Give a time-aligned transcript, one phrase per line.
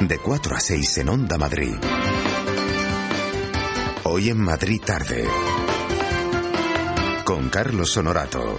[0.00, 1.74] De 4 a 6 en Onda Madrid.
[4.04, 5.24] Hoy en Madrid tarde.
[7.24, 8.58] Con Carlos Honorato.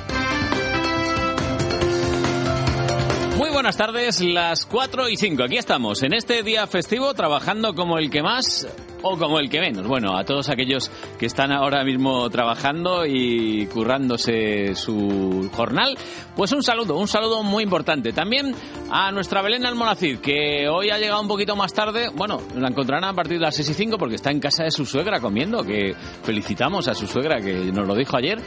[3.38, 5.44] Muy buenas tardes, las 4 y 5.
[5.44, 8.68] Aquí estamos, en este día festivo, trabajando como el que más
[9.02, 9.88] o como el que menos.
[9.88, 15.98] Bueno, a todos aquellos que están ahora mismo trabajando y currándose su jornal,
[16.36, 18.14] pues un saludo, un saludo muy importante.
[18.14, 18.54] También
[18.94, 22.10] a nuestra Belén Almonacid, que hoy ha llegado un poquito más tarde.
[22.14, 24.72] Bueno, la encontrarán a partir de las 6 y 5 porque está en casa de
[24.72, 28.40] su suegra comiendo, que felicitamos a su suegra, que nos lo dijo ayer,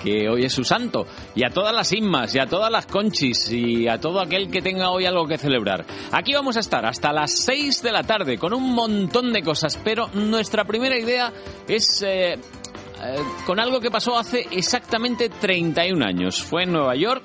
[0.00, 1.04] que hoy es su santo.
[1.34, 4.62] Y a todas las Inmas, y a todas las Conchis, y a todo aquel que
[4.62, 5.84] tenga hoy algo que celebrar.
[6.12, 9.76] Aquí vamos a estar hasta las 6 de la tarde con un montón de cosas,
[9.82, 11.32] pero nuestra primera idea
[11.66, 12.04] es...
[12.06, 12.38] Eh,
[13.00, 16.42] eh, con algo que pasó hace exactamente 31 años.
[16.42, 17.22] Fue en Nueva York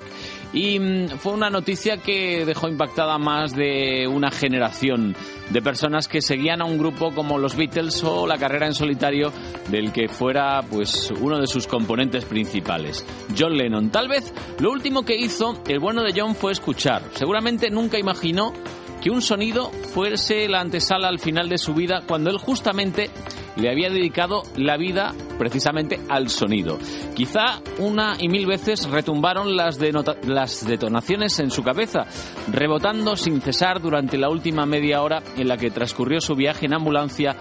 [0.54, 5.16] y mm, fue una noticia que dejó impactada más de una generación
[5.50, 9.32] de personas que seguían a un grupo como los Beatles o la carrera en solitario
[9.68, 13.04] del que fuera pues uno de sus componentes principales,
[13.36, 13.90] John Lennon.
[13.90, 17.02] Tal vez lo último que hizo el bueno de John fue escuchar.
[17.14, 18.52] Seguramente nunca imaginó
[19.02, 23.10] que un sonido fuese la antesala al final de su vida cuando él justamente
[23.56, 26.78] le había dedicado la vida precisamente al sonido.
[27.14, 29.78] Quizá una y mil veces retumbaron las,
[30.26, 32.06] las detonaciones en su cabeza,
[32.50, 36.74] rebotando sin cesar durante la última media hora en la que transcurrió su viaje en
[36.74, 37.36] ambulancia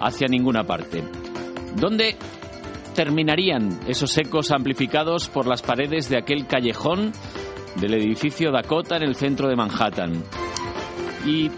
[0.00, 1.02] hacia ninguna parte.
[1.74, 2.16] ¿Dónde
[2.94, 7.12] terminarían esos ecos amplificados por las paredes de aquel callejón
[7.76, 10.22] del edificio Dakota en el centro de Manhattan?
[11.26, 11.50] Y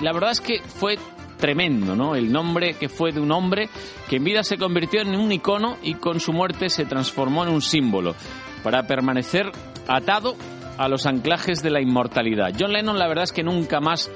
[0.00, 0.98] la verdad es que fue
[1.40, 2.14] tremendo, ¿no?
[2.14, 3.68] El nombre que fue de un hombre
[4.08, 7.52] que en vida se convirtió en un icono y con su muerte se transformó en
[7.52, 8.14] un símbolo
[8.62, 9.50] para permanecer
[9.88, 10.36] atado
[10.80, 12.52] a los anclajes de la inmortalidad.
[12.58, 14.10] John Lennon la verdad es que nunca más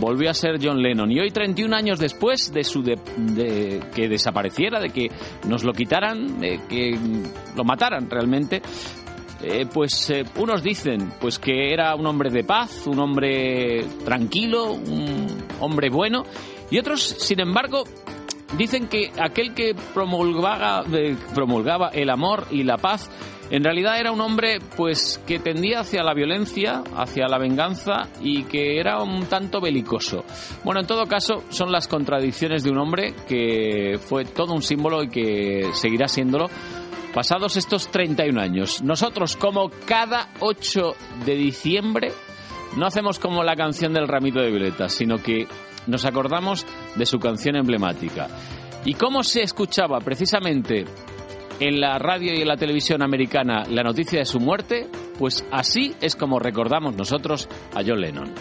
[0.00, 4.80] volvió a ser John Lennon y hoy 31 años después de su de, que desapareciera,
[4.80, 5.08] de que
[5.46, 6.98] nos lo quitaran, de que
[7.54, 8.62] lo mataran realmente,
[9.42, 14.72] eh, pues eh, unos dicen pues que era un hombre de paz, un hombre tranquilo,
[14.72, 15.28] un
[15.60, 16.24] hombre bueno,
[16.70, 17.84] y otros, sin embargo,
[18.56, 23.10] dicen que aquel que promulgaba, eh, promulgaba el amor y la paz
[23.50, 28.44] en realidad era un hombre pues que tendía hacia la violencia, hacia la venganza y
[28.44, 30.24] que era un tanto belicoso.
[30.64, 35.02] Bueno, en todo caso, son las contradicciones de un hombre que fue todo un símbolo
[35.02, 36.50] y que seguirá siéndolo
[37.14, 38.82] pasados estos 31 años.
[38.82, 42.12] Nosotros, como cada 8 de diciembre,
[42.76, 45.48] no hacemos como la canción del ramito de violetas, sino que
[45.88, 48.28] nos acordamos de su canción emblemática.
[48.84, 50.84] ¿Y cómo se escuchaba precisamente
[51.58, 54.86] en la radio y en la televisión americana la noticia de su muerte?
[55.18, 58.32] Pues así es como recordamos nosotros a John Lennon.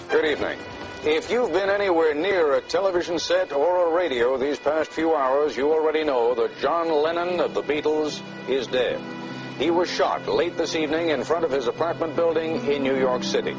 [1.05, 5.55] If you've been anywhere near a television set or a radio these past few hours,
[5.55, 8.19] you already know that John Lennon of the Beatles
[8.49, 8.99] is dead.
[9.59, 13.23] He was shot late this evening in front of his apartment building in New York
[13.23, 13.55] City.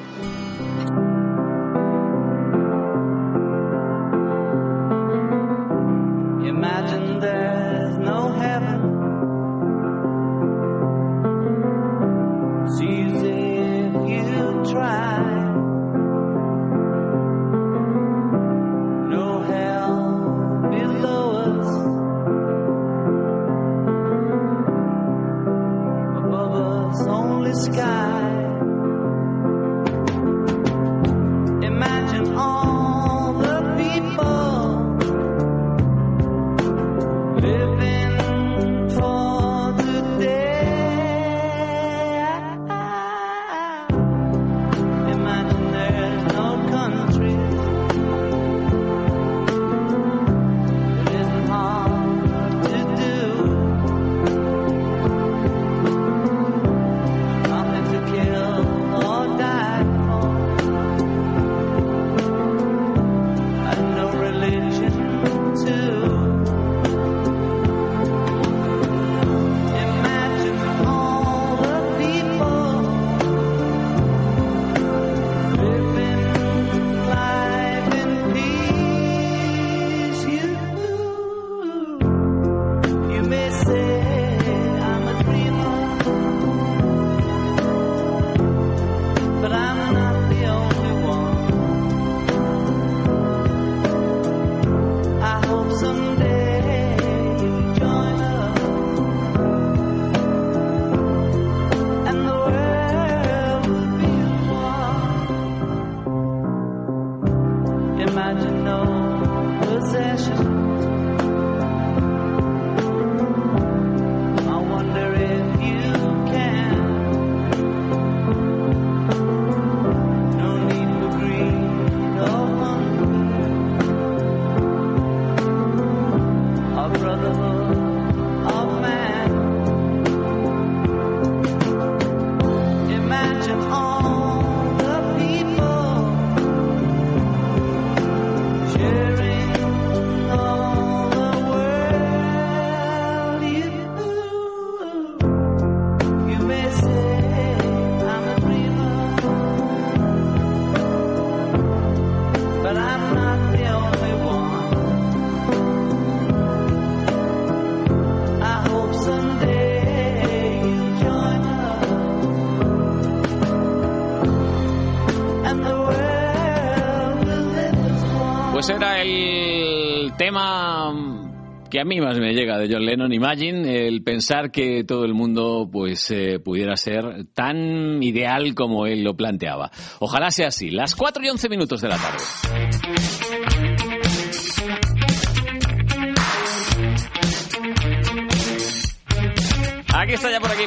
[171.79, 175.15] Que a mí más me llega de John Lennon, Imagine, el pensar que todo el
[175.15, 179.71] mundo pues eh, pudiera ser tan ideal como él lo planteaba.
[180.01, 180.71] Ojalá sea así.
[180.71, 182.19] Las 4 y 11 minutos de la tarde.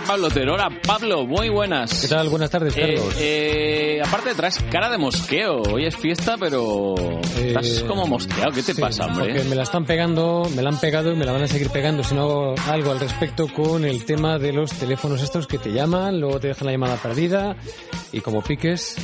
[0.07, 0.53] Pablo Otero.
[0.55, 2.01] Hola, Pablo, muy buenas.
[2.01, 2.27] ¿Qué tal?
[2.29, 3.15] Buenas tardes, Eh, Carlos.
[3.19, 5.61] eh, aparte traes cara de mosqueo.
[5.71, 6.95] Hoy es fiesta, pero
[7.37, 8.51] estás Eh, como mosqueado.
[8.51, 9.33] ¿Qué te sí, pasa, hombre?
[9.33, 11.69] Porque me la están pegando, me la han pegado y me la van a seguir
[11.69, 15.57] pegando si no hago algo al respecto con el tema de los teléfonos estos que
[15.57, 17.55] te llaman, luego te dejan la llamada perdida
[18.11, 18.95] y como piques,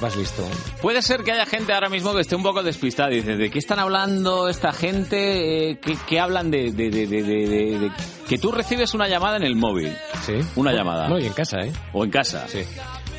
[0.00, 0.46] vas listo.
[0.82, 3.08] Puede ser que haya gente ahora mismo que esté un poco despistada.
[3.10, 5.70] Dice, ¿de qué están hablando esta gente?
[5.70, 7.90] Eh, ¿qué, qué hablan de,
[8.28, 10.34] Que tú recibes una llamada en el móvil Sí.
[10.56, 11.08] Una llamada.
[11.08, 11.72] No, y en casa, ¿eh?
[11.92, 12.46] o en casa.
[12.48, 12.60] Sí.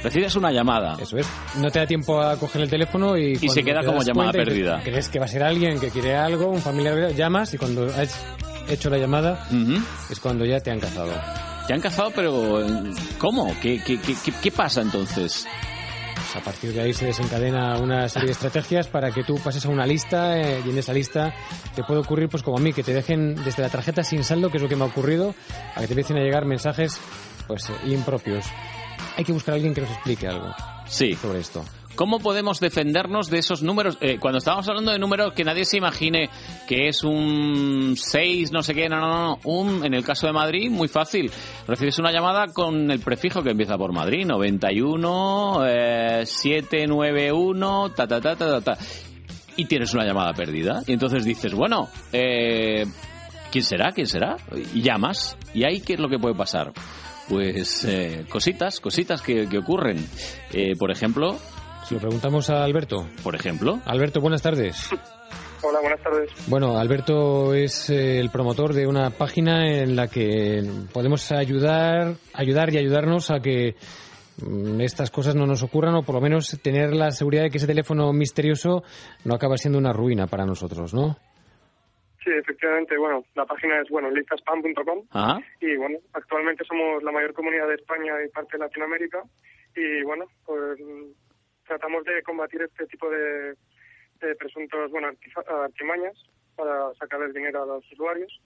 [0.04, 0.98] Recibes una llamada.
[1.02, 1.28] Eso es.
[1.58, 3.36] No te da tiempo a coger el teléfono y...
[3.36, 4.82] se cuando queda como llamada y perdida.
[4.84, 8.18] Crees que va a ser alguien que quiere algo, un familiar, llamas y cuando has
[8.70, 9.48] hecho la llamada
[10.10, 11.12] es cuando ya te han cazado.
[11.68, 13.54] Te han cazado, pero eh, ¿cómo?
[13.62, 15.46] ¿Qué, qué, qué, qué- qué pasa entonces?
[16.32, 19.66] Pues a partir de ahí se desencadena una serie de estrategias para que tú pases
[19.66, 21.34] a una lista eh, y en esa lista
[21.76, 24.52] te puede ocurrir, pues como a mí, que te dejen desde la tarjeta sin saldo,
[24.52, 25.34] que es lo que me ha ocurrido,
[25.76, 27.00] a que te empiecen a llegar mensajes
[27.48, 28.46] pues eh, impropios.
[29.18, 30.54] Hay que buscar a alguien que nos explique algo
[30.86, 31.16] Sí.
[31.16, 31.66] sobre esto.
[32.00, 33.98] ¿Cómo podemos defendernos de esos números?
[34.00, 36.30] Eh, cuando estábamos hablando de números, que nadie se imagine
[36.66, 39.40] que es un 6, no sé qué, no, no, no.
[39.44, 41.30] Un, en el caso de Madrid, muy fácil.
[41.68, 48.22] Recibes una llamada con el prefijo que empieza por Madrid, 91, eh, 791, ta, ta,
[48.22, 48.78] ta, ta, ta, ta.
[49.58, 50.82] Y tienes una llamada perdida.
[50.88, 52.86] Y entonces dices, bueno, eh,
[53.52, 53.92] ¿quién será?
[53.92, 54.38] ¿Quién será?
[54.74, 55.38] Y llamas.
[55.54, 56.72] ¿Y ahí qué es lo que puede pasar?
[57.30, 60.04] Pues eh, cositas, cositas que, ocurren.
[60.52, 61.38] Eh, por ejemplo,
[61.90, 63.08] Se lo preguntamos a Alberto.
[63.24, 64.92] por ejemplo, Alberto, buenas tardes.
[65.64, 66.30] Hola, buenas tardes.
[66.48, 70.62] Bueno, Alberto es eh, el promotor de una página en la que
[70.94, 73.74] podemos ayudar, ayudar y ayudarnos a que
[74.46, 77.58] mm, estas cosas no nos ocurran o por lo menos tener la seguridad de que
[77.58, 78.84] ese teléfono misterioso
[79.26, 81.18] no acaba siendo una ruina para nosotros, ¿no?
[82.24, 85.40] Sí, efectivamente, bueno, la página es, bueno, listaspam.com Ajá.
[85.60, 89.24] y, bueno, actualmente somos la mayor comunidad de España y parte de Latinoamérica
[89.76, 90.80] y, bueno, pues
[91.70, 93.56] tratamos de combatir este tipo de,
[94.40, 95.12] presuntos, bueno,
[95.48, 96.18] artimañas
[96.56, 98.42] para sacarles dinero a los usuarios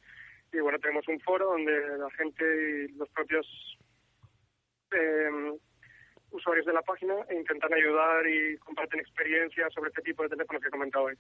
[0.52, 3.48] y, bueno, tenemos un foro donde la gente y los propios
[4.92, 5.58] eh,
[6.32, 10.68] usuarios de la página intentan ayudar y comparten experiencias sobre este tipo de teléfonos que
[10.68, 11.16] he comentado hoy.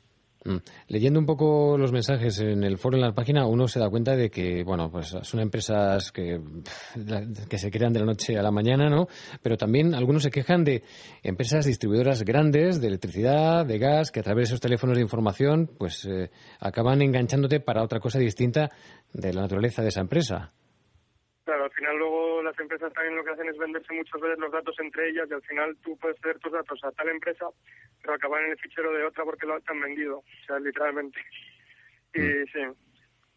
[0.46, 0.58] Mm.
[0.88, 4.16] Leyendo un poco los mensajes en el foro, en la página, uno se da cuenta
[4.16, 6.42] de que, bueno, pues son empresas que,
[7.50, 9.08] que se crean de la noche a la mañana, ¿no?
[9.42, 10.84] Pero también algunos se quejan de
[11.22, 15.70] empresas distribuidoras grandes de electricidad, de gas, que a través de esos teléfonos de información,
[15.78, 18.72] pues eh, acaban enganchándote para otra cosa distinta
[19.14, 20.52] de la naturaleza de esa empresa.
[21.46, 24.52] Claro, al final luego las empresas también lo que hacen es venderse muchas veces los
[24.52, 27.46] datos entre ellas y al final tú puedes ceder tus datos a tal empresa,
[28.02, 31.20] pero acabar en el fichero de otra porque lo han vendido, o sea, literalmente.
[32.14, 32.22] Y
[32.52, 32.62] sí,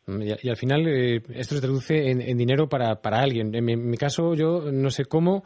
[0.07, 3.55] Mm, Y, y al final eh, esto se traduce en, en dinero para, para alguien.
[3.55, 5.45] En mi, en mi caso, yo no sé cómo,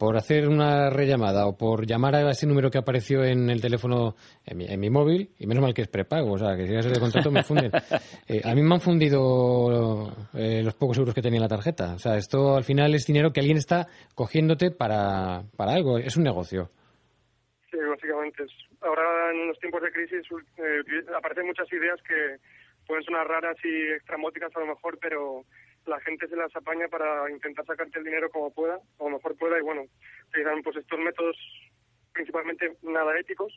[0.00, 4.16] por hacer una rellamada o por llamar a ese número que apareció en el teléfono,
[4.46, 6.74] en mi, en mi móvil, y menos mal que es prepago, o sea, que si
[6.74, 7.70] es de contrato me funden.
[8.26, 11.94] Eh, a mí me han fundido eh, los pocos euros que tenía en la tarjeta.
[11.94, 16.16] O sea, esto al final es dinero que alguien está cogiéndote para, para algo, es
[16.16, 16.70] un negocio.
[17.70, 18.44] sí, básicamente.
[18.44, 18.50] es-
[18.82, 19.02] Ahora
[19.32, 20.22] en los tiempos de crisis
[20.56, 22.36] eh, aparecen muchas ideas que
[22.86, 25.44] pueden sonar raras y extramóticas a lo mejor, pero
[25.90, 29.58] la gente se las apaña para intentar sacarte el dinero como pueda, como mejor pueda,
[29.58, 29.82] y bueno,
[30.28, 31.36] utilizan pues estos métodos
[32.12, 33.52] principalmente nada éticos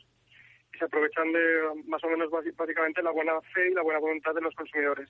[0.74, 1.40] y se aprovechan de
[1.86, 5.08] más o menos básicamente la buena fe y la buena voluntad de los consumidores.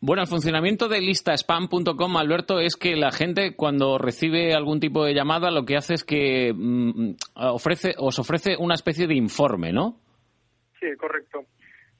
[0.00, 5.14] Bueno, el funcionamiento de listaspam.com, Alberto, es que la gente cuando recibe algún tipo de
[5.14, 10.00] llamada lo que hace es que mm, ofrece, os ofrece una especie de informe, ¿no?
[10.80, 11.44] Sí, correcto.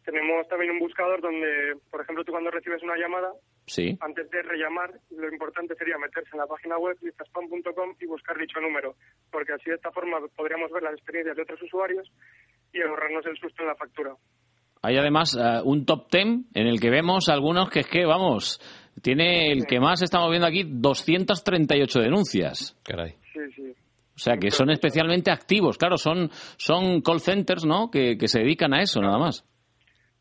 [0.04, 3.30] Tenemos también un buscador donde, por ejemplo, tú cuando recibes una llamada,
[3.68, 3.96] Sí.
[4.00, 8.60] antes de rellamar, lo importante sería meterse en la página web listaspam.com y buscar dicho
[8.60, 8.96] número,
[9.30, 12.10] porque así de esta forma podríamos ver las experiencias de otros usuarios
[12.72, 14.14] y ahorrarnos el susto en la factura.
[14.82, 18.60] Hay además eh, un top 10 en el que vemos algunos que es que, vamos,
[19.02, 22.78] tiene el que más estamos viendo aquí 238 denuncias.
[22.84, 23.16] Caray.
[23.32, 23.74] Sí, sí.
[24.14, 25.78] O sea, que son especialmente activos.
[25.78, 27.90] Claro, son, son call centers, ¿no?
[27.90, 29.44] Que, que se dedican a eso, nada más.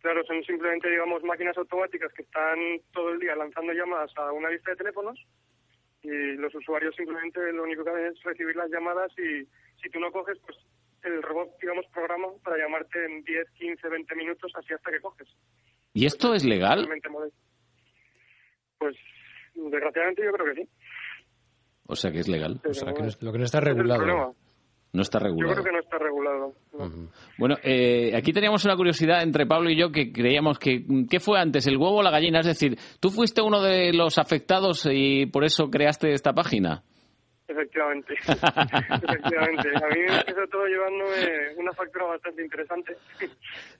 [0.08, 2.58] Claro, son simplemente, digamos, máquinas automáticas que están
[2.94, 5.20] todo el día lanzando llamadas a una lista de teléfonos
[6.02, 9.44] y los usuarios simplemente lo único que hacen es recibir las llamadas y
[9.82, 10.58] si tú no coges, pues
[11.04, 15.28] el robot, digamos, programa para llamarte en 10, 15, 20 minutos, así hasta que coges.
[15.92, 16.88] ¿Y esto es legal?
[18.78, 18.96] Pues,
[19.56, 20.70] desgraciadamente yo creo que sí.
[21.86, 22.62] O sea, que es legal.
[22.62, 24.36] Pero, O sea, que no lo que no está es regulado.
[24.98, 25.54] No está Yo regulado.
[25.54, 26.54] creo que no está regulado.
[26.74, 27.10] ¿no?
[27.38, 31.40] Bueno, eh, aquí teníamos una curiosidad entre Pablo y yo que creíamos que ¿qué fue
[31.40, 32.40] antes, el huevo o la gallina?
[32.40, 36.82] Es decir, ¿tú fuiste uno de los afectados y por eso creaste esta página?
[37.48, 38.16] Efectivamente.
[38.26, 39.70] Efectivamente.
[39.70, 42.98] A mí me empezó todo llevándome una factura bastante interesante.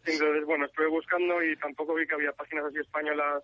[0.06, 3.42] Entonces, bueno, estuve buscando y tampoco vi que había páginas así españolas.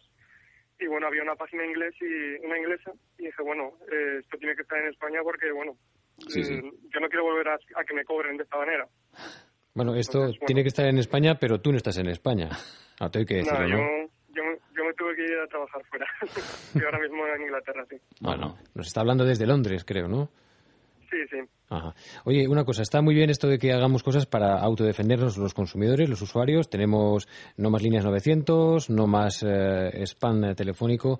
[0.79, 2.91] Y bueno, había una página inglés y una inglesa.
[3.17, 5.75] Y dije, bueno, eh, esto tiene que estar en España porque, bueno,
[6.27, 6.53] Sí, sí.
[6.53, 8.87] mm, yo no quiero volver a, a que me cobren de esta manera.
[9.73, 10.47] Bueno, esto Entonces, bueno.
[10.47, 12.49] tiene que estar en España, pero tú no estás en España.
[12.99, 13.83] Ah, te hay que decirlo, yo, ¿no?
[14.29, 16.05] yo, me- yo me tuve que ir a trabajar fuera.
[16.21, 17.97] Estoy ahora mismo en Inglaterra, sí.
[18.21, 20.29] Bueno, Nos está hablando desde Londres, creo, ¿no?
[21.09, 21.37] Sí, sí.
[21.69, 21.95] Ajá.
[22.25, 26.07] Oye, una cosa, está muy bien esto de que hagamos cosas para autodefendernos los consumidores,
[26.07, 26.69] los usuarios.
[26.69, 27.27] Tenemos
[27.57, 31.19] no más líneas 900, no más eh, spam eh, telefónico,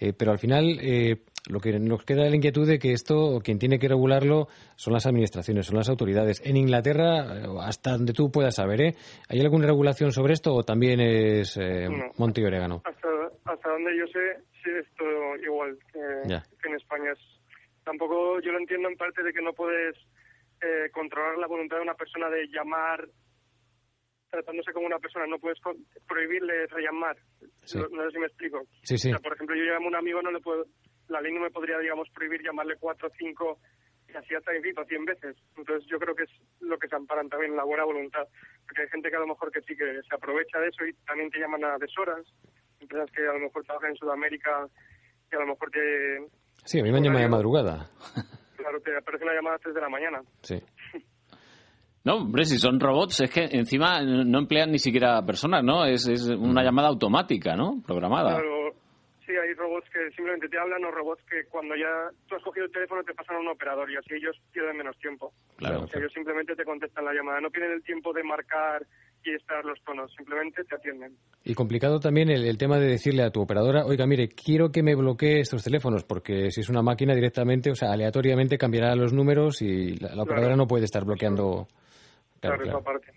[0.00, 3.58] eh, pero al final eh, lo que nos queda la inquietud de que esto, quien
[3.58, 4.46] tiene que regularlo
[4.76, 6.40] son las administraciones, son las autoridades.
[6.44, 8.94] En Inglaterra, eh, hasta donde tú puedas saber, ¿eh?
[9.28, 12.12] ¿hay alguna regulación sobre esto o también es eh, No.
[12.18, 12.82] monte y orégano?
[12.84, 13.08] Hasta,
[13.44, 16.42] hasta donde yo sé, sí es todo igual que, Ya.
[16.62, 17.10] que en España.
[17.12, 17.18] Es,
[17.84, 19.96] tampoco yo lo entiendo en parte de que no puedes
[20.62, 23.08] eh, controlar la voluntad de una persona de llamar
[24.30, 25.26] tratándose como una persona.
[25.26, 25.58] No puedes
[26.08, 27.16] prohibirle rellamar.
[27.64, 27.78] Sí.
[27.78, 28.62] No, no sé si me explico.
[28.82, 29.08] Sí, sí.
[29.08, 30.64] O sea, por ejemplo, yo llamo a un amigo, no le puedo,
[31.08, 33.58] la ley no me podría, digamos, prohibir llamarle cuatro, cinco
[34.08, 35.36] y así hasta infinito, cien veces.
[35.56, 36.30] Entonces yo creo que es
[36.60, 38.26] lo que se amparan también la buena voluntad.
[38.66, 40.92] Porque hay gente que a lo mejor que sí que se aprovecha de eso y
[41.06, 42.26] también te llaman a deshoras.
[42.80, 44.66] Empresas que a lo mejor trabajan en Sudamérica
[45.30, 46.26] y a lo mejor te,
[46.64, 47.90] Sí, a mí me han llamado de madrugada.
[48.56, 50.22] claro, te aparece una llamada a las 3 de la mañana.
[50.42, 50.62] Sí.
[52.04, 55.84] no, hombre, si son robots, es que encima no emplean ni siquiera personas, ¿no?
[55.84, 57.82] Es, es una llamada automática, ¿no?
[57.84, 58.34] Programada.
[58.34, 58.61] Claro,
[59.26, 62.66] sí, hay robots que simplemente te hablan o robots que cuando ya tú has cogido
[62.66, 65.32] el teléfono te pasan a un operador y así ellos pierden menos tiempo.
[65.56, 65.82] Claro.
[65.82, 68.86] O sea, ellos simplemente te contestan la llamada, no pierden el tiempo de marcar
[69.24, 71.16] y esperar los tonos, simplemente te atienden.
[71.44, 74.82] Y complicado también el, el tema de decirle a tu operadora, oiga, mire, quiero que
[74.82, 79.12] me bloquee estos teléfonos, porque si es una máquina directamente, o sea, aleatoriamente cambiará los
[79.12, 81.66] números y la, la operadora no puede estar bloqueando.
[82.40, 82.78] Claro, Claro, claro.
[82.78, 83.12] esa parte.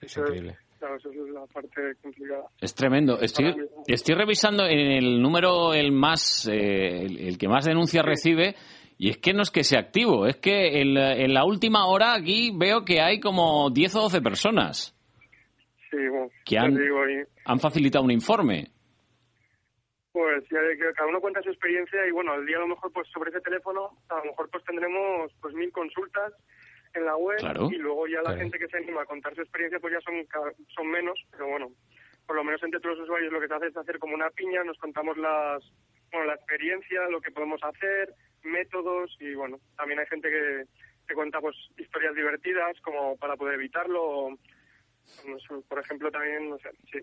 [0.00, 0.56] Es increíble.
[0.82, 2.42] Claro, eso es la parte complicada.
[2.60, 3.20] Es tremendo.
[3.20, 3.54] Estoy,
[3.86, 8.56] estoy revisando en el número el más, eh, el, el que más denuncias recibe
[8.98, 11.86] y es que no es que sea activo, es que en la, en la última
[11.86, 14.96] hora aquí veo que hay como 10 o 12 personas
[15.88, 18.66] Sí, bueno, Que han- te digo, y, han facilitado un informe.
[20.10, 22.66] pues ya de que cada uno cuenta su experiencia y bueno, al día a lo
[22.68, 26.32] mejor pues sobre ese teléfono a lo mejor pues tendremos pues mil consultas
[26.94, 27.68] en la web Claro.
[27.70, 28.38] y luego ya la Claro.
[28.40, 31.48] gente que se anima a contar su experiencia pues ya son ca- son menos, pero
[31.48, 31.70] bueno,
[32.26, 34.30] por lo menos entre todos los usuarios lo que se hace es hacer como una
[34.30, 35.62] piña, nos contamos las
[36.10, 40.64] bueno, la experiencia, lo que podemos hacer, métodos y bueno, también hay gente que,
[41.08, 44.38] que cuenta pues historias divertidas como para poder evitarlo o,
[45.68, 46.98] por ejemplo también, no sé, sí.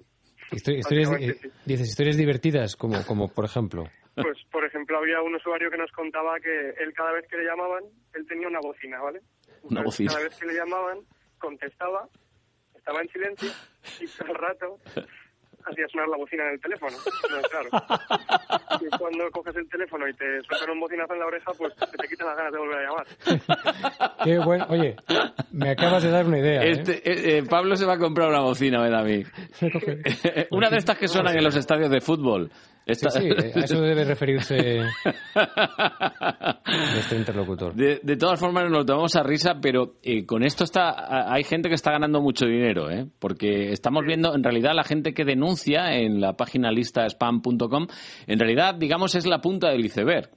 [0.51, 3.83] Histo- Historias, eh, dices, historias divertidas, como, como por ejemplo.
[4.15, 7.45] Pues, por ejemplo, había un usuario que nos contaba que él cada vez que le
[7.45, 9.21] llamaban, él tenía una bocina, ¿vale?
[9.63, 10.11] Una bocina.
[10.11, 10.99] Cada vez que le llamaban,
[11.39, 12.07] contestaba,
[12.75, 13.51] estaba en silencio
[13.99, 14.79] y todo el rato
[15.65, 16.95] hacía sonar la bocina en el teléfono.
[17.29, 17.69] No, claro.
[18.81, 21.97] Y cuando coges el teléfono y te sueltan un bocinazo en la oreja, pues se
[21.97, 24.17] te quitan las ganas de volver a llamar.
[24.23, 24.65] Qué bueno.
[24.69, 24.95] Oye,
[25.51, 26.61] me acabas de dar una idea.
[26.61, 26.71] ¿eh?
[26.71, 29.23] Este, eh, eh, Pablo se va a comprar una bocina, da a mí.
[30.51, 32.51] Una de estas que suenan en los estadios de fútbol.
[32.91, 34.55] Esta- Sí, sí, eh, a eso debe referirse
[36.93, 37.73] nuestro interlocutor.
[37.73, 41.43] De, de todas formas nos lo tomamos a risa, pero eh, con esto está hay
[41.43, 43.05] gente que está ganando mucho dinero, ¿eh?
[43.19, 47.87] porque estamos viendo, en realidad, la gente que denuncia en la página lista spam.com,
[48.27, 50.29] en realidad, digamos, es la punta del iceberg,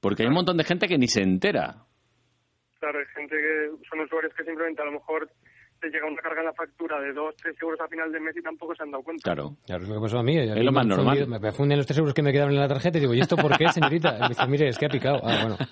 [0.00, 1.84] porque hay un montón de gente que ni se entera.
[2.78, 5.30] Claro, hay gente que son usuarios que simplemente a lo mejor
[5.80, 8.36] te llega una carga en la factura de 2, 3 euros a final de mes
[8.36, 9.22] y tampoco se han dado cuenta.
[9.22, 9.56] Claro.
[9.66, 10.36] Claro, es lo que pasó a mí.
[10.38, 11.18] Es lo más me normal.
[11.18, 13.20] fundido- Me, funden los tres euros que me quedaban en la tarjeta y digo, ¿y
[13.20, 14.16] esto por qué, señorita?
[14.18, 15.20] Y me dice, mire, es que ha picado.
[15.24, 15.56] Ah, bueno.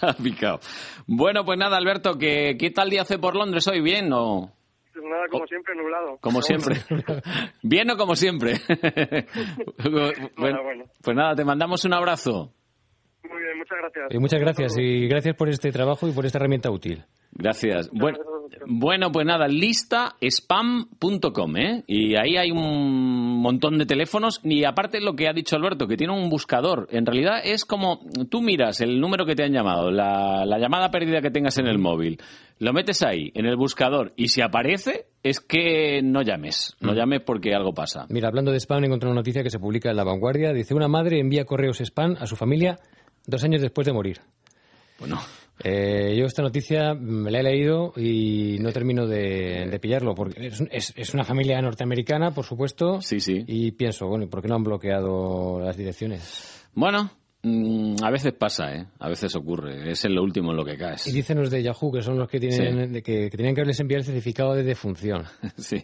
[0.00, 0.60] Ha picado.
[1.06, 3.80] Bueno, pues nada, Alberto, ¿qué, ¿qué tal día hace por Londres hoy?
[3.80, 4.52] ¿Bien o...?
[4.92, 6.18] Pues nada, como siempre, nublado.
[6.20, 6.76] Como siempre.
[7.62, 8.54] ¿Bien o como siempre?
[10.36, 10.84] bueno, bueno.
[11.02, 12.52] Pues nada, te mandamos un abrazo.
[13.22, 14.06] bueno, Muy bien, muchas gracias.
[14.14, 17.04] Y muchas gracias y gracias por este trabajo y por esta herramienta útil.
[17.32, 17.88] Gracias.
[17.92, 18.18] Bueno,
[18.66, 21.84] bueno, pues nada, listaspam.com, ¿eh?
[21.86, 25.96] Y ahí hay un montón de teléfonos y aparte lo que ha dicho Alberto, que
[25.96, 26.88] tiene un buscador.
[26.90, 28.00] En realidad es como
[28.30, 31.66] tú miras el número que te han llamado, la, la llamada perdida que tengas en
[31.66, 32.18] el móvil,
[32.58, 36.76] lo metes ahí, en el buscador, y si aparece, es que no llames.
[36.80, 38.06] No llames porque algo pasa.
[38.08, 40.52] Mira, hablando de spam, encontré una noticia que se publica en La Vanguardia.
[40.52, 42.78] Dice, una madre envía correos spam a su familia
[43.26, 44.20] dos años después de morir.
[44.98, 45.18] Bueno,
[45.64, 50.46] Eh, yo esta noticia me la he leído y no termino de, de pillarlo, porque
[50.48, 53.42] es, es- es una familia norteamericana, por supuesto, sí, sí.
[53.46, 56.64] y pienso, bueno, ¿y por qué no han bloqueado las direcciones?
[56.74, 57.10] Bueno,
[57.42, 58.86] mm, a veces pasa, ¿eh?
[59.00, 59.90] A veces ocurre.
[59.90, 61.06] Es en lo último en lo que caes.
[61.08, 63.62] Y dicen los de Yahoo, que son los que tienen de que, que tenían que
[63.62, 65.24] haberles enviado el certificado de defunción.
[65.56, 65.82] Sí,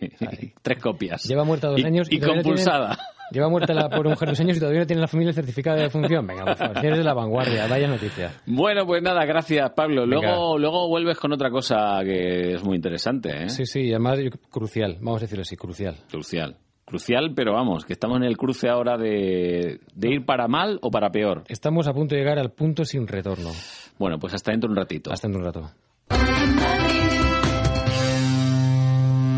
[0.63, 1.25] tres copias.
[1.25, 2.97] Lleva muerta dos Y- años y, compulsada.
[3.31, 5.77] Lleva muerta la pobre mujer dos años y todavía no tiene la familia el certificado
[5.77, 6.27] de defunción.
[6.27, 8.33] Venga, por favor, señores de la vanguardia, vaya noticia.
[8.47, 10.03] Bueno, pues nada, gracias, Pablo.
[10.07, 10.29] Venga.
[10.29, 13.49] Luego, luego vuelves con otra cosa que es muy interesante, ¿eh?
[13.49, 15.97] Sí, sí, además crucial, vamos a decirlo así, crucial.
[16.11, 16.57] Crucial.
[16.85, 20.91] Crucial, pero vamos, que estamos en el cruce ahora de, de ir para mal o
[20.91, 21.45] para peor.
[21.49, 23.51] Estamos a punto de llegar al punto sin retorno.
[23.99, 25.11] Bueno, pues hasta dentro de un ratito.
[25.11, 25.71] Hasta en un rato.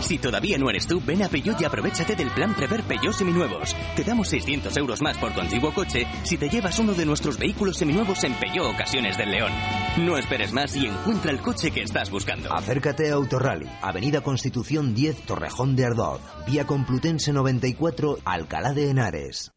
[0.00, 3.74] Si todavía no eres tú, ven a Peugeot y aprovechate del plan Prever Peugeot Seminuevos.
[3.96, 7.38] Te damos 600 euros más por tu antiguo coche si te llevas uno de nuestros
[7.38, 9.52] vehículos seminuevos en Peugeot Ocasiones del León.
[9.98, 12.52] No esperes más y encuentra el coche que estás buscando.
[12.52, 19.52] Acércate a Autorally, Avenida Constitución 10, Torrejón de Ardoz, Vía Complutense 94, Alcalá de Henares.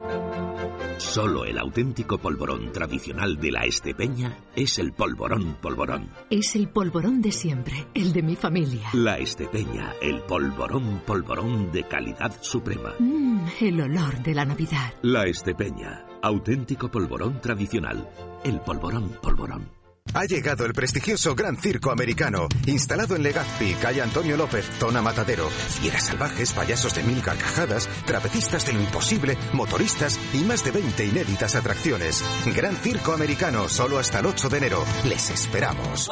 [1.02, 6.12] Solo el auténtico polvorón tradicional de la Estepeña es el polvorón polvorón.
[6.30, 8.88] Es el polvorón de siempre, el de mi familia.
[8.94, 12.94] La Estepeña, el polvorón polvorón de calidad suprema.
[13.00, 14.94] Mmm, el olor de la Navidad.
[15.02, 18.10] La Estepeña, auténtico polvorón tradicional.
[18.42, 19.70] El polvorón polvorón.
[20.14, 25.50] Ha llegado el prestigioso Gran Circo Americano, instalado en Legazpi, calle Antonio López, zona Matadero.
[25.50, 31.08] Fieras salvajes, payasos de mil carcajadas, trapecistas de lo imposible, motoristas y más de 20
[31.08, 32.24] inéditas atracciones.
[32.56, 34.86] Gran Circo Americano, solo hasta el 8 de enero.
[35.04, 36.10] Les esperamos.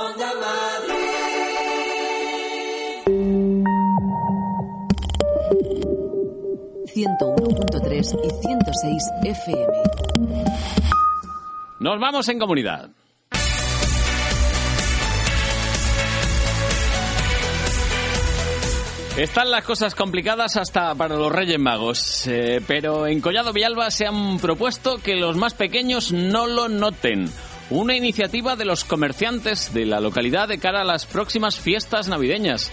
[6.94, 9.74] 101.3 y 106 FM.
[11.80, 12.90] Nos vamos en comunidad.
[19.20, 24.06] Están las cosas complicadas hasta para los Reyes Magos, eh, pero en Collado Villalba se
[24.06, 27.30] han propuesto que los más pequeños no lo noten.
[27.70, 32.72] Una iniciativa de los comerciantes de la localidad de cara a las próximas fiestas navideñas.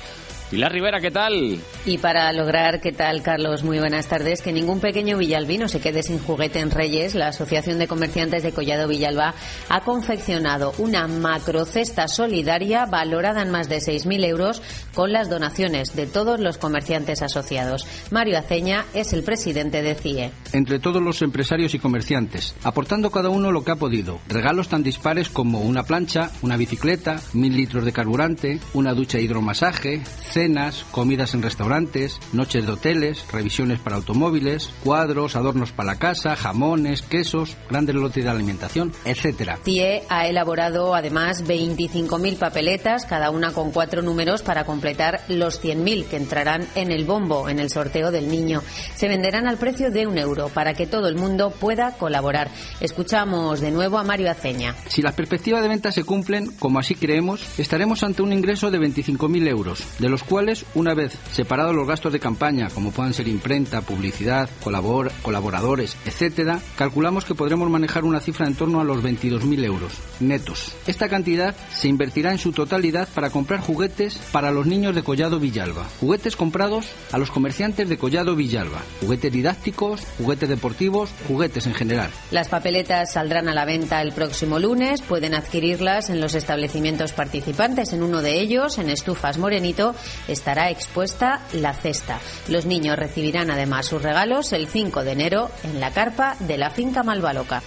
[0.51, 1.59] Pilar Rivera, ¿qué tal?
[1.85, 3.65] Y para lograr, ¿qué tal, Carlos?
[3.65, 4.43] Muy buenas tardes.
[4.43, 8.53] Que ningún pequeño villalbino se quede sin juguete en Reyes, la Asociación de Comerciantes de
[8.53, 9.35] Collado Villalba
[9.69, 14.63] ha confeccionado una macrocesta solidaria valorada en más de 6.000 euros
[14.95, 17.85] con las donaciones de todos los comerciantes asociados.
[18.13, 20.31] Mario Aceña es el presidente de CIE.
[20.53, 24.21] entre todos los empresarios y comerciantes, aportando cada uno lo que ha podido.
[24.29, 30.03] Regalos tan dispares como una plancha, una bicicleta, mil litros de carburante, una ducha hidromasaje,
[30.37, 36.37] cenas, comidas en restaurantes, noches de hoteles, revisiones para automóviles, cuadros, adornos para la casa,
[36.37, 39.59] jamones, quesos, grandes lotes de alimentación, etcétera.
[39.65, 46.05] TIE ha elaborado además 25.000 papeletas, cada una con cuatro números para completar los 100.000
[46.05, 48.63] que entrarán en el bombo en el sorteo del niño.
[48.95, 52.51] Se venderán al precio de un euro para que todo el mundo pueda colaborar.
[52.81, 54.75] Escuchamos de nuevo a Mario Aceña.
[54.89, 58.79] Si las perspectivas de venta se cumplen, como así creemos, estaremos ante un ingreso de
[58.79, 63.29] 25.000 euros, de los cuales, una vez separados los gastos de campaña, como puedan ser
[63.29, 69.03] imprenta, publicidad, colabor, colaboradores, etcétera, calculamos que podremos manejar una cifra en torno a los
[69.03, 70.75] 22.000 euros netos.
[70.87, 75.39] Esta cantidad se invertirá en su totalidad para comprar juguetes para los niños de Collado
[75.39, 75.85] Villalba.
[76.01, 78.83] Juguetes comprados a los comerciantes de Collado Villalba.
[79.01, 82.11] Juguetes didácticos, juguetes deportivos, juguetes en general.
[82.31, 85.03] Las papeletas saldrán a la venta el próximo lunes.
[85.03, 87.93] Pueden adquirirlas en los establecimientos participantes.
[87.93, 89.95] En uno de ellos, en Estufas Morenito,
[90.29, 92.21] estará expuesta la cesta.
[92.49, 96.71] Los niños recibirán además sus regalos el 5 de enero en la carpa de la
[96.71, 97.63] finca Malvaloca.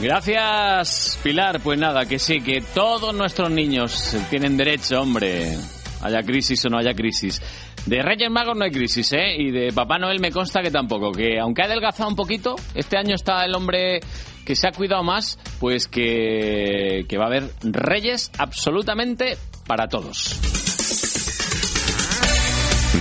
[0.00, 1.60] Gracias, Pilar.
[1.60, 5.56] Pues nada, que sí, que todos nuestros niños tienen derecho, hombre.
[6.02, 7.40] Haya crisis o no haya crisis.
[7.86, 9.36] De Reyes Magos no hay crisis, ¿eh?
[9.38, 11.12] Y de Papá Noel me consta que tampoco.
[11.12, 14.00] Que aunque ha adelgazado un poquito, este año está el hombre
[14.44, 20.83] que se ha cuidado más, pues que, que va a haber Reyes absolutamente para todos.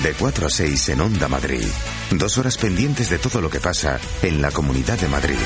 [0.01, 1.63] De 4 a 6 en Onda Madrid.
[2.11, 5.37] Dos horas pendientes de todo lo que pasa en la Comunidad de Madrid.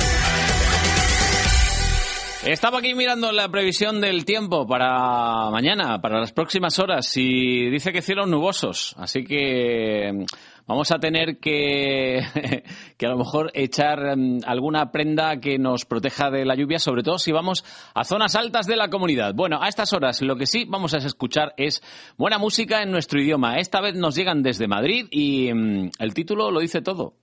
[2.44, 7.92] Estaba aquí mirando la previsión del tiempo para mañana, para las próximas horas, y dice
[7.92, 8.96] que cielos nubosos.
[8.98, 10.26] Así que
[10.68, 12.22] vamos a tener que,
[12.98, 17.04] que a lo mejor echar mm, alguna prenda que nos proteja de la lluvia, sobre
[17.04, 19.34] todo si vamos a zonas altas de la comunidad.
[19.34, 21.82] Bueno, a estas horas lo que sí vamos a escuchar es
[22.18, 23.58] buena música en nuestro idioma.
[23.58, 27.16] Esta vez nos llegan desde Madrid y mm, el título lo dice todo.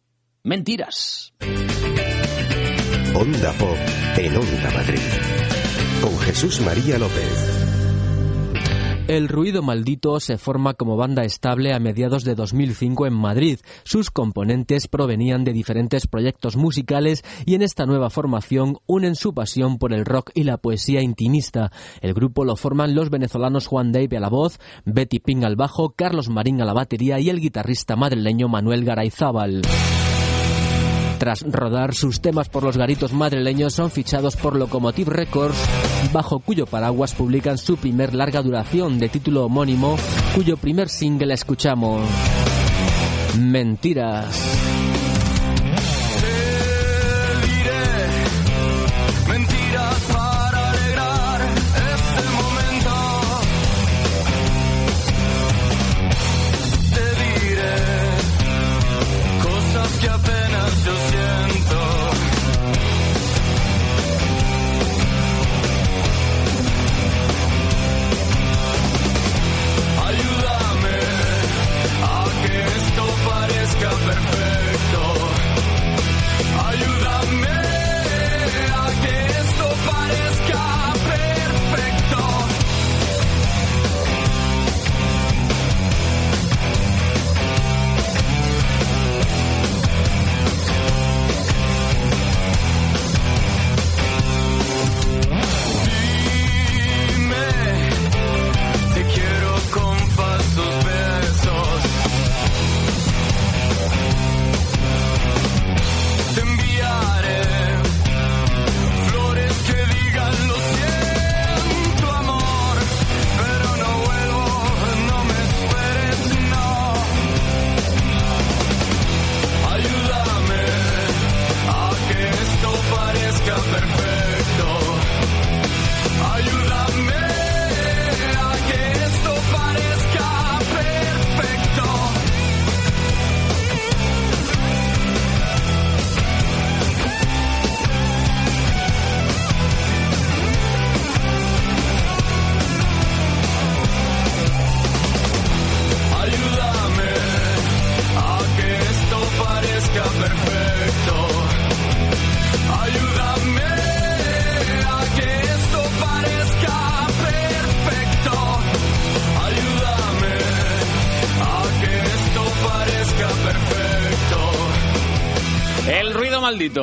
[0.43, 1.33] Mentiras.
[3.15, 3.77] Onda Pop
[4.17, 4.99] en Onda Madrid.
[6.03, 7.54] Con Jesús María López.
[9.07, 13.59] El Ruido Maldito se forma como banda estable a mediados de 2005 en Madrid.
[13.83, 19.77] Sus componentes provenían de diferentes proyectos musicales y en esta nueva formación unen su pasión
[19.77, 21.71] por el rock y la poesía intimista.
[22.01, 25.91] El grupo lo forman los venezolanos Juan Dave a la voz, Betty Ping al bajo,
[25.91, 29.61] Carlos Marín a la batería y el guitarrista madrileño Manuel Garayzábal.
[31.25, 35.57] Tras rodar sus temas por los garitos madrileños, son fichados por Locomotive Records,
[36.13, 39.97] bajo cuyo paraguas publican su primer larga duración de título homónimo,
[40.35, 42.03] cuyo primer single escuchamos.
[43.39, 44.94] Mentiras.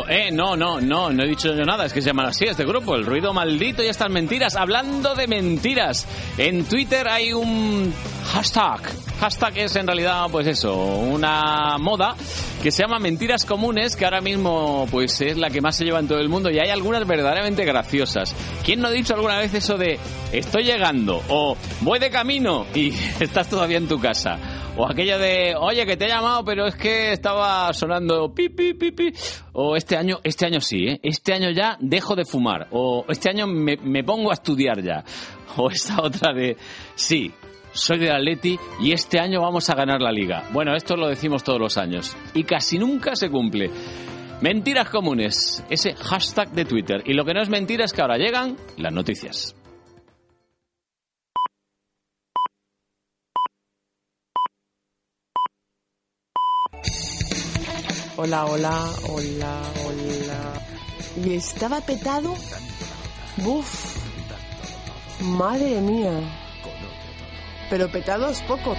[0.09, 1.85] Eh, no, no, no, no he dicho yo nada.
[1.85, 2.95] Es que se llama así este grupo.
[2.95, 4.55] El ruido maldito y estas mentiras.
[4.55, 6.07] Hablando de mentiras.
[6.37, 7.93] En Twitter hay un
[8.31, 8.81] hashtag.
[9.19, 12.15] Hashtag es en realidad, pues eso, una moda
[12.61, 15.99] que se llama mentiras comunes, que ahora mismo pues es la que más se lleva
[15.99, 18.35] en todo el mundo y hay algunas verdaderamente graciosas.
[18.63, 19.99] ¿Quién no ha dicho alguna vez eso de
[20.31, 24.37] estoy llegando o voy de camino y estás todavía en tu casa?
[24.77, 28.73] O aquella de, oye, que te he llamado, pero es que estaba sonando pi, pi,
[28.73, 29.13] pi, pi.
[29.53, 30.99] O este año, este año sí, ¿eh?
[31.03, 32.67] Este año ya dejo de fumar.
[32.71, 35.03] O este año me, me pongo a estudiar ya.
[35.57, 36.55] O esta otra de,
[36.95, 37.33] sí,
[37.73, 40.43] soy del Atleti y este año vamos a ganar la liga.
[40.51, 42.15] Bueno, esto lo decimos todos los años.
[42.33, 43.69] Y casi nunca se cumple.
[44.41, 47.03] Mentiras comunes, ese hashtag de Twitter.
[47.05, 49.55] Y lo que no es mentira es que ahora llegan las noticias.
[58.17, 60.53] Hola, hola, hola, hola.
[61.23, 62.35] ¿Y estaba petado?
[63.37, 63.95] Buf.
[65.21, 66.19] Madre mía.
[67.69, 68.75] Pero petado es poco.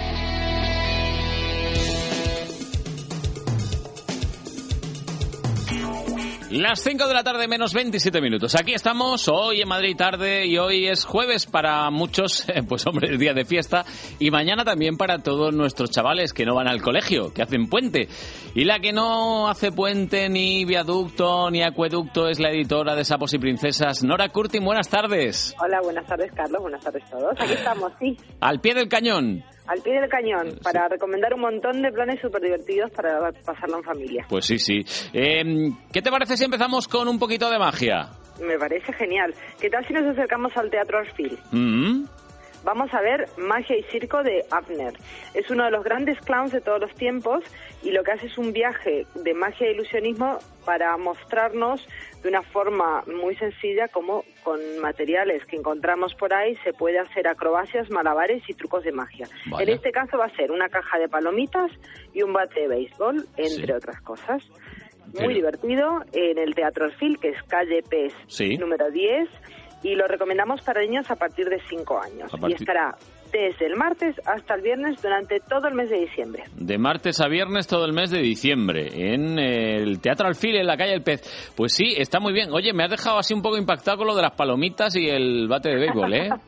[6.53, 8.53] Las 5 de la tarde menos 27 minutos.
[8.53, 13.17] Aquí estamos hoy en Madrid tarde y hoy es jueves para muchos, pues hombre, el
[13.17, 13.83] día de fiesta
[14.19, 18.07] y mañana también para todos nuestros chavales que no van al colegio, que hacen puente.
[18.53, 23.33] Y la que no hace puente ni viaducto ni acueducto es la editora de Sapos
[23.33, 24.63] y Princesas, Nora Curtin.
[24.63, 25.55] Buenas tardes.
[25.59, 26.61] Hola, buenas tardes, Carlos.
[26.61, 27.33] Buenas tardes a todos.
[27.39, 28.15] Aquí estamos, sí.
[28.41, 29.43] Al pie del cañón.
[29.67, 33.83] Al pie del cañón, para recomendar un montón de planes súper divertidos para pasarlo en
[33.83, 34.25] familia.
[34.27, 34.83] Pues sí, sí.
[35.13, 38.09] Eh, ¿Qué te parece si empezamos con un poquito de magia?
[38.41, 39.33] Me parece genial.
[39.59, 41.37] ¿Qué tal si nos acercamos al Teatro Orfil?
[41.51, 42.03] Mm.
[42.63, 44.93] Vamos a ver Magia y Circo de Abner.
[45.33, 47.43] Es uno de los grandes clowns de todos los tiempos
[47.81, 51.85] y lo que hace es un viaje de magia e ilusionismo para mostrarnos
[52.21, 57.27] de una forma muy sencilla cómo con materiales que encontramos por ahí se puede hacer
[57.27, 59.27] acrobacias, malabares y trucos de magia.
[59.47, 59.63] Vaya.
[59.63, 61.71] En este caso va a ser una caja de palomitas
[62.13, 63.71] y un bate de béisbol, entre Sí.
[63.71, 64.43] otras cosas.
[65.05, 68.57] Muy Pero- divertido en el Teatro Orfil, que es calle PES Sí.
[68.57, 69.29] número 10
[69.83, 72.31] y lo recomendamos para niños a partir de 5 años.
[72.47, 72.95] Y estará
[73.39, 76.43] desde el martes hasta el viernes durante todo el mes de diciembre.
[76.55, 80.67] De martes a viernes todo el mes de diciembre en eh, el Teatro Alfil en
[80.67, 81.21] la calle El Pez.
[81.55, 82.51] Pues sí, está muy bien.
[82.51, 85.47] Oye, me has dejado así un poco impactado con lo de las palomitas y el
[85.47, 86.29] bate de béisbol, ¿eh?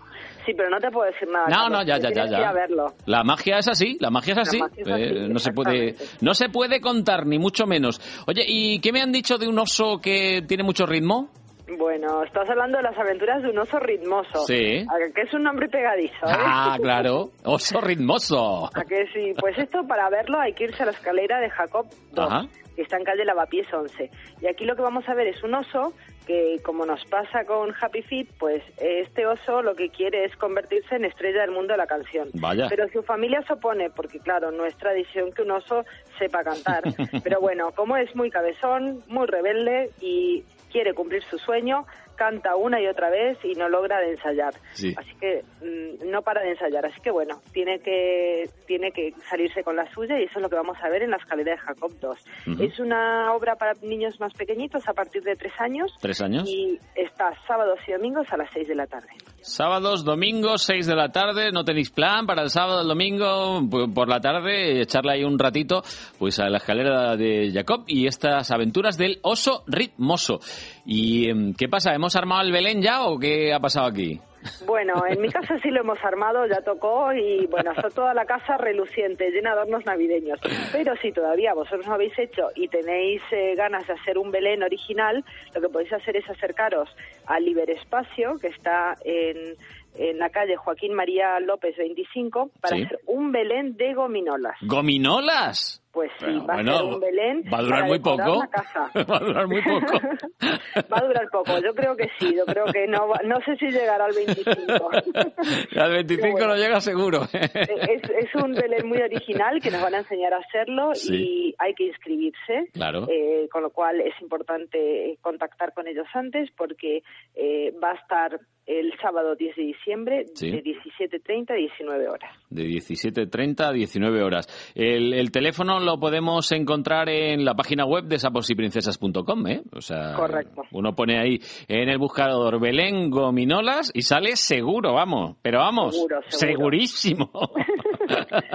[0.46, 1.48] Sí, pero no te puedo decir nada.
[1.50, 2.52] No, no, ya, ya, ya, ya.
[2.52, 2.94] verlo.
[3.08, 4.60] La magia es así, la magia es La así.
[4.60, 8.00] magia es así, Eh, no se puede, no se puede contar ni mucho menos.
[8.28, 11.32] Oye, ¿y qué me han dicho de un oso que tiene mucho ritmo?
[11.78, 14.46] Bueno, estás hablando de las aventuras de un oso ritmoso.
[14.46, 14.86] Sí.
[14.88, 16.36] A que es un nombre pegadizo, ¿eh?
[16.38, 18.70] Ah, claro, oso ritmoso.
[18.74, 21.88] A que sí, pues esto para verlo hay que irse a la escalera de Jacob
[22.12, 22.48] 2, Ajá.
[22.76, 24.10] que está en calle Lavapiés 11.
[24.42, 25.94] Y aquí lo que vamos a ver es un oso
[26.28, 30.96] que, como nos pasa con Happy Feet, pues este oso lo que quiere es convertirse
[30.96, 32.30] en estrella del mundo de la canción.
[32.34, 32.68] Vaya.
[32.70, 35.84] Pero su familia se opone, porque claro, no es tradición que un oso
[36.20, 36.84] sepa cantar.
[37.24, 40.44] Pero bueno, como es muy cabezón, muy rebelde y
[40.76, 41.86] quiere cumplir su sueño,
[42.16, 44.54] canta una y otra vez y no logra de ensayar.
[44.74, 44.94] Sí.
[44.98, 46.86] Así que mm, no para de ensayar.
[46.86, 50.50] Así que bueno, tiene que, tiene que salirse con la suya y eso es lo
[50.50, 52.18] que vamos a ver en la escalera de Jacob 2.
[52.48, 52.64] Ujú.
[52.64, 55.92] Es una obra para niños más pequeñitos a partir de tres años.
[56.00, 56.50] ¿Tres años?
[56.50, 59.10] Y está sábados y domingos a las seis de la tarde.
[59.42, 63.62] Sábados, domingos, 6 de la tarde, ¿no tenéis plan para el sábado, el domingo,
[63.94, 65.84] por la tarde, echarle ahí un ratito,
[66.18, 70.40] pues a la escalera de Jacob y estas aventuras del oso ritmoso.
[70.86, 71.94] ¿Y em, qué pasa?
[71.94, 74.20] ¿Hemos armado el Belén ya o qué ha pasado aquí?
[74.68, 78.26] Bueno, en mi casa sí lo hemos armado, ya tocó y bueno, está toda la
[78.26, 80.40] casa reluciente, llena de adornos navideños.
[80.72, 84.62] Pero si todavía vosotros no habéis hecho y tenéis eh, ganas de hacer un Belén
[84.62, 85.24] original,
[85.56, 86.88] lo que podéis hacer es acercaros
[87.26, 89.56] al Liberespacio, que está en,
[89.96, 92.84] en la calle Joaquín María López 25, para Sí.
[92.84, 94.58] hacer un Belén de gominolas.
[94.62, 95.82] ¿Gominolas?
[95.96, 98.44] Pues sí, Pero, va a bueno, ser un Belén va a durar muy poco.
[99.10, 99.94] Va a durar muy poco.
[100.92, 103.68] Va a durar poco, yo creo que sí, yo creo que no, no sé si
[103.68, 104.90] llegará al 25.
[105.82, 107.22] Al 25 no llega seguro.
[107.32, 111.16] es, es un Belén muy original que nos van a enseñar a hacerlo Sí.
[111.16, 113.08] y hay que inscribirse, Claro.
[113.10, 117.04] eh, con lo cual es importante contactar con ellos antes porque
[117.36, 120.52] eh, va a estar el sábado 10 de diciembre Sí.
[120.52, 122.32] de 17.30 a 19 horas.
[122.50, 124.48] De 17.30 a 19 horas.
[124.76, 129.62] El, el teléfono lo podemos encontrar en la página web de saposyprincesas.com, ¿eh?
[129.72, 130.64] O sea, Correcto.
[130.72, 135.38] uno pone ahí en el buscador Belén Gominolas y sale seguro, vamos.
[135.42, 136.58] Pero vamos, Seguro, seguro.
[136.58, 137.32] segurísimo.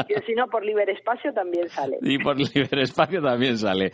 [0.09, 1.99] Y si no, por Libre Espacio también sale.
[2.03, 3.91] Y por libre espacio también sale.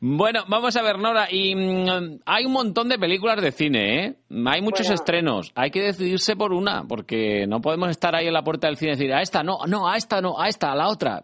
[0.00, 4.14] Bueno, vamos a ver, Nora, y mm, hay un montón de películas de cine, ¿eh?
[4.46, 4.94] Hay muchos Bueno.
[4.94, 5.50] estrenos.
[5.56, 8.92] Hay que decidirse por una, porque no podemos estar ahí en la puerta del cine
[8.92, 11.22] y decir, a esta no, no, a esta no, a esta, a la otra.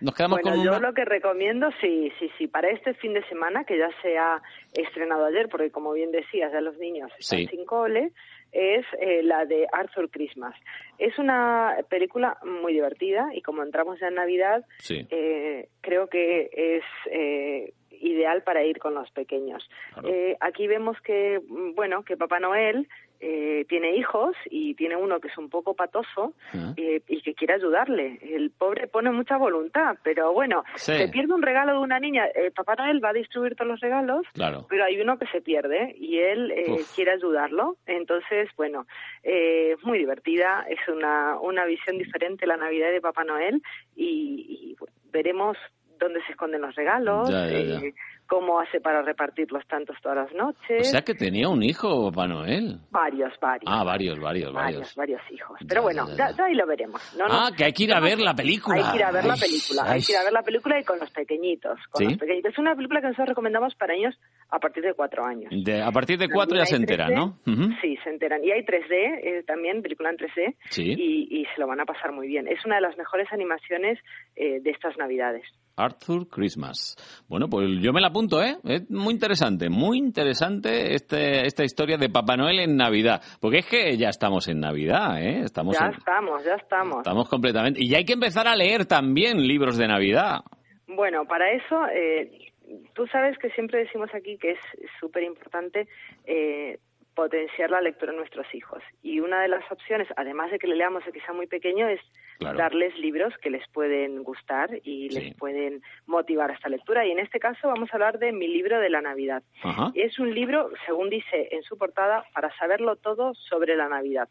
[0.00, 0.88] Nos quedamos Bueno, con yo una.
[0.88, 4.40] lo que recomiendo, sí, sí, sí, para este fin de semana, que ya se ha
[4.74, 7.46] estrenado ayer, porque como bien decías, ya los niños están Sí.
[7.48, 8.12] sin cole,
[8.52, 10.54] es eh, la de Arthur Christmas.
[10.98, 15.06] Es una película muy divertida y como entramos ya en Navidad, Sí.
[15.10, 19.68] eh, creo que es eh, ideal para ir con los pequeños.
[20.04, 22.88] Eh, aquí vemos que, mm, bueno, que Papá Noel
[23.20, 26.34] eh, tiene hijos y tiene uno que es un poco patoso
[26.76, 28.18] eh, y que quiere ayudarle.
[28.22, 30.92] El pobre pone mucha voluntad, pero bueno, Sí.
[30.96, 32.26] se pierde un regalo de una niña.
[32.34, 34.66] Eh, Papá Noel va a distribuir todos los regalos, Claro.
[34.68, 37.76] pero hay uno que se pierde y él eh, quiere ayudarlo.
[37.86, 38.86] Entonces, bueno,
[39.22, 43.62] eh, es muy divertida, es una, una visión diferente la Navidad de Papá Noel
[43.96, 45.56] y, y, bueno, veremos
[45.98, 47.86] dónde se esconden los regalos, Ya, ya, ya.
[47.86, 47.94] eh,
[48.28, 50.90] cómo hace para repartirlos tantos todas las O noches.
[50.90, 52.78] sea que tenía un hijo, Papá Noel.
[52.90, 53.64] Varios, varios.
[53.66, 54.94] Ah, varios, varios, Varios, varios.
[54.94, 55.58] varios hijos.
[55.66, 57.00] Pero bueno, ya, ya ahí lo veremos.
[57.18, 57.34] No, no.
[57.34, 58.76] Ah, que hay que ir a ver la película.
[58.76, 59.92] Hay que ir a ver la Ay, película, ay.
[59.94, 61.78] hay que ir a ver la película y con los pequeñitos.
[61.90, 62.04] Con ¿Sí?
[62.10, 62.52] los pequeñitos.
[62.52, 64.14] Es una película que nosotros recomendamos para niños
[64.50, 65.50] a partir de cuatro años.
[65.64, 67.16] De- a partir de cuatro ya se enteran, 3D.
[67.16, 67.38] ¿no?
[67.52, 67.72] Ujú.
[67.80, 68.44] Sí, se enteran.
[68.44, 70.82] Y hay 3D eh, también, película en 3D, Sí.
[70.96, 72.46] y, y se lo van a pasar muy bien.
[72.46, 73.98] Es una de las mejores animaciones
[74.36, 75.44] eh, de estas Navidades.
[75.76, 76.96] Arthur Christmas.
[77.28, 78.10] Bueno, pues yo me la
[78.42, 78.56] ¿eh?
[78.64, 83.22] Es muy interesante, muy interesante este, esta historia de Papá Noel en Navidad.
[83.40, 85.40] Porque es que ya estamos en Navidad, ¿eh?
[85.44, 86.96] Estamos, ya en- estamos, ya estamos.
[86.98, 87.80] estamos completamente.
[87.82, 90.40] Y ya hay que empezar a leer también libros de Navidad.
[90.88, 92.50] Bueno, para eso, eh,
[92.94, 94.58] tú sabes que siempre decimos aquí que es
[95.00, 95.86] súper importante
[96.26, 96.78] eh,
[97.18, 98.80] potenciar la lectura en nuestros hijos.
[99.02, 101.88] Y una de las opciones, además de que le leamos a que sea muy pequeño,
[101.88, 102.00] es
[102.38, 102.56] Claro.
[102.56, 107.04] darles libros que les pueden gustar y les pueden motivar a esta lectura.
[107.04, 109.42] Y en este caso vamos a hablar de mi libro de la Navidad.
[109.64, 109.90] Ajá.
[109.96, 114.28] Es un libro, según dice en su portada, para saberlo todo sobre la Navidad.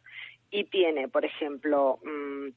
[0.50, 2.48] Y tiene, por ejemplo, mm,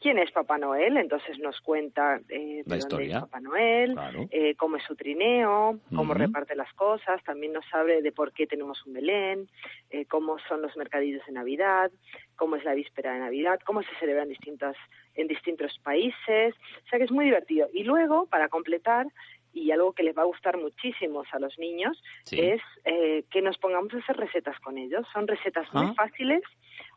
[0.00, 4.26] quién es Papá Noel, entonces nos cuenta eh, de La dónde es Papá Noel, Claro.
[4.30, 8.46] eh, cómo es su trineo, cómo reparte las cosas, también nos habla de por qué
[8.46, 9.48] tenemos un Belén,
[9.90, 11.90] eh, cómo son los mercadillos de Navidad,
[12.36, 14.76] cómo es la víspera de Navidad, cómo se celebra en distintas
[15.14, 17.68] en distintos países, o sea que es muy divertido.
[17.72, 19.08] Y luego, para completar,
[19.52, 22.38] y algo que les va a gustar muchísimo a los niños, Sí.
[22.40, 25.04] es eh, que nos pongamos a hacer recetas con ellos.
[25.12, 25.94] Son recetas muy Ah.
[25.96, 26.42] fáciles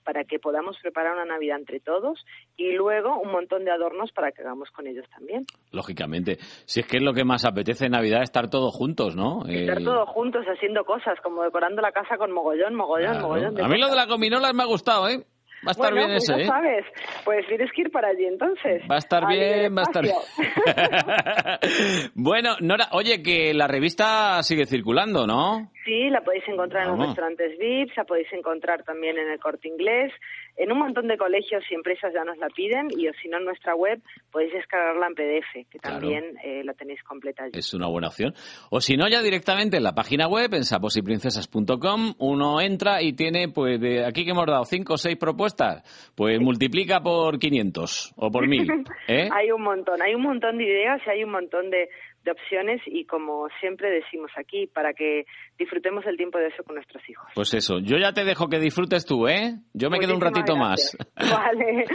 [0.04, 2.26] para que podamos preparar una Navidad entre todos
[2.58, 5.46] y luego un montón de adornos para que hagamos con ellos también.
[5.72, 6.38] Lógicamente.
[6.66, 9.46] Si es que es lo que más apetece en Navidad, estar todos juntos, ¿no?
[9.48, 13.28] Estar Eh, todos juntos haciendo cosas, como decorando la casa con mogollón, mogollón, claro.
[13.28, 13.56] mogollón.
[13.56, 15.26] de A mí lo de las gominolas me ha gustado, ¿eh?
[15.66, 16.48] Va a estar bueno, bien pues ese, ¿eh?
[16.48, 16.86] sabes,
[17.24, 18.82] pues tienes que ir para allí entonces.
[18.90, 20.16] Va a estar bien, va a estar bien.
[22.16, 25.72] Bueno, Nora, oye, que la revista sigue circulando, ¿no?
[25.86, 29.68] Sí, la podéis encontrar en los restaurantes VIPs, la podéis encontrar también en el Corte
[29.68, 30.12] Inglés,
[30.58, 33.38] en un montón de colegios y empresas ya nos la piden y o si no
[33.38, 34.00] en nuestra web
[34.32, 36.00] podéis descargarla en PDF, que Claro.
[36.00, 37.52] también eh, la tenéis completa allí.
[37.58, 38.34] Es una buena opción.
[38.70, 43.50] O si no, ya directamente en la página web, en saposyprincesas.com, uno entra y tiene,
[43.50, 45.84] pues, de aquí que hemos dado cinco o seis propuestas,
[46.16, 48.68] pues multiplica por 500 o por 1000,
[49.08, 49.30] ¿eh?
[49.32, 51.90] hay un montón, hay un montón de ideas y hay un montón de,
[52.24, 55.26] de opciones y como siempre decimos aquí, para que
[55.58, 57.28] disfrutemos el tiempo de eso con nuestros hijos.
[57.36, 59.56] Pues eso, yo ya te dejo que disfrutes tú, ¿eh?
[59.74, 60.98] Yo me quedo un ratito más.
[61.16, 61.86] Vale,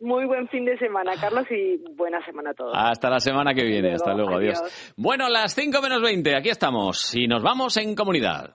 [0.00, 2.72] muy buen fin de semana, Carlos, y buena semana a todos.
[2.74, 4.58] Hasta la semana que viene, Luego, hasta luego, adiós.
[4.60, 4.94] adiós.
[4.96, 8.54] Bueno, las 5 menos 20, aquí estamos y nos vamos en comunidad.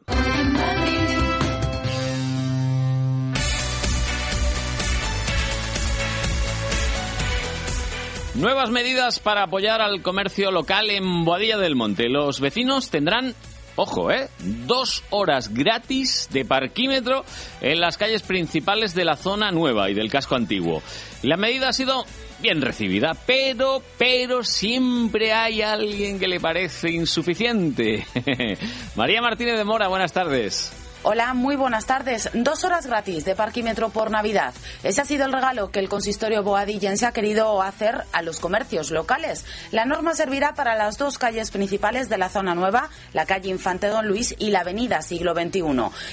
[8.39, 12.07] Nuevas medidas para apoyar al comercio local en Boadilla del Monte.
[12.07, 13.35] Los vecinos tendrán,
[13.75, 14.29] ojo, ¿eh?
[14.65, 17.25] Dos horas gratis de parquímetro
[17.59, 20.81] en las calles principales de la zona nueva y del casco antiguo.
[21.21, 22.05] La medida ha sido
[22.41, 28.07] bien recibida, pero, pero siempre hay alguien que le parece insuficiente.
[28.95, 30.78] María Martínez de Mora, buenas tardes.
[31.11, 32.29] Hola, muy buenas tardes.
[32.35, 34.53] Dos horas gratis de parquímetro por Navidad.
[34.83, 38.91] Ese ha sido el regalo que el consistorio boadillense ha querido hacer a los comercios
[38.91, 39.43] locales.
[39.71, 43.87] La norma servirá para las dos calles principales de la zona nueva, la calle Infante
[43.87, 45.63] Don Luis y la avenida Siglo XXI.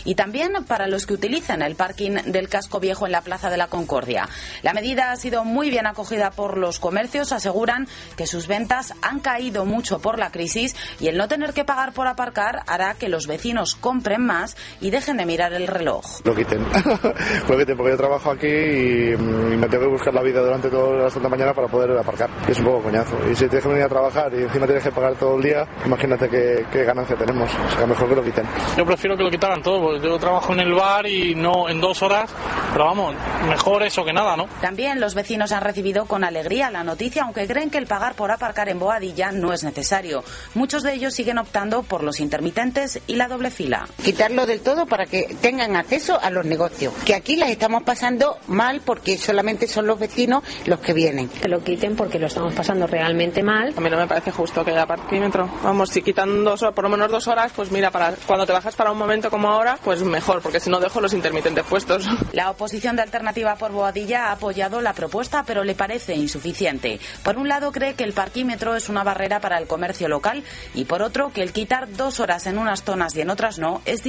[0.07, 3.59] Y también para los que utilicen el parking del casco viejo en la Plaza de
[3.59, 4.31] la Concordia.
[4.63, 7.33] La medida ha sido muy bien acogida por los comercios.
[7.33, 11.67] Aseguran que sus ventas han caído mucho por la crisis y el no tener que
[11.67, 14.57] pagar por aparcar hará que los vecinos compren más
[14.91, 16.05] dejen de mirar el reloj.
[16.25, 16.63] Lo quiten.
[17.49, 20.41] Lo quiten porque yo trabajo aquí y, mm, y me tengo que buscar la vida
[20.41, 22.31] durante toda la santa mañana para poder aparcar.
[22.49, 23.17] Y es un poco coñazo.
[23.31, 25.67] Y si tienes que venir a trabajar y encima tienes que pagar todo el día,
[25.85, 27.51] imagínate qué, qué ganancia tenemos.
[27.51, 28.45] O sea, mejor que lo quiten.
[28.77, 31.81] Yo prefiero que lo quitaran todo, porque yo trabajo en el bar y no en
[31.81, 32.31] dos horas,
[32.73, 33.15] pero vamos,
[33.49, 34.47] mejor eso que nada, ¿no?
[34.61, 38.31] También los vecinos han recibido con alegría la noticia, aunque creen que el pagar por
[38.31, 40.23] aparcar en Boadilla no es necesario.
[40.55, 43.87] Muchos de ellos siguen optando por los intermitentes y la doble fila.
[44.03, 46.93] quitarlo del todo para que tengan acceso a los negocios.
[47.05, 51.29] Que aquí las estamos pasando mal porque solamente son los vecinos los que vienen.
[51.29, 53.73] Que lo quiten porque lo estamos pasando realmente mal.
[53.77, 55.49] A mí no me parece justo que haya parquímetro.
[55.63, 58.53] Vamos, si quitan dos horas, por lo menos dos horas, pues mira, para cuando te
[58.53, 62.05] bajas para un momento como ahora, pues mejor, porque si no dejo los intermitentes puestos.
[62.33, 66.99] La oposición de Alternativa por Boadilla ha apoyado la propuesta, pero le parece insuficiente.
[67.23, 70.43] Por un lado, cree que el parquímetro es una barrera para el comercio local
[70.75, 73.81] y por otro, que el quitar dos horas en unas zonas y en otras no
[73.85, 74.03] es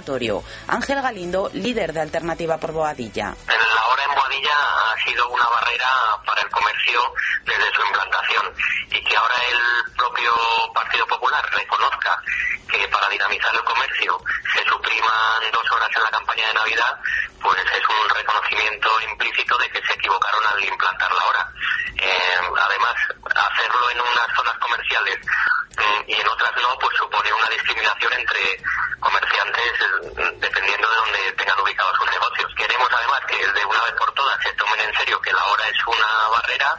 [0.00, 0.42] discriminatorio.
[0.68, 3.34] Ángel Galindo, líder de Alternativa por Boadilla.
[3.46, 5.88] La hora en Boadilla ha sido una barrera
[6.24, 7.00] para el comercio
[7.44, 8.54] desde su implantación
[8.90, 10.32] y que ahora el propio
[10.74, 12.22] Partido Popular reconozca
[12.70, 14.20] que para dinamizar el comercio
[14.54, 17.00] se supriman dos horas en la campaña de Navidad,
[17.42, 21.52] pues es un reconocimiento implícito de que se equivocaron al implantar la hora.
[21.96, 22.94] Eh, además,
[23.26, 25.18] hacerlo en unas zonas comerciales
[25.76, 28.62] mm, y en otras no, pues supone una discriminación entre
[29.00, 29.89] comerciantes
[30.40, 32.52] dependiendo de donde tengan ubicados sus negocios.
[32.56, 35.64] Queremos además que de una vez por todas se tomen en serio que la hora
[35.68, 36.76] es una barrera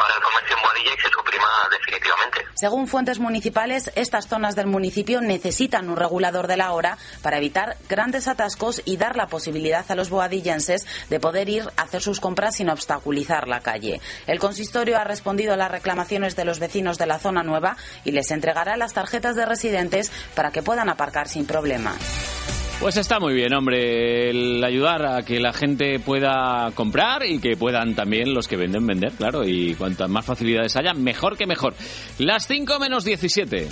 [0.00, 2.46] para el comercio en Boadilla y se suprima definitivamente.
[2.54, 7.76] Según fuentes municipales, estas zonas del municipio necesitan un regulador de la hora para evitar
[7.88, 12.20] grandes atascos y dar la posibilidad a los boadillenses de poder ir a hacer sus
[12.20, 14.00] compras sin obstaculizar la calle.
[14.26, 18.12] El consistorio ha respondido a las reclamaciones de los vecinos de la zona nueva y
[18.12, 22.39] les entregará las tarjetas de residentes para que puedan aparcar sin problemas.
[22.80, 27.54] Pues está muy bien, hombre, el ayudar a que la gente pueda comprar y que
[27.54, 31.74] puedan también los que venden vender, claro, y cuantas más facilidades haya, mejor que mejor.
[32.18, 33.68] Las 5 menos 17.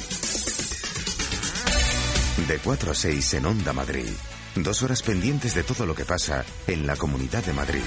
[2.49, 4.11] De 4 a 6 en Onda Madrid.
[4.57, 7.81] Dos horas pendientes de todo lo que pasa en la Comunidad de Madrid.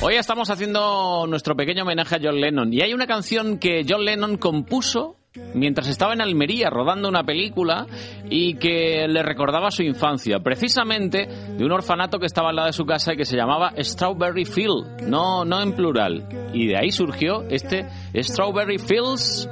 [0.00, 4.06] Hoy estamos haciendo nuestro pequeño homenaje a John Lennon y hay una canción que John
[4.06, 5.17] Lennon compuso
[5.54, 7.86] mientras estaba en Almería rodando una película
[8.30, 12.72] y que le recordaba su infancia, precisamente de un orfanato que estaba al lado de
[12.72, 16.26] su casa y que se llamaba Strawberry Field, no, no en plural.
[16.52, 19.48] Y de ahí surgió este Strawberry Fields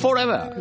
[0.00, 0.52] Forever.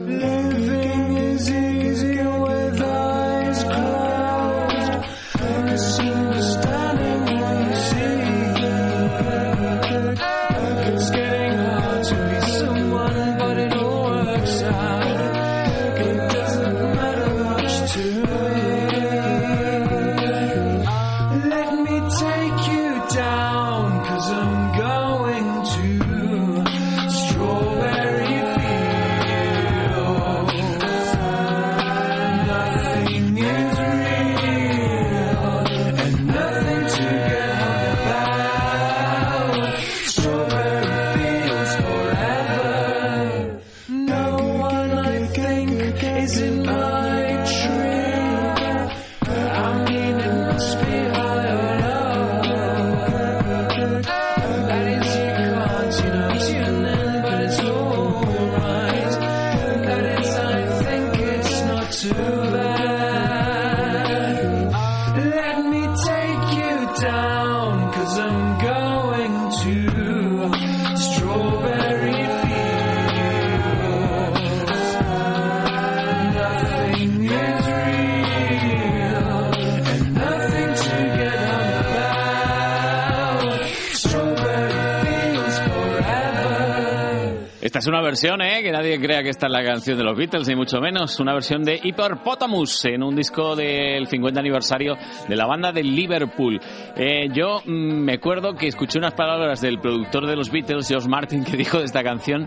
[87.88, 88.62] Es una versión, ¿eh?
[88.62, 91.18] Que nadie crea que esta es la canción de los Beatles, ni mucho menos.
[91.22, 96.60] Una versión de Hyperpotamus en un disco del 50 aniversario de la banda de Liverpool.
[96.98, 101.08] Eh, yo mm, me acuerdo que escuché unas palabras del productor de los Beatles, George
[101.08, 102.46] Martin, que dijo de esta canción.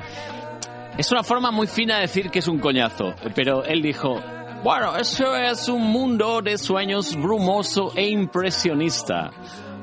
[0.99, 4.21] Es una forma muy fina de decir que es un coñazo, pero él dijo,
[4.63, 9.31] Bueno, eso es un mundo de sueños brumoso e impresionista.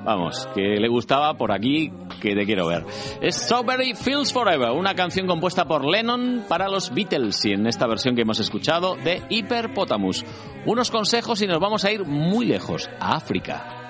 [0.04, 1.92] Vamos, que le gustaba por aquí,
[2.22, 2.86] que te quiero ver.
[3.30, 8.16] Strawberry Feels Forever, una canción compuesta por Lennon para los Beatles y en esta versión
[8.16, 10.26] que hemos escuchado de Hyperpotamus.
[10.66, 13.88] Unos consejos y nos vamos a ir muy lejos, a África.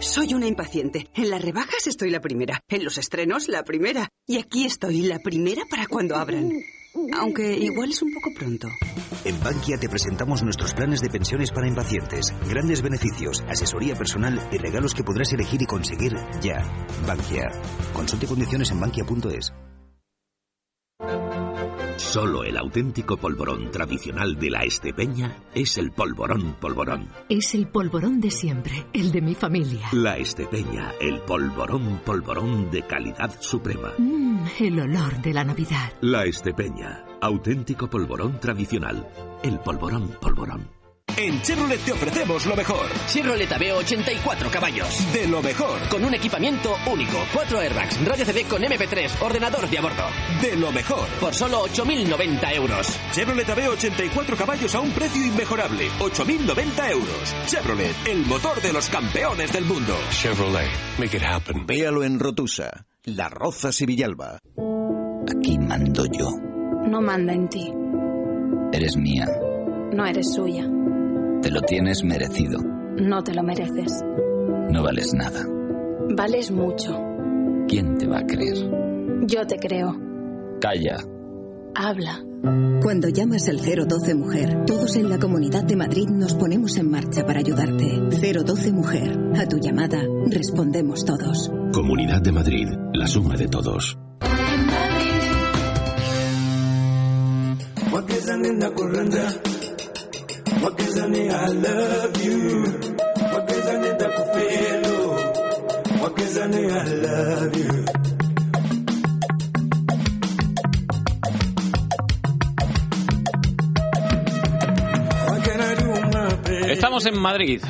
[0.00, 1.08] Soy una impaciente.
[1.14, 2.60] En las rebajas estoy la primera.
[2.68, 4.10] En los estrenos, la primera.
[4.26, 6.50] Y aquí estoy, la primera para cuando abran.
[7.18, 8.68] Aunque igual es un poco pronto.
[9.24, 14.58] En Bankia te presentamos nuestros planes de pensiones para impacientes, grandes beneficios, asesoría personal y
[14.58, 16.62] regalos que podrás elegir y conseguir ya.
[17.06, 17.50] Bankia.
[17.92, 19.52] Consulte condiciones en bankia.es.
[22.14, 27.08] Solo el auténtico polvorón tradicional de la Estepeña es el polvorón polvorón.
[27.28, 29.88] Es el polvorón de siempre, el de mi familia.
[29.90, 33.94] La Estepeña, el polvorón polvorón de calidad suprema.
[33.98, 35.92] Mmm, el olor de la Navidad.
[36.02, 39.08] La Estepeña, auténtico polvorón tradicional.
[39.42, 40.73] El polvorón polvorón.
[41.16, 42.86] En Chevrolet te ofrecemos lo mejor.
[43.06, 45.12] Chevrolet Aveo 84 caballos.
[45.12, 45.88] De lo mejor.
[45.88, 47.18] Con un equipamiento único.
[47.32, 50.04] Cuatro airbags, radio CD con MP3, ordenador de a bordo.
[50.42, 51.06] De lo mejor.
[51.20, 52.98] Por solo 8.090 euros.
[53.12, 55.88] Chevrolet Aveo 84 caballos a un precio inmejorable.
[56.00, 57.34] 8.090 euros.
[57.46, 59.96] Chevrolet, el motor de los campeones del mundo.
[60.10, 61.64] Chevrolet, make it happen.
[61.64, 64.40] Véalo en Rotusa, La Rozas y Villalba.
[65.28, 66.28] Aquí mando yo.
[66.88, 67.72] No manda en ti.
[68.72, 69.28] Eres mía.
[69.92, 70.66] No eres suya.
[71.44, 72.58] Te lo tienes merecido.
[72.96, 74.02] No te lo mereces.
[74.70, 75.44] No vales nada.
[76.16, 76.98] Vales mucho.
[77.68, 78.56] ¿Quién te va a creer?
[79.26, 79.94] Yo te creo.
[80.58, 81.04] Calla.
[81.74, 82.24] Habla.
[82.82, 87.26] Cuando llamas al 012 Mujer, todos en la Comunidad de Madrid nos ponemos en marcha
[87.26, 88.00] para ayudarte.
[88.42, 89.18] 012 Mujer.
[89.36, 91.52] A tu llamada respondemos todos.
[91.74, 93.98] Comunidad de Madrid, la suma de todos.
[100.64, 102.64] I love you.
[106.32, 106.64] I?
[116.70, 117.60] Estamos en Madrid.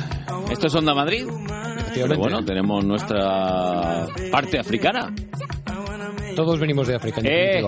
[0.49, 1.27] Esto es Onda Madrid.
[1.93, 5.13] Pero bueno, tenemos nuestra parte africana.
[6.35, 7.21] Todos venimos de África.
[7.23, 7.61] Eh,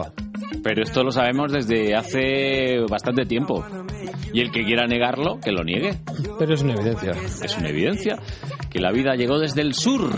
[0.63, 3.65] pero esto lo sabemos desde hace bastante tiempo.
[4.33, 5.97] Y el que quiera negarlo, que lo niegue.
[6.37, 7.11] Pero es una evidencia.
[7.43, 8.17] Es una evidencia
[8.69, 10.09] que la vida llegó desde el sur.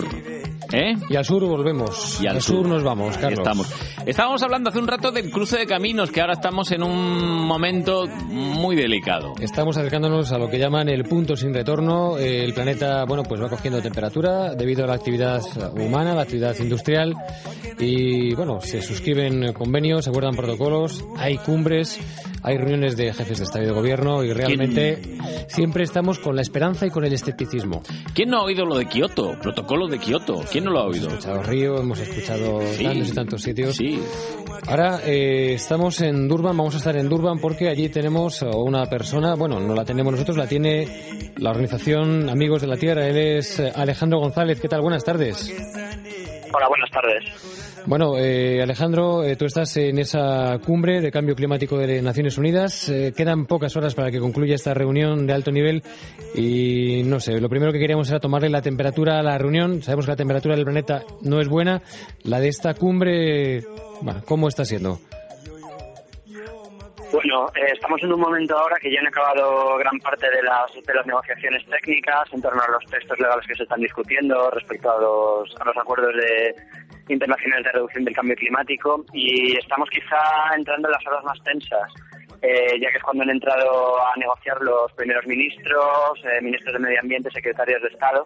[0.72, 0.94] ¿Eh?
[1.10, 2.20] Y al sur volvemos.
[2.22, 2.68] Y al, sur.
[2.68, 3.40] nos vamos, Carlos.
[3.40, 3.74] Estamos.
[4.06, 8.06] Estábamos hablando hace un rato del cruce de caminos, que ahora estamos en un momento
[8.08, 9.34] muy delicado.
[9.40, 12.18] Estamos acercándonos a lo que llaman el punto sin retorno.
[12.18, 15.42] El planeta, bueno, pues va cogiendo temperatura debido a la actividad
[15.74, 17.16] humana, la actividad industrial.
[17.80, 22.00] Y bueno, se suscriben convenios, se acuerdan protocolos, hay cumbres,
[22.44, 25.02] hay reuniones de jefes de Estado y de Gobierno y realmente
[25.48, 27.82] siempre estamos con la esperanza y con el escepticismo.
[28.14, 29.38] ¿Quién no ha oído lo de Kioto?
[29.42, 30.44] Protocolo de Kioto.
[30.52, 31.08] ¿Quién no lo ha oído?
[31.08, 32.84] Hemos escuchado Río, hemos escuchado Sí.
[32.84, 33.76] tantos y tantos sitios.
[33.76, 34.00] Sí.
[34.68, 38.86] Ahora eh, estamos en Durban, vamos a estar en Durban porque allí tenemos a una
[38.86, 40.88] persona, bueno, no la tenemos nosotros, la tiene
[41.38, 43.08] la organización Amigos de la Tierra.
[43.08, 44.60] Él es eh, Alejandro González.
[44.60, 44.82] ¿Qué tal?
[44.82, 45.52] Buenas tardes.
[46.52, 47.24] Hola, buenas tardes.
[47.86, 52.90] Bueno, eh, Alejandro, eh, tú estás en esa cumbre de cambio climático de Naciones Unidas.
[52.90, 55.84] Eh, quedan pocas horas para que concluya esta reunión de alto nivel
[56.36, 59.82] y no sé, lo primero que queríamos era tomarle la temperatura a la reunión.
[59.82, 61.82] Sabemos que la temperatura del planeta no es buena.
[62.24, 63.64] La de esta cumbre,
[64.26, 65.00] ¿cómo está siendo?
[67.12, 70.72] Bueno, eh, estamos en un momento ahora que ya han acabado gran parte de las,
[70.74, 74.92] de las negociaciones técnicas en torno a los textos legales que se están discutiendo respecto
[74.92, 76.56] a los, a los acuerdos de,
[77.10, 81.92] internacionales de reducción del cambio climático y estamos quizá entrando en las horas más tensas.
[82.42, 86.80] eh, ya que es cuando han entrado a negociar los primeros ministros, eh, ministros de
[86.80, 88.26] Medio Ambiente, secretarios de Estado,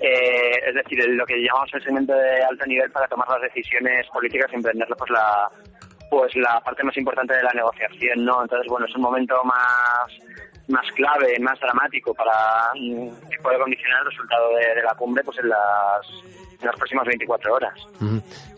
[0.00, 4.08] eh, es decir, lo que llamamos el segmento de alto nivel para tomar las decisiones
[4.08, 5.48] políticas y emprender pues la
[6.12, 8.42] pues la parte más importante de la negociación, ¿no?
[8.42, 10.12] Entonces, bueno, es un momento más
[10.68, 15.38] más clave, más dramático para mm, que puede condicionar el resultado de, la cumbre pues
[15.38, 16.06] en las,
[16.60, 17.74] en las próximas 24 horas.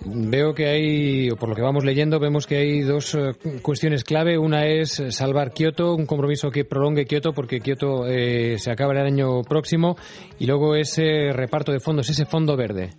[0.04, 3.30] Veo que hay, o por lo que vamos leyendo, vemos que hay dos eh,
[3.62, 4.36] cuestiones clave.
[4.36, 8.98] Una es salvar Kioto, un compromiso que prolongue Kioto, porque Kioto eh, se acaba el
[8.98, 9.96] año próximo,
[10.40, 12.90] y luego ese reparto de fondos, ese fondo verde.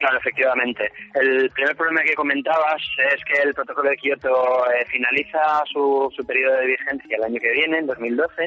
[0.00, 0.90] Claro, efectivamente.
[1.12, 2.80] El primer problema que comentabas
[3.12, 7.38] es que el protocolo de Kioto eh, finaliza su, su periodo de vigencia el año
[7.38, 8.44] que viene, en 2012,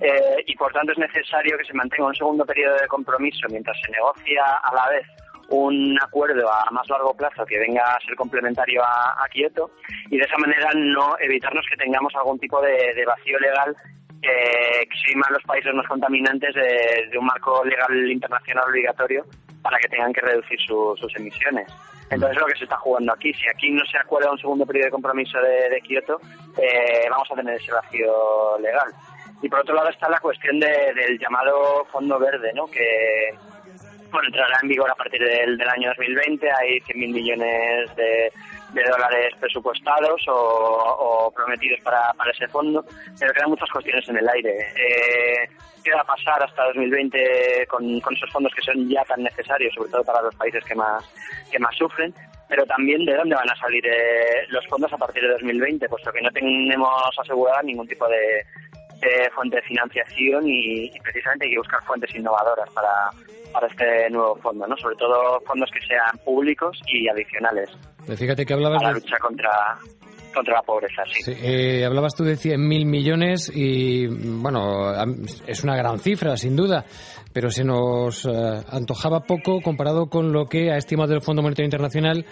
[0.00, 3.76] eh, y por tanto es necesario que se mantenga un segundo periodo de compromiso mientras
[3.84, 5.06] se negocia a la vez
[5.50, 9.70] un acuerdo a más largo plazo que venga a ser complementario a, Kioto
[10.08, 13.76] y de esa manera no evitarnos que tengamos algún tipo de vacío legal
[14.22, 19.24] que exima a los países más contaminantes de, de un marco legal internacional obligatorio
[19.62, 21.66] para que tengan que reducir su- sus emisiones.
[22.10, 23.32] Entonces es lo que se está jugando aquí.
[23.34, 26.18] Si aquí no se acuerda un segundo periodo de compromiso de, de Kioto,
[26.56, 28.88] eh, vamos a tener ese vacío legal.
[29.42, 32.66] Y por otro lado está la cuestión de- del llamado Fondo Verde, ¿no?
[32.66, 33.30] que
[34.10, 36.50] bueno, entrará en vigor a partir del, del año 2020.
[36.50, 38.32] Hay 100.000 millones de,
[38.72, 42.84] de dólares presupuestados o, o prometidos para, para ese fondo,
[43.18, 44.58] pero quedan muchas cuestiones en el aire.
[44.58, 45.48] Eh,
[45.82, 49.72] ¿Qué va a pasar hasta 2020 con, con esos fondos que son ya tan necesarios,
[49.74, 51.04] sobre todo para los países que más,
[51.50, 52.12] que más sufren?
[52.48, 56.10] Pero también de dónde van a salir eh, los fondos a partir de 2020, puesto
[56.12, 58.44] que no tenemos asegurada ningún tipo de,
[59.34, 63.10] fuente de financiación y, y precisamente hay que buscar fuentes innovadoras para,
[63.52, 64.76] para este nuevo fondo, ¿no?
[64.76, 67.70] Sobre todo fondos que sean públicos y adicionales
[68.08, 69.50] Eh, Fíjate que hablabas para la lucha contra,
[70.34, 71.22] contra la pobreza, sí.
[71.22, 74.92] Sí, eh, hablabas tú de 100.000 millones y, bueno,
[75.46, 76.84] es una gran cifra, sin duda,
[77.32, 78.30] pero se nos eh,
[78.70, 82.24] antojaba poco comparado con lo que ha estimado el Fondo Monetario Internacional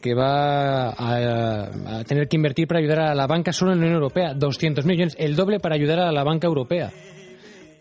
[0.00, 3.84] que va a, a tener que invertir para ayudar a la banca solo en la
[3.86, 4.34] Unión Europea.
[4.34, 6.90] 200 millones, el doble para ayudar a la banca europea.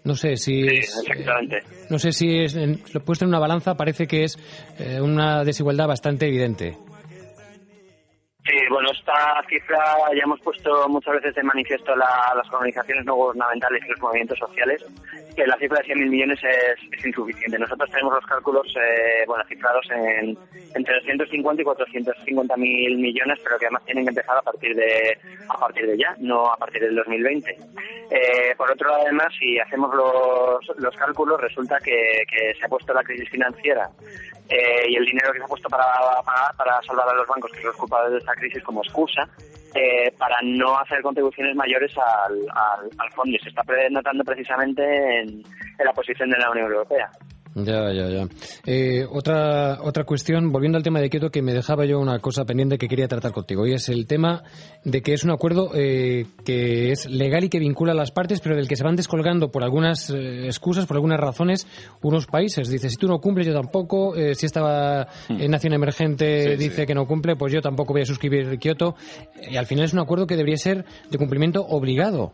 [0.03, 1.57] No sé si es, Exactamente.
[1.89, 4.37] no sé si es en- lo puesto en una balanza parece que es
[4.79, 6.77] eh, una desigualdad bastante evidente.
[8.45, 9.77] Sí, bueno, esta cifra
[10.15, 14.39] ya hemos puesto muchas veces de manifiesto la- las organizaciones no gubernamentales y los movimientos
[14.39, 14.83] sociales,
[15.35, 17.59] que la cifra de 100.000 millones es, insuficiente.
[17.59, 20.37] Nosotros tenemos los cálculos eh, bueno, cifrados en
[20.73, 25.17] entre 250 y 450.000 millones, pero que además tienen que empezar a partir de
[25.49, 27.51] a partir de ya, no a partir del 2020.
[27.51, 32.69] Eh, por otro lado, además, si hacemos los, los cálculos, resulta que, que se ha
[32.69, 33.89] puesto la crisis financiera
[34.49, 35.85] eh, y el dinero que se ha puesto para
[36.25, 39.27] pagar para salvar a los bancos, que son los culpables de esta crisis, como excusa
[39.75, 43.35] eh, para no hacer contribuciones mayores al, al, al fondo.
[43.35, 44.83] Y se está notando precisamente
[45.19, 45.29] en,
[45.79, 47.09] en la posición de la Unión Europea.
[47.55, 48.27] Ya, ya, ya.
[48.65, 52.45] Eh, otra, otra cuestión, volviendo al tema de Kioto, que me dejaba yo una cosa
[52.45, 54.43] pendiente que quería tratar contigo, y es el tema
[54.83, 58.39] de que es un acuerdo eh, que es legal y que vincula a las partes,
[58.39, 61.67] pero del que se van descolgando por algunas eh, excusas, por algunas razones,
[62.01, 62.69] unos países.
[62.69, 64.15] Dice, si tú no cumples, yo tampoco.
[64.15, 68.05] Eh, si esta eh, nación emergente dice que no cumple, pues yo tampoco voy a
[68.05, 68.95] suscribir Kioto.
[69.49, 72.33] Y al final es un acuerdo que debería ser de cumplimiento obligado.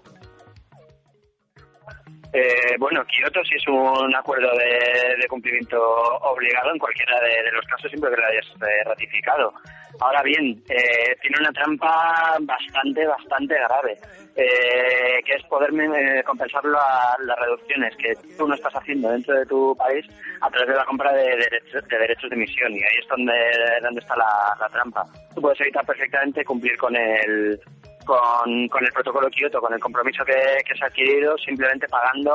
[2.38, 5.82] Eh, bueno, Kioto sí es un acuerdo de, cumplimiento
[6.22, 9.54] obligado en cualquiera de, de los casos siempre que lo hayas eh, ratificado.
[10.02, 13.98] Ahora bien, eh, tiene una trampa bastante, bastante grave,
[14.36, 19.34] eh, que es poder eh, compensar la- las reducciones que tú no estás haciendo dentro
[19.34, 20.06] de tu país
[20.42, 22.74] a través de la compra de, derechos, de derechos de emisión.
[22.74, 23.34] Y ahí es donde,
[23.82, 25.06] donde está la, la trampa.
[25.34, 27.58] Tú puedes evitar perfectamente cumplir con el,
[28.06, 30.34] con, con el protocolo Kioto, con el compromiso que,
[30.68, 32.32] que se ha adquirido, simplemente pagando,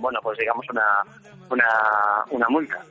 [0.00, 0.84] bueno, pues digamos una,
[1.50, 2.84] una, una multa.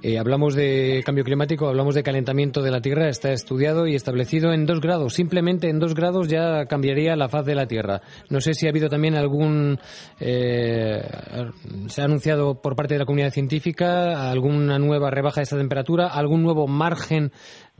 [0.00, 4.54] Eh, hablamos de cambio climático, hablamos de calentamiento de la Tierra, está estudiado y establecido
[4.54, 5.12] en dos grados.
[5.12, 8.00] Simplemente en dos grados ya cambiaría la faz de la Tierra.
[8.30, 9.78] No sé si ha habido también algún.
[10.18, 11.02] eh,
[11.88, 16.06] se ha anunciado por parte de la comunidad científica alguna nueva rebaja de esta temperatura,
[16.06, 17.30] algún nuevo margen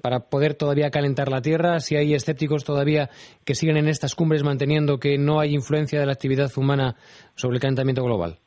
[0.02, 1.80] para poder todavía calentar la Tierra.
[1.80, 3.08] Si hay escépticos todavía
[3.44, 6.96] que siguen en estas cumbres manteniendo que no hay influencia de la actividad humana
[7.34, 8.38] sobre el calentamiento global.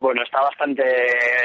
[0.00, 0.84] Bueno, está bastante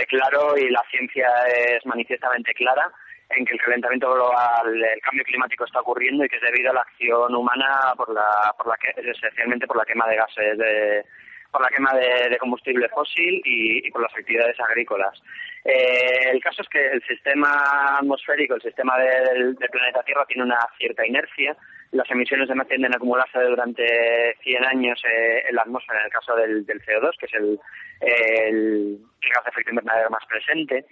[0.08, 2.92] claro y la ciencia es manifiestamente clara
[3.30, 6.76] en que el calentamiento global, el cambio climático está ocurriendo y que es debido a
[6.76, 11.04] la acción humana por la, por la que, esencialmente por la quema de gases, de,
[11.52, 15.20] por la quema de, de combustible fósil y, y por las actividades agrícolas.
[15.66, 20.60] Eh, el caso es que el sistema atmosférico, el sistema del, planeta Tierra tiene una
[20.78, 21.56] cierta inercia.
[21.92, 26.12] Las emisiones de tienden a acumularse durante 100 años eh, en la atmósfera, en el
[26.12, 27.60] caso del, del CO2, que es el,
[28.02, 29.00] el,
[29.34, 30.86] gas de efecto invernadero más presente.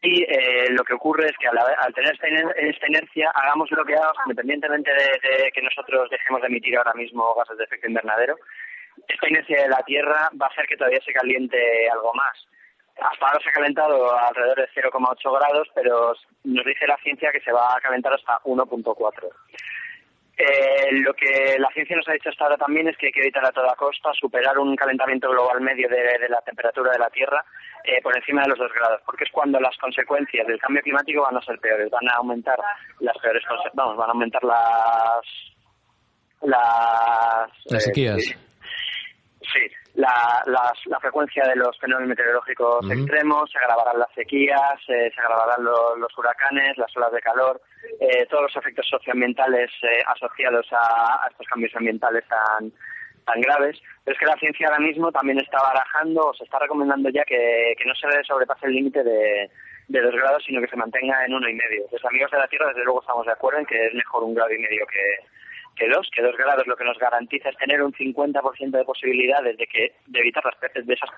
[0.00, 3.94] Y eh, lo que ocurre es que al, tener esta, esta inercia, hagamos lo que
[3.94, 8.36] hagamos, independientemente de, de que nosotros dejemos de emitir ahora mismo gases de efecto invernadero,
[9.08, 11.58] esta inercia de la Tierra va a hacer que todavía se caliente
[11.90, 12.46] algo más.
[13.00, 16.12] Hasta ahora se ha calentado alrededor de 0,8 grados, pero
[16.44, 19.28] nos dice la ciencia que se va a calentar hasta 1,4.
[20.40, 23.22] Eh, lo que la ciencia nos ha dicho hasta ahora también es que hay que
[23.22, 27.10] evitar a toda costa superar un calentamiento global medio de, de la temperatura de la
[27.10, 27.44] Tierra
[27.82, 31.22] eh, por encima de los 2 grados, porque es cuando las consecuencias del cambio climático
[31.22, 32.58] van a ser peores, van a aumentar
[33.00, 33.42] las peores
[33.74, 35.26] vamos, van a aumentar las
[36.42, 38.16] las Las eh, sequías.
[38.22, 38.34] sí,
[39.40, 39.60] Sí,
[39.98, 45.20] la, las- la frecuencia de los fenómenos meteorológicos extremos, se agravarán las sequías, eh, se
[45.20, 47.60] agravarán lo- los huracanes, las olas de calor,
[48.00, 52.70] eh, todos los efectos socioambientales eh, asociados a, a estos cambios ambientales tan,
[53.26, 53.76] tan graves.
[54.04, 57.24] Pero es que la ciencia ahora mismo también está barajando o se está recomendando ya
[57.24, 59.50] que, que no se sobrepase el límite de,
[59.88, 61.86] de dos grados, sino que se mantenga en uno y medio.
[61.90, 64.34] Los amigos de la Tierra, desde luego, estamos de acuerdo en que es mejor un
[64.34, 65.02] grado y medio que,
[65.78, 69.56] que dos, que dos grados lo que nos garantiza es tener un 50% de posibilidades
[69.56, 71.10] de que de evitar las de esas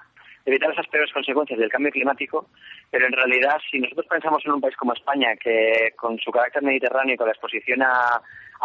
[0.45, 2.47] de evitar esas peores consecuencias del cambio climático,
[2.91, 6.63] pero en realidad si nosotros pensamos en un país como España que con su carácter
[6.63, 8.21] mediterráneo y con la exposición a,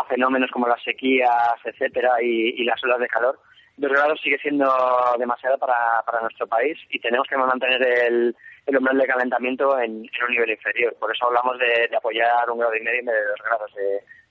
[0.07, 3.39] fenómenos como las sequías, etcétera, y, las olas de calor,
[3.77, 4.69] dos grados sigue siendo
[5.17, 5.75] demasiado para,
[6.05, 8.35] para nuestro país y tenemos que mantener el,
[8.65, 10.95] el umbral de calentamiento en, un nivel inferior.
[10.99, 13.71] Por eso hablamos de, de apoyar un grado y medio en vez de dos grados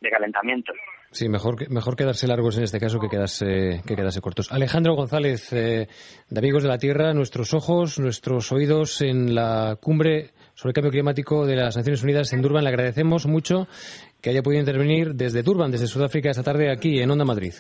[0.01, 0.73] de calentamiento.
[1.15, 4.51] Sí, mejor, mejor quedarse largos en este caso que quedarse, que quedarse cortos.
[4.51, 5.87] Alejandro González, eh,
[6.29, 10.91] de Amigos de la Tierra, nuestros ojos, nuestros oídos en la cumbre sobre el cambio
[10.91, 12.65] climático de las Naciones Unidas en Durban.
[12.65, 13.69] Le agradecemos mucho
[14.21, 17.55] que haya podido intervenir desde Durban, desde Sudáfrica, esta tarde aquí en Onda Madrid.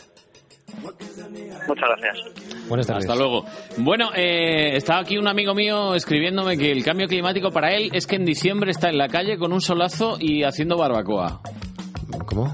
[1.68, 2.68] Muchas gracias.
[2.68, 3.04] Buenas tardes.
[3.04, 3.44] Hasta luego.
[3.76, 8.08] Bueno, eh, estaba aquí un amigo mío escribiéndome que el cambio climático para él es
[8.08, 11.40] que en diciembre está en la calle con un solazo y haciendo barbacoa.
[12.26, 12.52] ¿Cómo?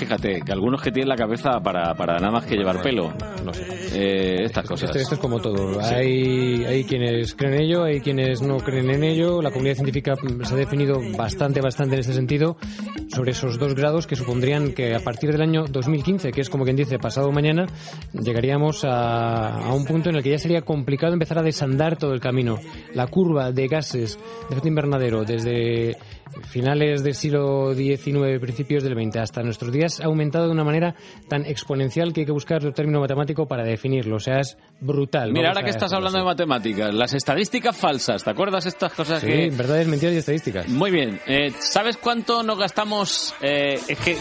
[0.00, 3.12] Fíjate, que algunos que tienen la cabeza para, para nada más que llevar pelo.
[3.44, 3.66] No sé.
[3.92, 4.88] Eh, estas cosas.
[4.88, 5.74] Esto, esto es como todo.
[5.82, 5.94] Sí.
[5.94, 9.42] Hay, hay quienes creen en ello, hay quienes no creen en ello.
[9.42, 12.56] La comunidad científica se ha definido bastante, bastante en este sentido
[13.08, 16.64] sobre esos dos grados que supondrían que a partir del año 2015, que es como
[16.64, 17.66] quien dice pasado mañana,
[18.14, 22.14] llegaríamos a, a un punto en el que ya sería complicado empezar a desandar todo
[22.14, 22.56] el camino.
[22.94, 25.98] La curva de gases de efecto invernadero desde
[26.48, 30.94] finales del siglo XIX, principios del XX hasta nuestros días ha aumentado de una manera
[31.28, 34.16] tan exponencial que hay que buscar otro término matemático para definirlo.
[34.16, 35.32] O sea, es brutal.
[35.32, 39.26] Mira, ahora que estás hablando de matemáticas, las estadísticas falsas, ¿te acuerdas estas cosas Sí,
[39.26, 39.50] que...?
[39.50, 40.68] verdades, mentiras y estadísticas.
[40.68, 41.20] Muy bien.
[41.26, 43.34] Eh, ¿Sabes cuánto nos gastamos?
[43.40, 44.16] Eh, es que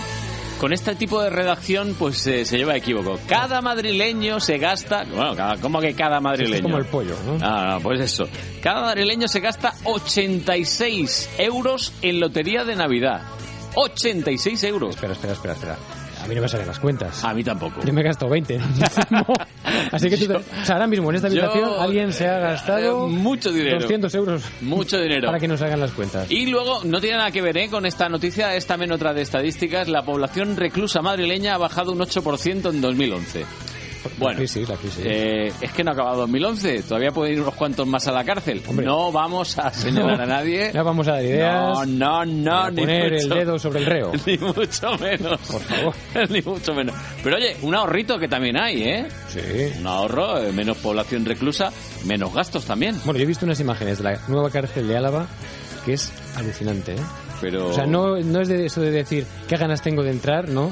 [0.60, 3.18] con este tipo de redacción pues eh, se lleva a equívoco.
[3.28, 5.04] Cada madrileño se gasta...
[5.06, 6.56] Bueno, cada- ¿cómo que cada madrileño?
[6.58, 7.38] Es como el pollo, ¿no?
[7.42, 8.28] Ah, no, pues eso.
[8.62, 13.22] Cada madrileño se gasta 86 euros en lotería de Navidad.
[13.76, 14.96] 86 euros.
[14.96, 15.78] Espera, espera, espera, espera.
[16.30, 17.24] A mí no me salen las cuentas.
[17.26, 17.82] A mí tampoco.
[17.84, 18.60] Yo me he gastado 20.
[19.92, 22.38] Así que tú te- o sea, ahora mismo en esta Yo- habitación alguien se ha
[22.38, 23.80] gastado Eh, mucho dinero.
[23.80, 25.26] 200 euros Mucho dinero.
[25.28, 26.30] para que nos hagan las cuentas.
[26.30, 27.68] Y luego, no tiene nada que ver ¿eh?
[27.70, 32.00] con esta noticia, es también otra de estadísticas, la población reclusa madrileña ha bajado un
[32.00, 33.46] 8% en 2011.
[34.18, 35.02] Bueno, La crisis, la crisis.
[35.06, 38.24] eh, es que no ha acabado 2011, todavía pueden ir unos cuantos más a la
[38.24, 38.62] cárcel.
[38.84, 40.72] No vamos a señalar a nadie.
[40.74, 41.88] No vamos a dar ideas.
[41.88, 44.12] No, no, no, ni poner el mucho- dedo sobre el reo.
[44.26, 45.40] Ni mucho menos.
[45.42, 45.94] Por favor.
[46.30, 46.96] ni mucho menos.
[47.24, 49.08] Pero oye, un ahorrito que también hay, ¿eh?
[49.28, 49.40] Sí.
[49.80, 51.72] Un ahorro, eh, menos población reclusa,
[52.06, 52.96] menos gastos también.
[53.06, 55.28] Bueno, yo he visto unas imágenes de la nueva cárcel de Álava
[55.86, 57.00] que es alucinante, ¿eh?
[57.42, 57.70] Pero...
[57.70, 60.72] O sea, no, no es de eso de decir qué ganas tengo de entrar, ¿no?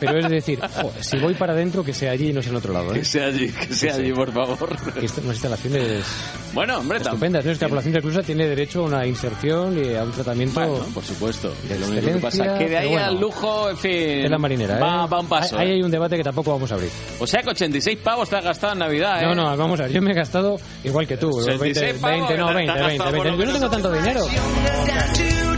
[0.00, 2.50] Pero es de decir, "Jo, si voy para adentro, que sea allí y no sea
[2.50, 2.98] en otro lado, ¿eh?
[2.98, 4.76] Que sea allí, que sea allí, por favor.
[4.94, 6.04] Que esto- unas instalaciones
[6.52, 10.60] Bueno, hombre, estupendas, la población reclusa tiene derecho a una inserción y a un tratamiento
[10.60, 11.54] Bueno, por supuesto.
[11.68, 13.92] de Lo único que pasa que de ahí bueno, al lujo, en fin...
[13.92, 14.80] es la marinera, ¿eh?
[14.80, 15.56] Va, va un paso.
[15.58, 15.72] Ahí ¿eh?
[15.74, 16.90] hay un debate que tampoco vamos a abrir.
[17.20, 19.26] O sea que 86 pavos te has gastado en Navidad, ¿eh?
[19.26, 19.92] No, no, vamos a ver.
[19.92, 21.30] Yo me he gastado igual que tú.
[21.46, 23.30] 20, 66 pavos, 20, no, te has 20, 20, gastado por 20.
[23.30, 25.51] lo Yo no tengo tanto dinero.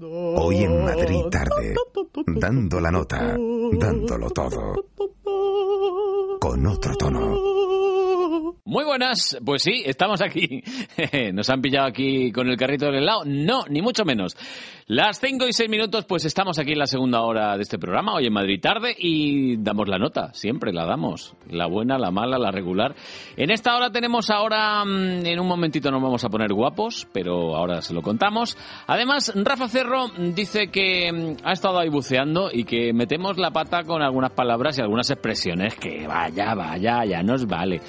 [0.00, 1.74] Hoy en Madrid tarde,
[2.26, 3.38] dando la nota,
[3.72, 4.74] dándolo todo.
[6.38, 7.57] Con otro tono.
[8.68, 10.62] Muy buenas, pues sí, estamos aquí.
[11.32, 13.22] Nos han pillado aquí con el carrito del helado.
[13.24, 14.36] No, ni mucho menos.
[14.88, 18.12] Las 5 y 6 minutos, pues estamos aquí en la segunda hora de este programa,
[18.12, 22.38] hoy en Madrid tarde, y damos la nota, siempre la damos, la buena, la mala,
[22.38, 22.94] la regular.
[23.38, 27.56] En esta hora tenemos ahora, mm, en un momentito nos vamos a poner guapos, pero
[27.56, 28.58] ahora se lo contamos.
[28.86, 33.84] Además, Rafa Cerro dice que mm, ha estado ahí buceando y que metemos la pata
[33.84, 37.80] con algunas palabras y algunas expresiones que vaya, vaya, ya nos vale.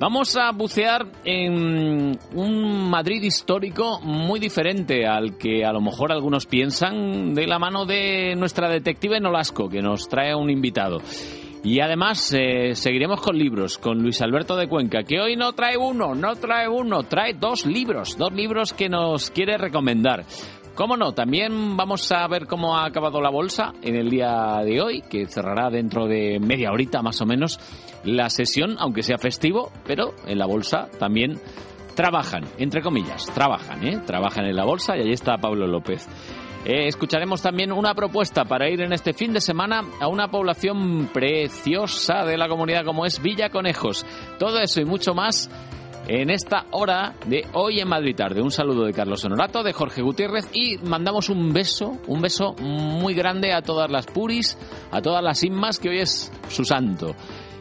[0.00, 6.46] Vamos a bucear en un Madrid histórico muy diferente al que a lo mejor algunos
[6.46, 11.02] piensan de la mano de nuestra detective Nolasco, que nos trae un invitado.
[11.64, 15.76] Y además eh, seguiremos con libros, con Luis Alberto de Cuenca, que hoy no trae
[15.76, 20.24] uno, no trae uno, trae dos libros, dos libros que nos quiere recomendar.
[20.78, 21.10] ¿Cómo no?
[21.10, 25.26] También vamos a ver cómo ha acabado la bolsa en el día de hoy, que
[25.26, 27.58] cerrará dentro de media horita más o menos
[28.04, 31.40] la sesión, aunque sea festivo, pero en la bolsa también
[31.96, 33.98] trabajan, entre comillas, trabajan, ¿eh?
[34.06, 36.06] Trabajan en la bolsa y ahí está Pablo López.
[36.64, 41.10] Eh, escucharemos también una propuesta para ir en este fin de semana a una población
[41.12, 44.06] preciosa de la comunidad como es Villa Conejos.
[44.38, 45.50] Todo eso y mucho más
[46.08, 48.40] en esta hora de hoy en Madrid tarde.
[48.40, 53.14] Un saludo de Carlos Honorato, de Jorge Gutiérrez y mandamos un beso, un beso muy
[53.14, 54.58] grande a todas las puris,
[54.90, 57.14] a todas las inmas, que hoy es su santo.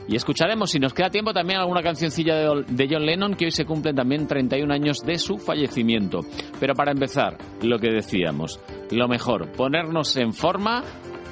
[0.08, 3.66] Y escucharemos, si nos queda tiempo, también alguna cancioncilla de, John Lennon, que hoy se
[3.66, 6.22] cumplen también 31 años de su fallecimiento.
[6.62, 10.82] Pero para empezar, lo que decíamos, lo mejor, ponernos en forma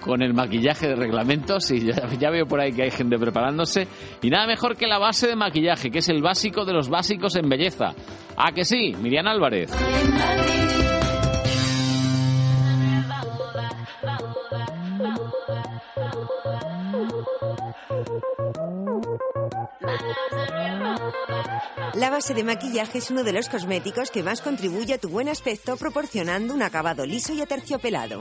[0.06, 3.88] con el maquillaje de reglamentos y ya, veo por ahí que hay gente preparándose
[4.22, 7.36] y nada mejor que la base de maquillaje que es el básico de los básicos
[7.36, 7.96] en belleza
[8.38, 8.96] ¿a que sí?
[9.02, 9.72] Miriam Álvarez
[21.96, 25.30] La base de maquillaje es uno de los cosméticos que más contribuye a tu buen
[25.30, 28.20] aspecto proporcionando un acabado liso y aterciopelado.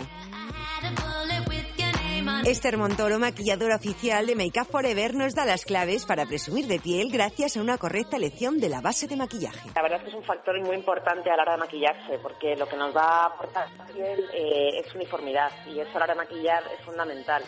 [2.47, 6.79] Esther Montoro, maquilladora oficial de Make Up Forever, nos da las claves para presumir de
[6.79, 9.71] piel gracias a una correcta elección de la base de maquillaje.
[9.75, 12.55] La verdad es que es un factor muy importante a la hora de maquillarse, porque
[12.55, 16.05] lo que nos va a aportar la piel eh, es uniformidad y eso a la
[16.05, 17.43] hora de maquillar es fundamental.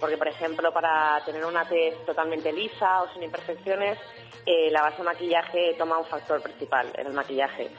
[0.00, 3.98] Porque, por ejemplo, para tener una tez totalmente lisa o sin imperfecciones,
[4.46, 7.70] eh, la base de maquillaje toma un factor principal en el maquillaje.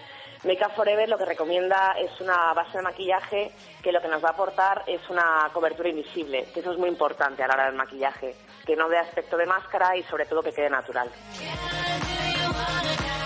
[0.44, 3.52] Make Up Forever lo que recomienda es una base de maquillaje
[3.84, 6.90] que lo que nos va a aportar es una cobertura invisible, que eso es muy
[6.90, 10.42] importante a la hora del maquillaje, que no dé aspecto de máscara y sobre todo
[10.42, 11.12] que quede natural.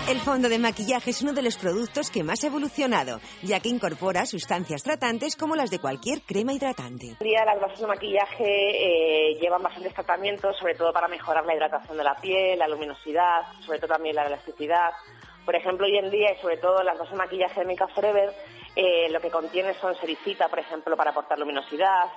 [0.08, 3.68] El fondo de maquillaje es uno de los productos que más ha evolucionado, ya que
[3.68, 7.16] incorpora sustancias tratantes como las de cualquier crema hidratante.
[7.18, 11.56] Hoy día las bases de maquillaje eh, llevan bastantes tratamientos, sobre todo para mejorar la
[11.56, 14.90] hidratación de la piel, la luminosidad, sobre todo también la elasticidad.
[15.44, 18.32] Por ejemplo, hoy en día y sobre todo las bases de maquillaje de Make Forever,
[18.76, 22.10] eh, lo que contiene son sericita, por ejemplo, para aportar luminosidad.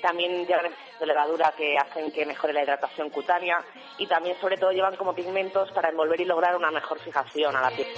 [0.00, 3.58] También llevan de levadura que hacen que mejore la hidratación cutánea
[3.98, 7.60] y también, sobre todo, llevan como pigmentos para envolver y lograr una mejor fijación a
[7.60, 7.88] la piel.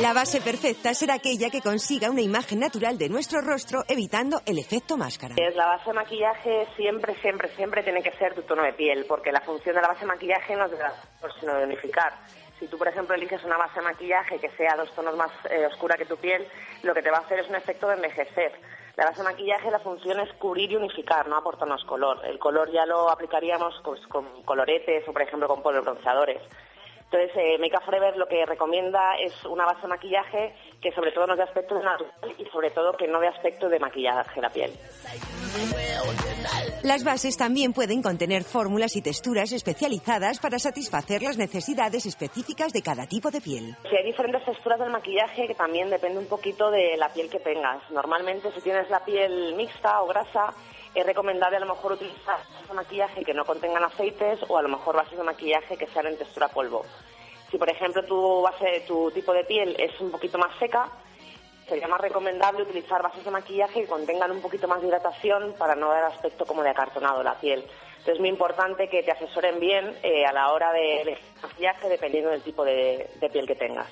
[0.00, 4.58] La base perfecta será aquella que consiga una imagen natural de nuestro rostro, evitando el
[4.58, 5.34] efecto máscara.
[5.54, 9.30] La base de maquillaje siempre, siempre, siempre tiene que ser tu tono de piel, porque
[9.30, 10.78] la función de la base de maquillaje no es de
[11.38, 12.12] sino de unificar.
[12.60, 15.64] Si tú, por ejemplo, eliges una base de maquillaje que sea dos tonos más eh,
[15.64, 16.46] oscura que tu piel,
[16.82, 18.52] lo que te va a hacer es un efecto de envejecer.
[18.96, 22.20] La base de maquillaje, la función es cubrir y unificar, no aportarnos color.
[22.22, 26.42] El color ya lo aplicaríamos pues, con coloretes o, por ejemplo, con polvobronceadores.
[27.12, 31.10] Entonces, eh, Make Up Forever lo que recomienda es una base de maquillaje que sobre
[31.10, 34.40] todo nos dé aspecto de natural y sobre todo que no dé aspecto de maquillaje
[34.40, 34.70] la piel.
[36.84, 42.82] Las bases también pueden contener fórmulas y texturas especializadas para satisfacer las necesidades específicas de
[42.82, 43.76] cada tipo de piel.
[43.82, 47.40] Sí, hay diferentes texturas del maquillaje que también depende un poquito de la piel que
[47.40, 47.82] tengas.
[47.90, 50.54] Normalmente si tienes la piel mixta o grasa,
[50.94, 54.62] es recomendable a lo mejor utilizar bases de maquillaje que no contengan aceites o a
[54.62, 56.84] lo mejor bases de maquillaje que sean en textura polvo.
[57.50, 60.88] Si por ejemplo tu base, tu tipo de piel es un poquito más seca,
[61.68, 65.74] sería más recomendable utilizar bases de maquillaje que contengan un poquito más de hidratación para
[65.74, 67.60] no dar aspecto como de acartonado la piel.
[67.60, 72.30] Entonces es muy importante que te asesoren bien eh, a la hora de maquillaje dependiendo
[72.30, 73.88] del tipo de piel que tengas.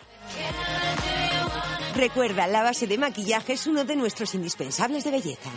[1.95, 5.51] Recuerda, la base de maquillaje es uno de nuestros indispensables de belleza.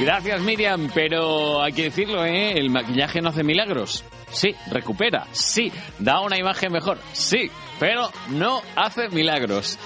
[0.00, 2.52] Gracias Miriam, pero hay que decirlo, ¿eh?
[2.52, 4.04] el maquillaje no hace milagros.
[4.30, 7.50] Sí, recupera, sí, da una imagen mejor, sí,
[7.80, 9.78] pero no hace milagros.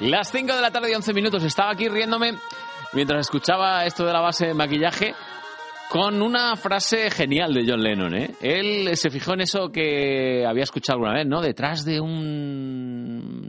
[0.00, 2.34] Las 5 de la tarde y 11 minutos estaba aquí riéndome
[2.92, 5.14] mientras escuchaba esto de la base de maquillaje
[5.90, 8.14] con una frase genial de John Lennon.
[8.14, 8.30] ¿eh?
[8.40, 11.40] Él se fijó en eso que había escuchado alguna vez, ¿no?
[11.40, 12.98] Detrás de un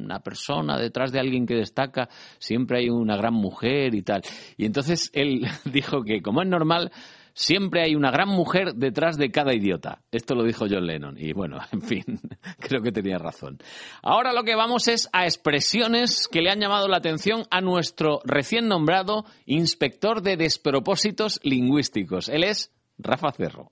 [0.10, 2.10] una persona detrás de alguien que destaca,
[2.40, 4.24] siempre hay una gran mujer y tal.
[4.58, 6.92] Y entonces él dijo que, como es normal,
[7.40, 10.02] siempre hay una gran mujer detrás de cada idiota.
[10.12, 11.16] Esto lo dijo John Lennon.
[11.18, 12.04] Y bueno, en fin,
[12.60, 13.60] creo que tenía razón.
[14.04, 18.20] Ahora lo que vamos es a expresiones que le han llamado la atención a nuestro
[18.26, 22.28] recién nombrado inspector de despropósitos lingüísticos.
[22.28, 23.72] Él es Rafa Cerro.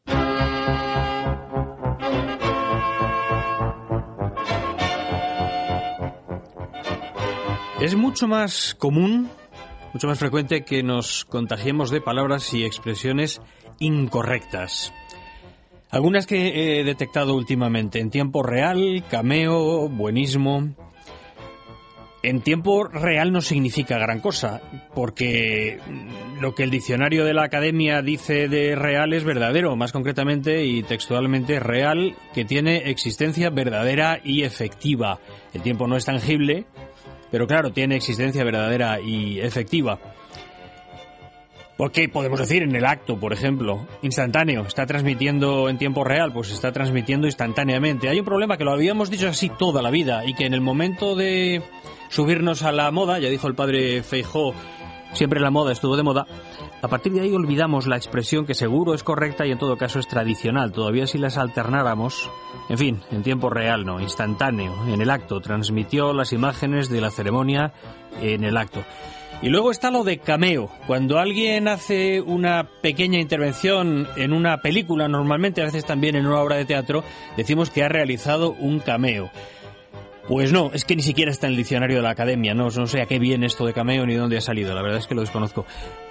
[7.82, 9.30] Es mucho más común,
[9.93, 13.41] mucho más frecuente que nos contagiemos de palabras y expresiones
[13.80, 14.93] incorrectas.
[15.89, 20.69] Algunas que he detectado últimamente en tiempo real, cameo, buenismo.
[22.23, 24.61] En tiempo real no significa gran cosa,
[24.93, 25.80] porque
[26.41, 30.84] lo que el diccionario de la academia dice de real es verdadero, más concretamente y
[30.84, 35.19] textualmente real, que tiene existencia verdadera y efectiva.
[35.53, 36.65] El tiempo no es tangible,
[37.32, 39.99] pero claro, tiene existencia verdadera y efectiva.
[41.78, 43.86] ¿Por qué podemos decir en el acto, por ejemplo?
[44.01, 48.09] Instantáneo, está transmitiendo en tiempo real, pues está transmitiendo instantáneamente.
[48.09, 50.61] Hay un problema que lo habíamos dicho así toda la vida y que en el
[50.61, 51.61] momento de
[52.09, 54.55] subirnos a la moda, ya dijo el padre Feijó,
[55.13, 56.25] siempre la moda estuvo de moda,
[56.82, 59.99] a partir de ahí olvidamos la expresión que seguro es correcta y en todo caso
[59.99, 60.71] es tradicional.
[60.71, 62.28] Todavía si las alternáramos,
[62.69, 67.11] en fin, en tiempo real, no, instantáneo, en el acto, transmitió las imágenes de la
[67.11, 67.71] ceremonia
[68.19, 68.84] en el acto.
[69.41, 70.69] Y luego está lo de cameo.
[70.88, 76.41] Cuando alguien hace una pequeña intervención en una película, normalmente a veces también en una
[76.41, 77.03] obra de teatro,
[77.38, 79.29] decimos que ha realizado un cameo.
[80.27, 82.88] Pues no, es que ni siquiera está en el diccionario de la academia, no, no
[82.88, 85.15] sé a qué viene esto de cameo ni dónde ha salido, la verdad es que
[85.15, 85.65] lo desconozco.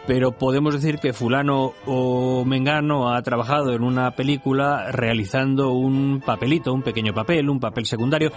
[0.06, 6.72] Pero podemos decir que fulano o mengano ha trabajado en una película realizando un papelito,
[6.72, 8.32] un pequeño papel, un papel secundario.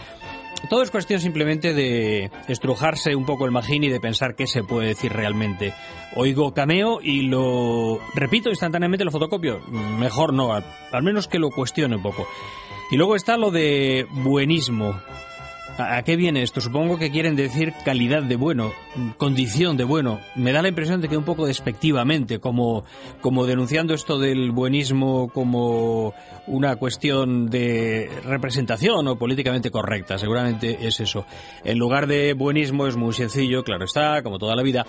[0.68, 4.64] Todo es cuestión simplemente de estrujarse un poco el magín y de pensar qué se
[4.64, 5.74] puede decir realmente.
[6.16, 9.62] Oigo cameo y lo repito instantáneamente, lo fotocopio.
[9.70, 12.28] Mejor no, al, al menos que lo cuestione un poco.
[12.91, 14.99] Y luego está lo de buenismo.
[15.80, 16.59] ¿A qué viene esto?
[16.59, 18.73] Supongo que quieren decir calidad de bueno,
[19.17, 20.19] condición de bueno.
[20.36, 22.84] Me da la impresión de que un poco despectivamente, como,
[23.21, 26.13] como denunciando esto del buenismo como
[26.47, 30.17] una cuestión de representación o políticamente correcta.
[30.17, 31.25] Seguramente es eso.
[31.63, 34.86] En lugar de buenismo es muy sencillo, claro está, como toda la vida.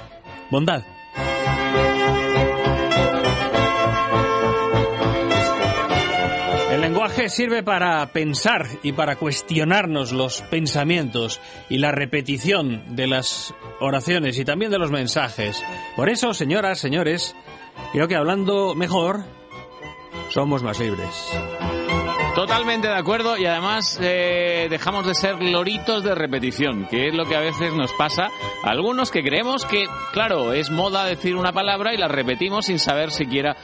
[0.50, 0.82] Bondad.
[7.30, 14.44] Sirve para pensar y para cuestionarnos los pensamientos y la repetición de las oraciones y
[14.44, 15.62] también de los mensajes.
[15.94, 17.36] Por eso, señoras, señores,
[17.92, 19.24] creo que hablando mejor,
[20.30, 21.32] somos más libres.
[22.34, 27.26] Totalmente de acuerdo y además eh, dejamos de ser loritos de repetición, que es lo
[27.26, 28.28] que a veces nos pasa
[28.64, 32.80] a algunos que creemos que, claro, es moda decir una palabra y la repetimos sin
[32.80, 33.56] saber siquiera,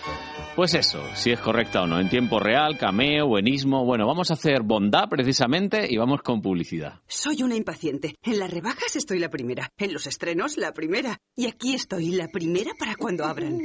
[0.57, 2.01] pues eso, si es correcta o no.
[2.01, 3.85] En tiempo real, cameo, buenismo.
[3.85, 7.01] Bueno, vamos a hacer bondad precisamente y vamos con publicidad.
[7.07, 8.17] Soy una impaciente.
[8.23, 9.69] En las rebajas estoy la primera.
[9.77, 11.19] En los estrenos, la primera.
[11.37, 13.61] Y aquí estoy, la primera para cuando abran.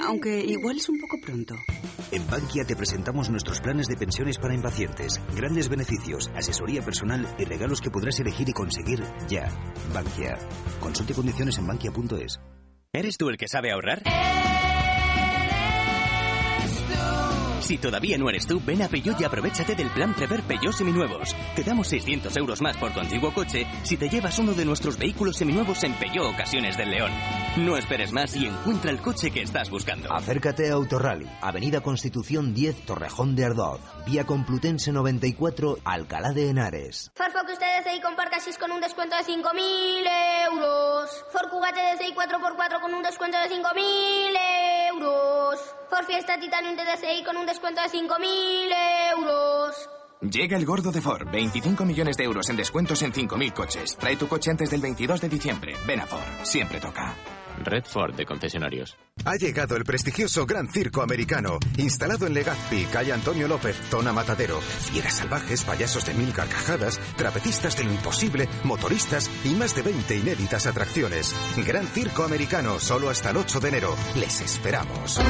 [0.00, 1.54] Aunque igual es un poco pronto.
[2.10, 7.44] En Bankia te presentamos nuestros planes de pensiones para impacientes, grandes beneficios, asesoría personal y
[7.44, 9.48] regalos que podrás elegir y conseguir ya.
[9.92, 10.38] Bankia.
[10.80, 12.40] Consulte condiciones en bankia.es.
[12.92, 14.02] ¿Eres tú el que sabe ahorrar?
[17.64, 21.34] Si todavía no eres tú, ven a Peugeot y aprovechate del plan Prever Peugeot Seminuevos.
[21.56, 24.98] Te damos 600 euros más por tu antiguo coche si te llevas uno de nuestros
[24.98, 27.10] vehículos seminuevos en Peugeot Ocasiones del León.
[27.56, 30.12] No esperes más y encuentra el coche que estás buscando.
[30.12, 37.12] Acércate a Autorally, Avenida Constitución 10, Torrejón de Ardoz, Vía Complutense 94, Alcalá de Henares.
[37.14, 41.10] Farfocus TDCI con Parcasis con un descuento de 5.000 euros.
[41.32, 45.60] Ford Kuga TDCI 4x4 con un descuento de 5.000 euros.
[45.88, 49.88] Ford Fiesta Titanium TDCI con un descuento de 5.000 euros.
[50.20, 53.96] Llega el gordo de Ford, 25 millones de euros en descuentos en 5.000 coches.
[53.96, 55.74] Trae tu coche antes del 22 de diciembre.
[55.86, 57.14] Ven a Ford, siempre toca.
[57.62, 58.96] Red Ford de concesionarios.
[59.24, 64.60] Ha llegado el prestigioso Gran Circo Americano, instalado en Legazpi, calle Antonio López, zona Matadero.
[64.60, 70.16] Fieras salvajes, payasos de mil carcajadas, trapecistas de lo imposible, motoristas y más de 20
[70.16, 71.34] inéditas atracciones.
[71.64, 73.94] Gran Circo Americano, solo hasta el 8 de enero.
[74.16, 75.20] Les esperamos.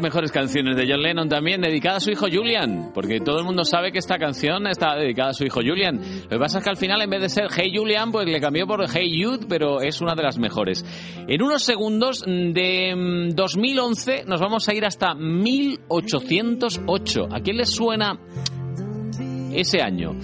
[0.00, 3.44] Las mejores canciones de John Lennon también, dedicada a su hijo Julian, porque todo el
[3.44, 6.00] mundo sabe que esta canción está dedicada a su hijo Julian.
[6.22, 8.40] Lo que pasa es que al final, en vez de ser Hey Julian, pues le
[8.40, 10.86] cambió por Hey Jude, pero es una de las mejores.
[11.28, 17.28] En unos segundos de mm, 2011 nos vamos a ir hasta 1808.
[17.30, 18.18] ¿A quién les suena
[19.52, 20.16] ese año?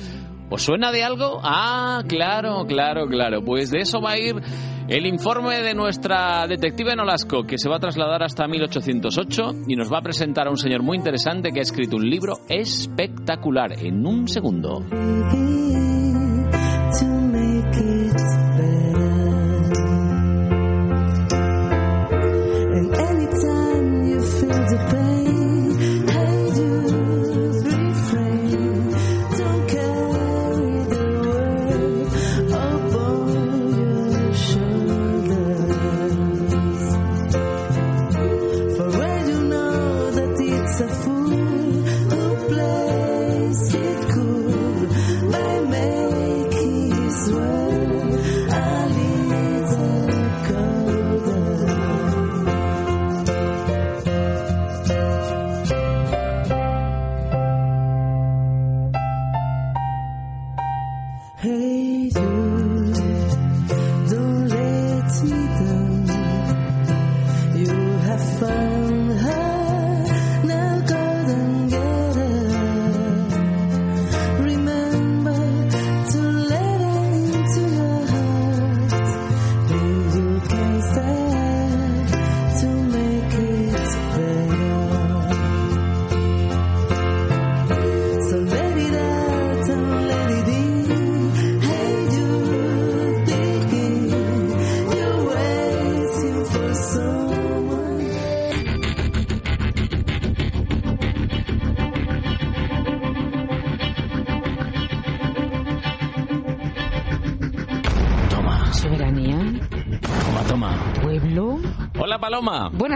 [0.48, 1.38] ¿Os suena de algo?
[1.42, 3.44] Ah, claro, claro, claro.
[3.44, 4.36] Pues de eso va a ir
[4.88, 9.92] el informe de nuestra detective Nolasco, que se va a trasladar hasta 1808 y nos
[9.92, 14.06] va a presentar a un señor muy interesante que ha escrito un libro espectacular en
[14.06, 14.84] un segundo.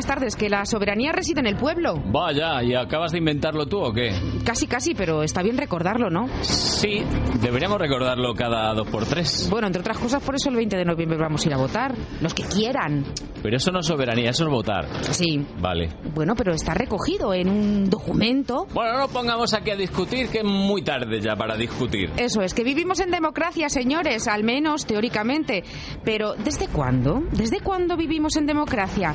[0.01, 2.03] Buenas tardes, que la soberanía reside en el pueblo.
[2.07, 4.11] Vaya, ¿y acabas de inventarlo tú o qué?
[4.47, 6.27] Casi, casi, pero está bien recordarlo, ¿no?
[6.41, 7.03] Sí,
[7.43, 9.49] deberíamos recordarlo cada dos por tres.
[9.51, 11.95] Bueno, entre otras cosas, por eso el 20 de noviembre vamos a ir a votar.
[12.23, 13.05] Los que quieran.
[13.43, 14.87] Pero eso no es soberanía, eso es votar.
[15.03, 15.45] Sí.
[15.61, 15.91] Vale.
[16.15, 18.69] Bueno, pero está recogido en un documento.
[18.73, 22.11] Bueno, no pongamos aquí a discutir, que es muy tarde ya para discutir.
[22.17, 25.63] Eso es, que vivimos en democracia, señores, al menos teóricamente.
[26.07, 27.23] Pero ¿desde cuándo?
[27.33, 29.15] ¿Desde cuándo vivimos en democracia?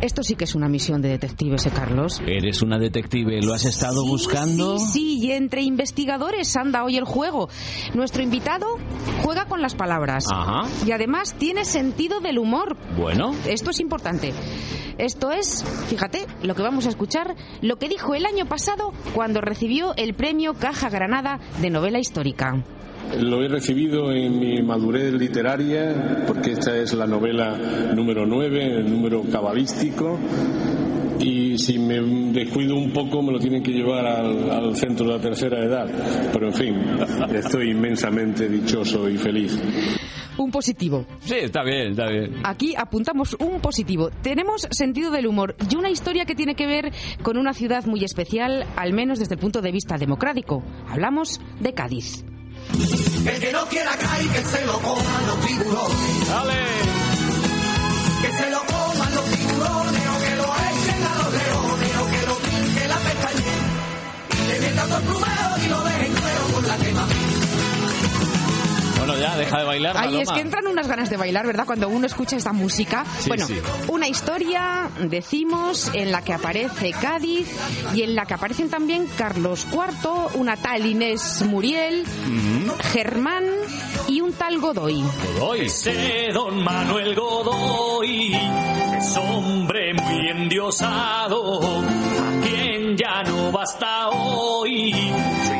[0.00, 2.20] Esto sí que es una misión de detectives, ¿eh, Carlos?
[2.26, 3.40] ¿Eres una detective?
[3.40, 4.78] ¿Lo has estado buscando?
[4.78, 7.48] Sí, sí, y entre investigadores anda hoy el juego.
[7.94, 8.66] Nuestro invitado
[9.22, 10.26] juega con las palabras.
[10.30, 10.68] Ajá.
[10.86, 12.76] Y además tiene sentido del humor.
[12.96, 13.34] Bueno.
[13.46, 14.34] Esto es importante.
[14.98, 19.40] Esto es, fíjate, lo que vamos a escuchar, lo que dijo el año pasado cuando
[19.40, 22.64] recibió el premio Caja Granada de novela histórica.
[23.20, 27.56] Lo he recibido en mi madurez literaria, porque esta es la novela
[27.94, 30.18] número 9, el número cabalístico,
[31.18, 32.00] y si me
[32.32, 35.88] descuido un poco me lo tienen que llevar al, al centro de la tercera edad.
[36.32, 36.74] Pero en fin,
[37.34, 39.58] estoy inmensamente dichoso y feliz.
[40.38, 41.06] Un positivo.
[41.20, 42.34] Sí, está bien, está bien.
[42.44, 44.10] Aquí apuntamos un positivo.
[44.22, 46.92] Tenemos sentido del humor y una historia que tiene que ver
[47.22, 50.62] con una ciudad muy especial, al menos desde el punto de vista democrático.
[50.88, 52.24] Hablamos de Cádiz.
[53.26, 56.28] El que no quiera caer, que se lo coman los tiburones.
[56.28, 56.62] ¡Dale!
[58.22, 62.26] Que se lo coman los tiburones o que lo echen a los leones o que
[62.26, 63.54] lo pinche la pestañe.
[64.30, 67.25] Y le metan todo el plumero y lo dejen cuero con la quema.
[69.16, 71.64] Bueno, ya, deja de bailar, Ay, es que entran unas ganas de bailar, ¿verdad?
[71.66, 73.04] Cuando uno escucha esta música.
[73.18, 73.60] Sí, bueno, sí.
[73.88, 77.48] una historia, decimos, en la que aparece Cádiz
[77.94, 82.04] y en la que aparecen también Carlos IV, una tal Inés Muriel,
[82.92, 83.44] Germán
[84.08, 85.02] y un tal Godoy.
[85.38, 85.60] Godoy.
[85.60, 88.34] Ese don Manuel Godoy
[88.98, 94.94] es hombre muy endiosado, a quien ya no basta hoy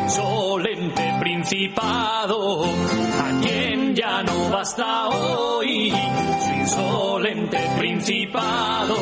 [0.06, 8.94] insolente principado, a quien ya no basta hoy su insolente principado,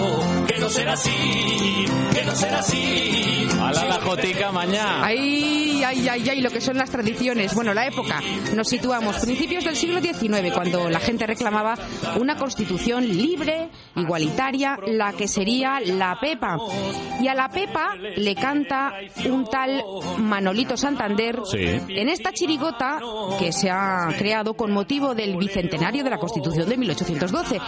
[0.65, 1.11] no será así,
[2.15, 3.47] que no será así.
[3.61, 5.05] A la la jotica mañana.
[5.05, 7.55] Ay, ay, ay, ay, lo que son las tradiciones.
[7.55, 8.21] Bueno, la época.
[8.55, 11.75] Nos situamos principios del siglo XIX, cuando la gente reclamaba
[12.19, 16.57] una constitución libre, igualitaria, la que sería la Pepa.
[17.21, 18.95] Y a la Pepa le canta
[19.27, 19.83] un tal
[20.19, 21.59] Manolito Santander Sí.
[21.89, 22.99] en esta chirigota
[23.39, 27.61] que se ha creado con motivo del bicentenario de la Constitución de 1812.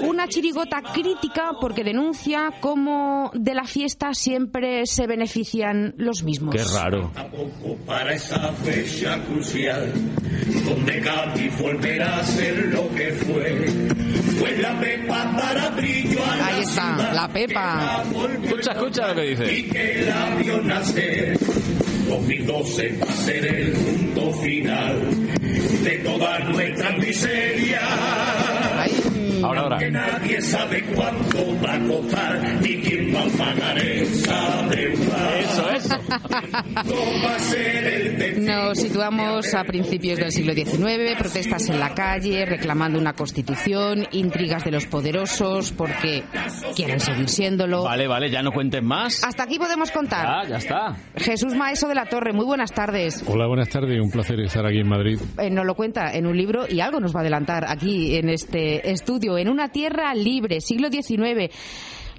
[0.00, 6.54] Una chirigota crítica porque denuncia cómo de la fiesta siempre se benefician los mismos.
[6.54, 7.12] Qué raro.
[7.86, 9.92] para esa fecha crucial,
[10.64, 13.66] donde Cádiz volverá a ser lo que fue.
[14.38, 18.02] Fue la pepa para brillo a la Ahí está, la Pepa.
[18.42, 19.54] Escucha, escucha lo que dice.
[19.58, 21.38] y que la vio nacer.
[22.08, 25.00] 2012 va a ser el punto final
[25.84, 28.41] de todas nuestras miserias.
[29.42, 29.78] Ahora, ahora.
[29.78, 35.38] Que nadie sabe cuánto va a costar ni quién va a pagar esa deuda.
[35.38, 35.96] Eso, eso.
[36.84, 41.94] No va a ser el Nos situamos a principios del siglo XIX, protestas en la
[41.94, 46.24] calle, reclamando una constitución, intrigas de los poderosos porque
[46.74, 47.84] quieren seguir siéndolo.
[47.84, 49.22] Vale, vale, ya no cuentes más.
[49.24, 50.26] Hasta aquí podemos contar.
[50.26, 50.96] Ah, ya está.
[51.16, 53.24] Jesús Maeso de la Torre, muy buenas tardes.
[53.26, 54.00] Hola, buenas tardes.
[54.00, 55.18] Un placer estar aquí en Madrid.
[55.38, 58.28] Eh, nos lo cuenta en un libro y algo nos va a adelantar aquí en
[58.28, 61.52] este estudio, en una tierra libre, siglo XIX.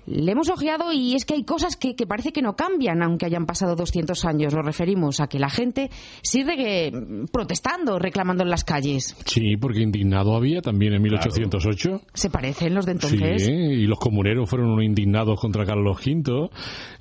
[0.06, 3.26] Le hemos ojeado y es que hay cosas que, que parece que no cambian, aunque
[3.26, 4.54] hayan pasado 200 años.
[4.54, 5.90] Nos referimos a que la gente
[6.22, 9.16] sigue mm, protestando, reclamando en las calles.
[9.26, 12.02] Sí, porque indignado había también en 1808.
[12.14, 13.46] ¿Se parecen los de entonces?
[13.46, 16.50] Sí, y los comuneros fueron unos indignados contra Carlos V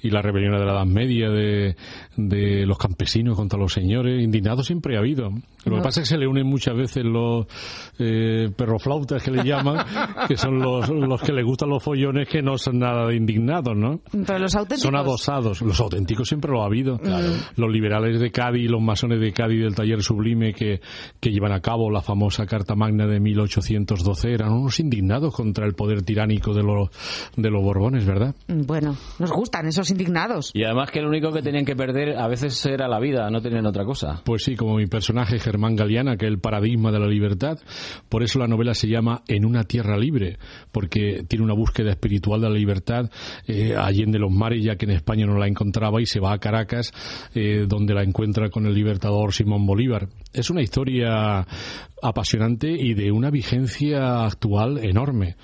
[0.03, 1.77] y la rebelión de la Edad Media de,
[2.17, 4.23] de los campesinos contra los señores.
[4.23, 5.31] Indignados siempre ha habido.
[5.65, 5.77] Lo No.
[5.77, 7.47] que pasa es que se le unen muchas veces los
[7.99, 9.85] eh, perroflautas que le llaman,
[10.29, 13.77] que son los, los que les gustan los follones que no son nada de indignados,
[13.77, 14.01] ¿no?
[14.11, 14.83] Pero los auténticos.
[14.83, 15.63] Son adosados.
[15.63, 16.99] Los auténticos siempre lo ha habido.
[17.57, 20.81] Los liberales de Cádiz, los masones de Cádiz del taller sublime que,
[21.21, 25.75] que llevan a cabo la famosa Carta Magna de 1812 eran unos indignados contra el
[25.75, 26.91] poder tiránico de los,
[27.37, 28.35] de los Borbones, ¿verdad?
[28.49, 30.51] Bueno, nos gustan esos indignados.
[30.55, 33.41] Y además que lo único que tenían que perder a veces era la vida, no
[33.41, 34.23] tenían otra cosa.
[34.25, 37.59] Pues sí, como mi personaje Germán Galeana, que es el paradigma de la libertad.
[38.09, 40.39] Por eso la novela se llama En una tierra libre,
[40.71, 42.82] porque tiene una búsqueda espiritual de la libertad
[43.47, 46.39] eh, allende los mares, ya que en España no la encontraba y se va a
[46.39, 46.93] Caracas,
[47.35, 50.09] eh, donde la encuentra con el libertador Simón Bolívar.
[50.33, 51.47] Es una historia
[52.03, 55.37] apasionante y de una vigencia actual enorme.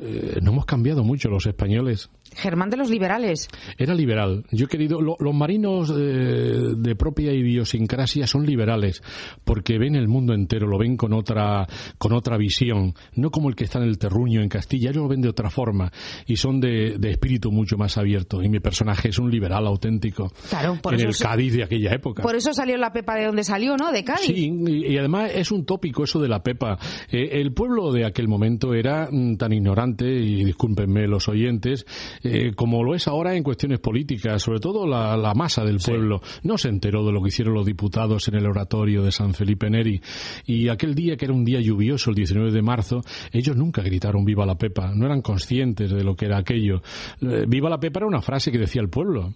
[0.00, 2.08] Eh, no hemos cambiado mucho los españoles.
[2.34, 3.48] Germán de los liberales.
[3.78, 4.44] Era liberal.
[4.50, 5.00] Yo he querido.
[5.02, 9.02] lo- los marinos eh, de propia idiosincrasia son liberales
[9.44, 11.66] porque ven el mundo entero, lo ven con otra
[11.98, 14.90] con otra visión, no como el que está en el terruño en Castilla.
[14.90, 15.90] Ellos lo ven de otra forma
[16.26, 18.42] y son de, de espíritu mucho más abierto.
[18.42, 20.30] Y mi personaje es un liberal auténtico.
[20.48, 22.22] Claro, por en eso el Cádiz de aquella época.
[22.22, 23.90] Por eso salió la Pepa de donde salió, ¿no?
[23.92, 24.27] De Cádiz.
[24.28, 26.78] Sí, y, y además es un tópico eso de la pepa.
[27.10, 31.86] Eh, el pueblo de aquel momento era mm, tan ignorante, y discúlpenme los oyentes,
[32.22, 36.20] eh, como lo es ahora en cuestiones políticas, sobre todo la, la masa del pueblo.
[36.42, 39.70] No se enteró de lo que hicieron los diputados en el oratorio de San Felipe
[39.70, 40.00] Neri.
[40.44, 43.00] Y aquel día, que era un día lluvioso, el 19 de marzo,
[43.32, 46.82] ellos nunca gritaron Viva la Pepa, no eran conscientes de lo que era aquello.
[47.22, 49.32] Eh, Viva la Pepa era una frase que decía el pueblo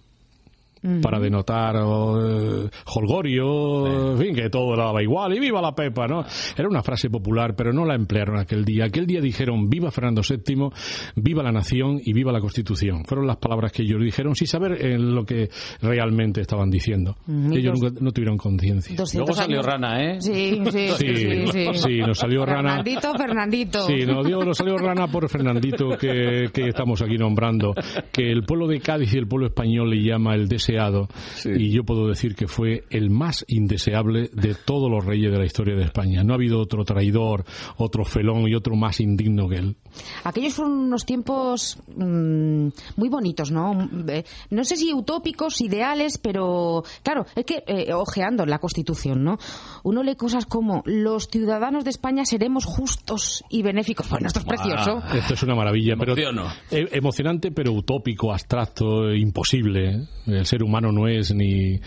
[1.01, 6.23] para denotar eh, holgorio, en fin, que todo daba igual y viva la Pepa, ¿no?
[6.57, 8.85] Era una frase popular, pero no la emplearon aquel día.
[8.85, 10.69] Aquel día dijeron viva Fernando VII,
[11.15, 13.05] viva la nación y viva la Constitución.
[13.05, 15.49] Fueron las palabras que ellos dijeron sin saber eh, lo que
[15.81, 17.15] realmente estaban diciendo.
[17.27, 18.95] Mm, y ellos dos- nunca, no tuvieron conciencia.
[18.95, 19.65] 200 Luego salió años.
[19.65, 20.21] Rana, ¿eh?
[20.21, 20.89] Sí, sí, sí.
[20.97, 21.67] Sí, sí, sí.
[21.75, 22.69] sí, nos salió Rana.
[22.83, 23.81] Fernandito, Fernandito.
[23.87, 27.73] Sí, nos, dio, nos salió rana por Fernandito que, que estamos aquí nombrando,
[28.11, 31.07] que el pueblo de Cádiz y el pueblo español le llama el deseado,
[31.45, 35.45] y yo puedo decir que fue el más indeseable de todos los reyes de la
[35.45, 36.23] historia de España.
[36.23, 37.45] No ha habido otro traidor,
[37.77, 39.75] otro felón y otro más indigno que él.
[40.23, 43.89] Aquellos fueron unos tiempos mm, muy bonitos, ¿no?
[44.07, 49.37] Eh, No sé si utópicos, ideales, pero claro, es que eh, ojeando la Constitución, ¿no?
[49.83, 54.09] Uno lee cosas como los ciudadanos de España seremos justos y benéficos.
[54.09, 55.01] Bueno, esto es precioso.
[55.03, 56.47] Ah, esto es una maravilla, pero Emociono.
[56.71, 60.07] e- emocionante, pero utópico, abstracto, imposible.
[60.25, 61.79] El ser humano no es ni,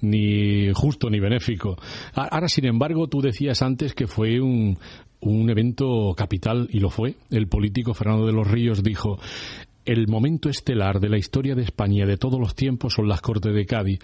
[0.00, 1.76] ni justo ni benéfico.
[2.14, 4.78] Ahora, sin embargo, tú decías antes que fue un,
[5.20, 7.14] un evento capital y lo fue.
[7.30, 9.18] El político Fernando de los Ríos dijo.
[9.84, 13.52] El momento estelar de la historia de España de todos los tiempos son las Cortes
[13.52, 13.98] de Cádiz.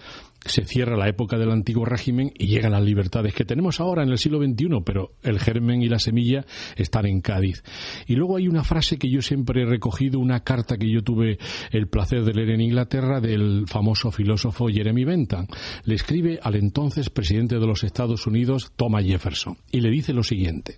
[0.45, 4.09] Se cierra la época del antiguo régimen y llegan las libertades que tenemos ahora en
[4.09, 6.45] el siglo XXI, pero el germen y la semilla
[6.75, 7.63] están en Cádiz.
[8.07, 11.37] Y luego hay una frase que yo siempre he recogido, una carta que yo tuve
[11.71, 15.47] el placer de leer en Inglaterra del famoso filósofo Jeremy Bentham.
[15.85, 20.23] Le escribe al entonces presidente de los Estados Unidos, Thomas Jefferson, y le dice lo
[20.23, 20.77] siguiente.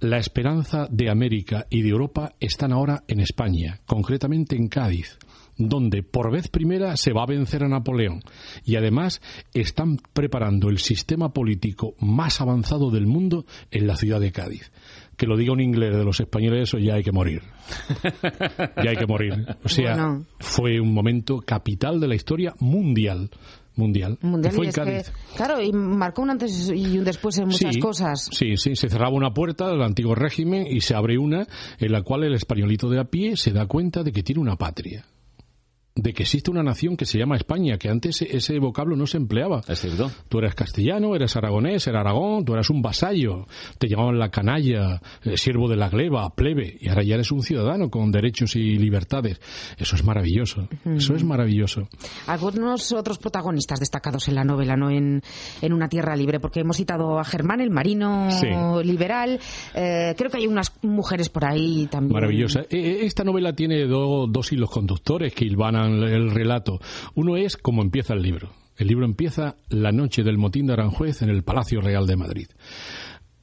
[0.00, 5.18] La esperanza de América y de Europa están ahora en España, concretamente en Cádiz.
[5.58, 8.20] donde por vez primera se va a vencer a Napoleón.
[8.66, 9.22] Y además
[9.54, 14.70] están preparando el sistema político más avanzado del mundo en la ciudad de Cádiz.
[15.16, 17.40] Que lo diga un inglés de los españoles, eso ya hay que morir.
[18.82, 19.32] ya hay que morir.
[19.64, 20.26] O sea, Bueno.
[20.40, 23.30] fue un momento capital de la historia mundial.
[23.76, 24.18] Mundial.
[24.22, 25.04] Mundial, Fue y en que,
[25.36, 28.28] claro, y marcó un antes y un después en muchas Sí, cosas.
[28.32, 31.46] Sí, sí, se cerraba una puerta del antiguo régimen y se abre una
[31.78, 34.56] en la cual el españolito de a pie se da cuenta de que tiene una
[34.56, 35.04] patria.
[35.96, 39.16] De que existe una nación que se llama España, que antes ese vocablo no se
[39.16, 39.62] empleaba.
[39.66, 40.10] Es cierto.
[40.28, 43.46] Tú eras castellano, eras aragonés, era Aragón, tú eras un vasallo,
[43.78, 47.42] te llamaban la canalla, eh, siervo de la gleba, plebe, y ahora ya eres un
[47.42, 49.40] ciudadano con derechos y libertades.
[49.78, 51.88] Eso es maravilloso, eso es maravilloso.
[52.26, 54.90] Algunos otros protagonistas destacados en la novela, ¿no?
[54.90, 55.22] En,
[55.62, 58.48] en Una tierra libre, porque hemos citado a Germán, el marino Sí.
[58.84, 59.40] liberal.
[59.74, 62.12] Eh, creo que hay unas mujeres por ahí también.
[62.12, 62.60] Maravillosa.
[62.68, 66.80] Eh, Esta novela tiene do- dos hilos conductores que hilvanan el relato.
[67.14, 68.52] Uno es cómo empieza el libro.
[68.76, 72.48] El libro empieza la noche del motín de Aranjuez en el Palacio Real de Madrid.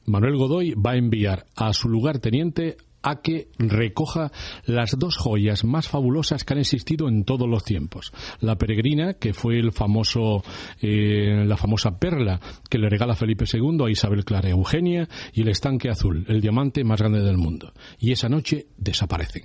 [0.05, 4.31] Manuel Godoy va a enviar a su lugarteniente a que recoja
[4.65, 8.13] las dos joyas más fabulosas que han existido en todos los tiempos.
[8.39, 10.43] La peregrina, que fue el famoso,
[10.81, 12.39] eh, la famosa perla
[12.69, 16.83] que le regala Felipe II a Isabel Clara Eugenia, y el estanque azul, el diamante
[16.83, 17.73] más grande del mundo.
[17.99, 19.43] Y esa noche desaparecen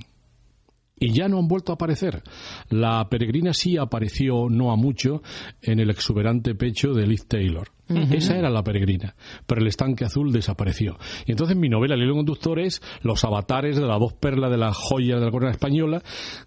[1.00, 2.22] y ya no han vuelto a aparecer.
[2.70, 5.22] La peregrina sí apareció no a mucho
[5.62, 7.68] en el exuberante pecho de Liz Taylor.
[7.88, 9.14] Esa era la peregrina,
[9.46, 10.98] pero el estanque azul desapareció.
[11.24, 14.58] Y entonces mi novela El hilo conductor es los avatares de las dos perlas de
[14.58, 16.02] la joya de la corona española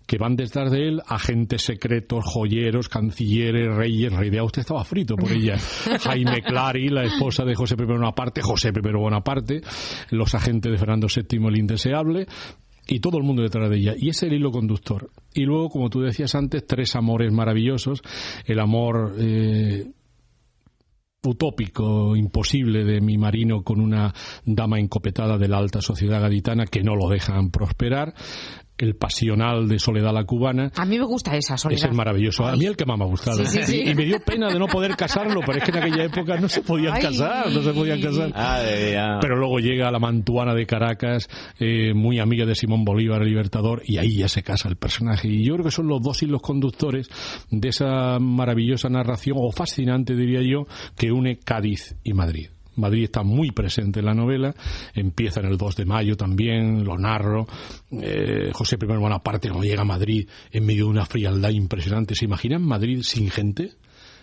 [0.06, 4.14] que van detrás de él, agentes secretos, joyeros, cancilleres, reyes.
[4.14, 5.58] Rey de Austria estaba frito por ella.
[6.04, 9.62] Jaime Clary, la esposa de José I Bonaparte, José I Bonaparte,
[10.12, 12.28] los agentes de Fernando VII el indeseable,
[12.88, 13.94] y todo el mundo detrás de ella.
[13.98, 15.10] Y es el hilo conductor.
[15.34, 18.02] Y luego, como tú decías antes, tres amores maravillosos.
[18.46, 19.92] El amor eh,
[21.24, 24.14] utópico, imposible de mi marino con una
[24.46, 28.14] dama encopetada de la alta sociedad gaditana que no lo dejan prosperar.
[28.82, 30.72] El pasional de Soledad la cubana.
[30.76, 31.78] A mí me gusta esa, Soledad.
[31.78, 32.46] Ese es maravilloso.
[32.46, 33.46] A mí el que más me ha gustado.
[33.46, 33.82] Sí, sí, sí.
[33.86, 36.40] Y, y me dio pena de no poder casarlo, pero es que en aquella época
[36.40, 37.02] no se podían Ay.
[37.04, 38.34] casar, no se podían casar.
[39.22, 41.30] Pero luego llega la mantuana de Caracas,
[41.60, 45.28] eh, muy amiga de Simón Bolívar, el libertador, y ahí ya se casa el personaje.
[45.28, 47.08] Y yo creo que son los dos hilos conductores
[47.50, 50.66] de esa maravillosa narración, o fascinante diría yo,
[50.98, 52.50] que une Cádiz y Madrid.
[52.76, 54.56] Madrid está muy presente en la novela,
[54.94, 57.48] empieza en el 2 de mayo también, lo narro.
[57.92, 62.16] Eh, José I Bonaparte no llega a Madrid en medio de una frialdad impresionante.
[62.16, 63.74] ¿Se imaginan Madrid sin gente?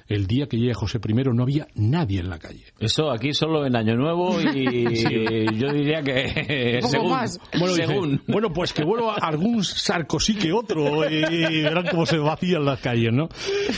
[0.09, 2.65] El día que llega José I no había nadie en la calle.
[2.81, 5.05] Eso aquí solo en Año Nuevo y
[5.59, 7.19] yo diría que según,
[7.59, 8.23] Bueno, dice, según.
[8.27, 13.13] bueno, pues que vuelva algún Sarkozy que otro y verán cómo se vacían las calles,
[13.13, 13.29] ¿no?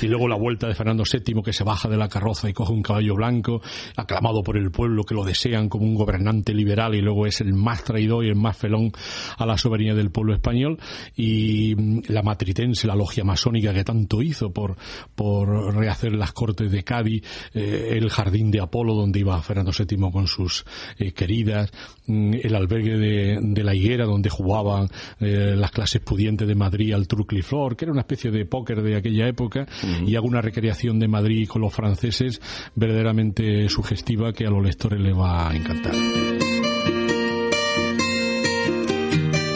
[0.01, 2.73] Y luego la vuelta de Fernando VII que se baja de la carroza y coge
[2.73, 3.61] un caballo blanco,
[3.97, 7.55] aclamado por el pueblo que lo desean como un gobernante liberal y luego es el
[7.55, 8.93] más traidor y el más felón
[9.37, 10.79] a la soberanía del pueblo español
[11.17, 14.77] y mm, la matritense, la logia masónica que tanto hizo por,
[15.17, 17.25] por rehacer las cortes de Cádiz,
[17.55, 20.65] eh, el jardín de Apolo donde iba Fernando VII con sus
[20.99, 21.73] eh, queridas,
[22.07, 24.89] mm, el albergue de, de la higuera donde jugaban
[25.19, 28.97] eh, las clases pudientes de Madrid al trucliflor, que era una especie de póker de
[28.97, 29.67] aquella época,
[30.07, 32.41] y hago una recreación de Madrid con los franceses
[32.75, 35.95] verdaderamente sugestiva que a los lectores les va a encantar.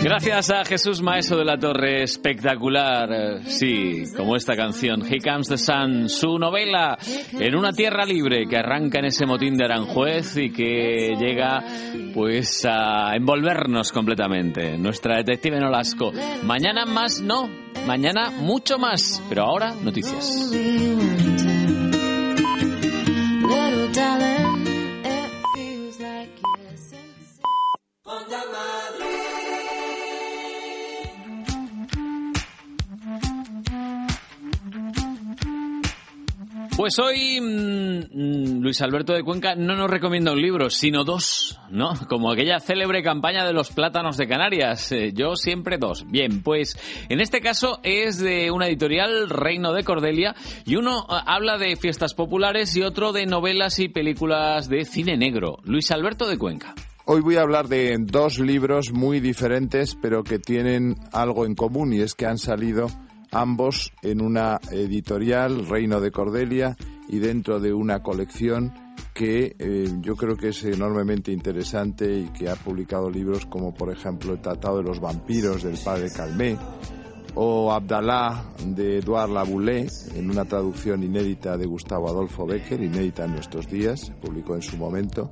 [0.04, 5.56] Gracias a Jesús Maestro de la Torre, espectacular, sí, como esta canción, Here Comes the
[5.56, 6.98] Sun, su novela
[7.32, 11.64] en una tierra libre que arranca en ese motín de Aranjuez y que llega
[12.12, 14.76] pues a envolvernos completamente.
[14.76, 16.12] Nuestra detective Nolasco.
[16.42, 17.48] Mañana más no,
[17.86, 20.50] mañana mucho más, pero ahora noticias.
[28.30, 29.93] Darling,
[36.76, 41.60] Pues hoy mm, mm, Luis Alberto de Cuenca no nos recomienda un libro, sino dos,
[41.70, 41.92] ¿no?
[42.08, 44.90] Como aquella célebre campaña de los plátanos de Canarias.
[44.90, 46.04] Eh, yo siempre dos.
[46.08, 46.76] Bien, pues
[47.08, 50.34] en este caso es de una editorial, Reino de Cordelia,
[50.66, 55.16] y uno eh, habla de fiestas populares y otro de novelas y películas de cine
[55.16, 55.58] negro.
[55.62, 56.74] Luis Alberto de Cuenca.
[57.04, 61.92] Hoy voy a hablar de dos libros muy diferentes, pero que tienen algo en común
[61.92, 62.88] y es que han salido
[63.34, 66.76] ambos en una editorial, Reino de Cordelia,
[67.08, 68.72] y dentro de una colección
[69.12, 73.92] que eh, yo creo que es enormemente interesante y que ha publicado libros como por
[73.92, 76.56] ejemplo El Tratado de los Vampiros del padre Calmé
[77.34, 83.32] o Abdalá de Edouard Laboulé, en una traducción inédita de Gustavo Adolfo Becker, inédita en
[83.32, 85.30] nuestros días, publicó en su momento.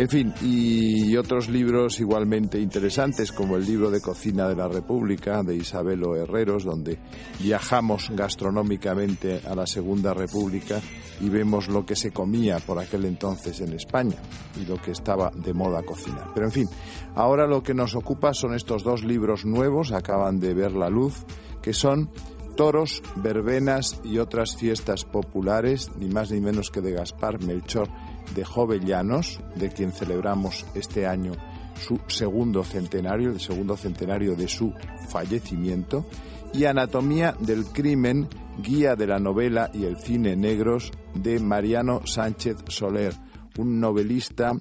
[0.00, 5.42] En fin, y otros libros igualmente interesantes, como el libro de cocina de la República
[5.42, 7.00] de Isabelo Herreros, donde
[7.40, 10.80] viajamos gastronómicamente a la Segunda República
[11.20, 14.18] y vemos lo que se comía por aquel entonces en España
[14.56, 16.30] y lo que estaba de moda cocinar.
[16.32, 16.68] Pero en fin,
[17.16, 21.24] ahora lo que nos ocupa son estos dos libros nuevos, acaban de ver la luz,
[21.60, 22.08] que son
[22.56, 27.88] Toros, verbenas y otras fiestas populares, ni más ni menos que de Gaspar Melchor
[28.34, 31.32] de Jovellanos, de quien celebramos este año
[31.74, 34.72] su segundo centenario, el segundo centenario de su
[35.08, 36.06] fallecimiento,
[36.52, 38.28] y Anatomía del Crimen,
[38.58, 43.14] guía de la novela y el cine negros de Mariano Sánchez Soler,
[43.58, 44.52] un novelista,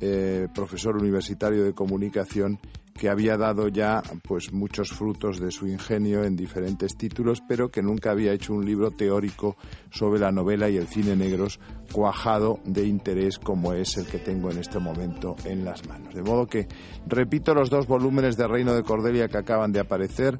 [0.00, 2.58] eh, profesor universitario de comunicación
[2.94, 7.82] que había dado ya pues muchos frutos de su ingenio en diferentes títulos, pero que
[7.82, 9.56] nunca había hecho un libro teórico
[9.90, 11.58] sobre la novela y el cine negros
[11.92, 16.14] cuajado de interés como es el que tengo en este momento en las manos.
[16.14, 16.68] De modo que
[17.06, 20.38] repito los dos volúmenes de Reino de Cordelia que acaban de aparecer,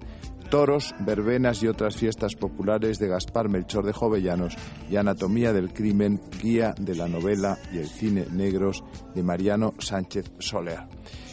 [0.52, 4.54] Toros, verbenas y otras fiestas populares de Gaspar Melchor de Jovellanos
[4.90, 8.84] y Anatomía del crimen, guía de la novela y el cine negros
[9.14, 10.80] de Mariano Sánchez Soler.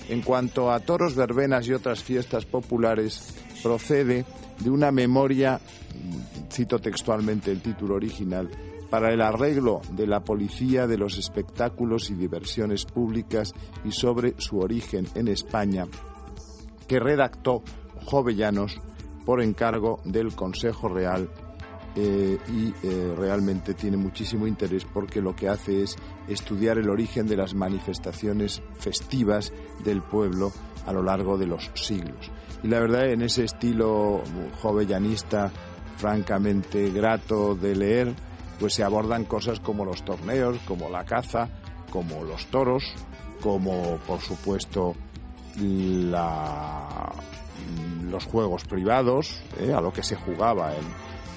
[0.10, 4.26] En cuanto a toros, verbenas y otras fiestas populares, procede
[4.60, 5.62] de una memoria,
[6.52, 8.50] cito textualmente el título original,
[8.90, 13.54] para el arreglo de la policía de los espectáculos y diversiones públicas
[13.86, 15.86] y sobre su origen en España,
[16.88, 17.62] que redactó
[18.06, 18.82] Jovellanos
[19.28, 21.30] por encargo del Consejo Real
[21.96, 25.96] eh, y eh, realmente tiene muchísimo interés porque lo que hace es
[26.28, 29.52] estudiar el origen de las manifestaciones festivas
[29.84, 30.52] del pueblo
[30.86, 32.32] a lo largo de los siglos.
[32.64, 34.22] Y la verdad, en ese estilo
[34.62, 35.52] jovellanista,
[35.98, 38.14] francamente grato de leer,
[38.60, 41.50] pues se abordan cosas como los torneos, como la caza,
[41.92, 42.84] como los toros,
[43.42, 44.96] como por supuesto
[48.10, 50.84] los juegos privados, eh, a lo que se jugaba en,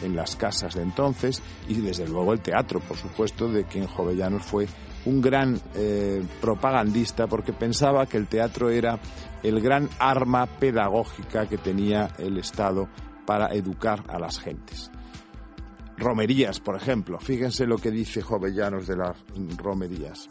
[0.02, 4.42] en las casas de entonces y desde luego el teatro, por supuesto, de quien Jovellanos
[4.42, 4.66] fue
[5.04, 8.98] un gran eh, propagandista porque pensaba que el teatro era
[9.42, 12.88] el gran arma pedagógica que tenía el Estado
[13.26, 14.90] para educar a las gentes.
[15.96, 17.18] Romerías, por ejemplo.
[17.18, 19.16] Fíjense lo que dice Jovellanos de las
[19.56, 20.28] romerías.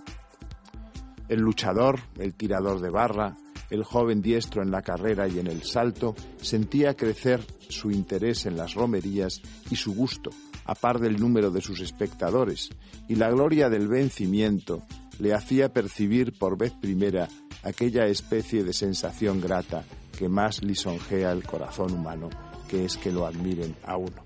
[1.29, 3.35] El luchador, el tirador de barra,
[3.71, 8.57] el joven diestro en la carrera y en el salto, sentía crecer su interés en
[8.57, 9.41] las romerías
[9.71, 10.29] y su gusto,
[10.65, 12.69] a par del número de sus espectadores,
[13.07, 14.83] y la gloria del vencimiento
[15.19, 17.27] le hacía percibir por vez primera
[17.63, 19.83] aquella especie de sensación grata
[20.17, 22.29] que más lisonjea el corazón humano,
[22.69, 24.23] que es que lo admiren a uno.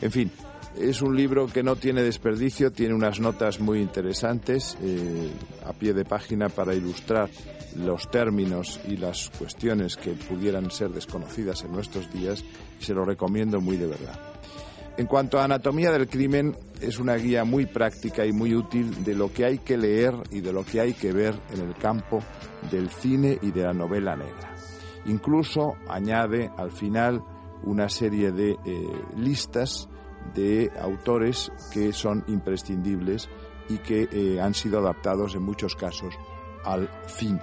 [0.00, 0.30] En fin,
[0.78, 5.30] es un libro que no tiene desperdicio, tiene unas notas muy interesantes eh,
[5.64, 7.30] a pie de página para ilustrar
[7.76, 12.44] los términos y las cuestiones que pudieran ser desconocidas en nuestros días
[12.80, 14.18] y se lo recomiendo muy de verdad.
[14.98, 19.14] En cuanto a anatomía del crimen, es una guía muy práctica y muy útil de
[19.14, 22.20] lo que hay que leer y de lo que hay que ver en el campo
[22.70, 24.54] del cine y de la novela negra.
[25.04, 27.22] Incluso añade al final
[27.62, 28.56] una serie de eh,
[29.16, 29.88] listas
[30.34, 33.28] de autores que son imprescindibles
[33.68, 36.14] y que eh, han sido adaptados en muchos casos
[36.64, 37.40] al cine.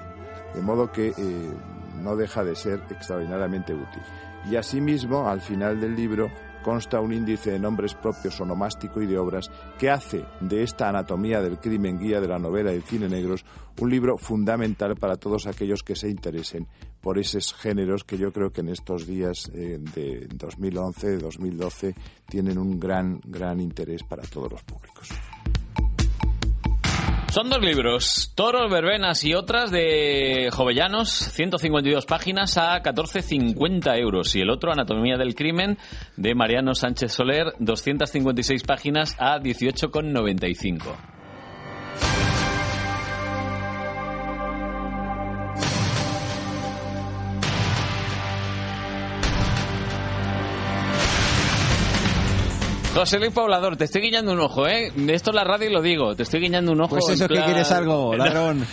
[0.53, 1.53] De modo que eh,
[2.01, 4.01] no deja de ser extraordinariamente útil.
[4.49, 6.29] Y asimismo, al final del libro,
[6.63, 11.41] consta un índice de nombres propios onomástico y de obras que hace de esta anatomía
[11.41, 13.45] del crimen guía de la novela y el cine negros
[13.79, 16.67] un libro fundamental para todos aquellos que se interesen
[17.01, 21.95] por esos géneros que yo creo que en estos días eh, de 2011, 2012
[22.27, 25.09] tienen un gran, gran interés para todos los públicos.
[27.33, 34.35] Son dos libros, Toros, Verbenas y otras de Jovellanos, 152 páginas a 14,50 euros.
[34.35, 35.79] Y el otro, Anatomía del Crimen,
[36.15, 41.12] de Mariano Sánchez Soler, 256 páginas a 18,95.
[52.93, 54.91] José Luis Poblador, te estoy guiñando un ojo, ¿eh?
[55.07, 56.89] Esto es la radio y lo digo, te estoy guiñando un ojo.
[56.91, 58.63] Pues eso es que plan- quieres algo, ladrón.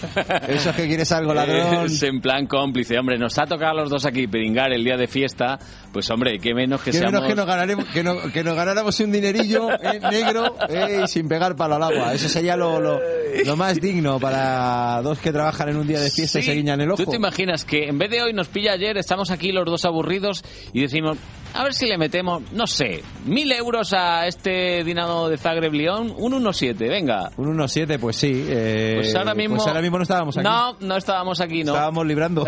[0.47, 1.86] Eso es que quieres algo, ladrón.
[1.86, 4.98] Es en plan cómplice, hombre, nos ha tocado a los dos aquí peringar el día
[4.98, 5.59] de fiesta,
[5.90, 7.14] pues hombre, qué menos que Qué seamos...
[7.14, 11.09] menos que nos, ganaremos, que, no- que nos ganáramos un dinerillo eh, negro eh, y
[11.09, 12.12] sin pegar palo al agua.
[12.12, 13.01] Eso sería lo, lo,
[13.47, 16.55] lo más digno para dos que trabajan en un día de fiesta y Sí, se
[16.55, 17.02] guiñan el ojo.
[17.05, 19.86] ¿Tú te imaginas que en vez de hoy nos pilla ayer, estamos aquí los dos
[19.86, 20.44] aburridos
[20.74, 21.16] y decimos,
[21.55, 26.15] a ver si le metemos, no sé, mil euros a este Dinamo de Zagreb León,
[26.16, 27.31] un 1-7, venga.
[27.37, 28.45] Un 1-7, pues sí.
[28.49, 29.57] eh, Pues ahora mismo...
[29.57, 30.45] pues ahora mismo no estábamos aquí.
[30.45, 31.73] No, no estábamos aquí, no.
[31.73, 32.47] Estábamos librando.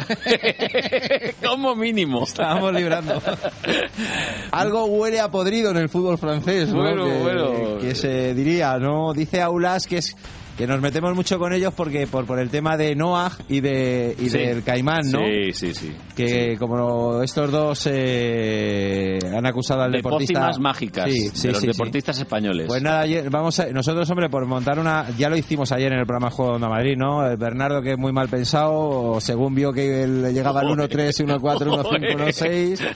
[1.44, 2.24] Como mínimo.
[2.24, 3.20] Estábamos librando.
[4.52, 6.80] Algo huele a podrido en el fútbol francés, ¿no?
[6.82, 7.78] Bueno, que, bueno.
[7.80, 9.12] que se diría, ¿no?
[9.12, 10.16] Dice Aulas que es
[10.56, 14.14] que nos metemos mucho con ellos porque por, por el tema de Noah y de
[14.18, 14.38] y Sí.
[14.38, 15.20] del Caimán, ¿no?
[15.20, 15.92] Sí, sí, sí.
[16.14, 21.52] Que como estos dos eh, han acusado al De deportista pócimas mágicas Sí, sí, de
[21.54, 22.66] los deportistas españoles.
[22.66, 25.06] Pues nada, ayer, vamos a, nosotros, hombre, por montar una.
[25.16, 27.26] Ya lo hicimos ayer en el programa Juego de Onda Madrid, ¿no?
[27.26, 31.40] El Bernardo, que es muy mal pensado, según vio que le llegaba el 1-3, 1-4,
[31.40, 32.94] 1-5, 1-6,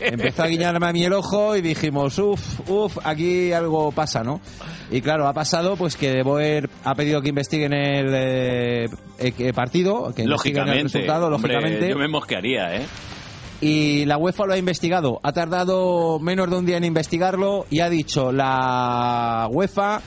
[0.00, 4.40] empezó a guiñarme a mí el ojo y dijimos, uff, uff, aquí algo pasa, ¿no?
[4.90, 8.88] Y claro, ha pasado pues que De Boer ha pedido que investiguen el eh,
[9.18, 11.90] eh, partido, que investiguen el lógicamente, resultado, hombre, lógicamente.
[11.90, 12.86] yo me mosquearía, ¿eh?
[13.60, 15.18] Y la UEFA lo ha investigado.
[15.22, 20.02] Ha tardado menos de un día en investigarlo y ha dicho la UEFA,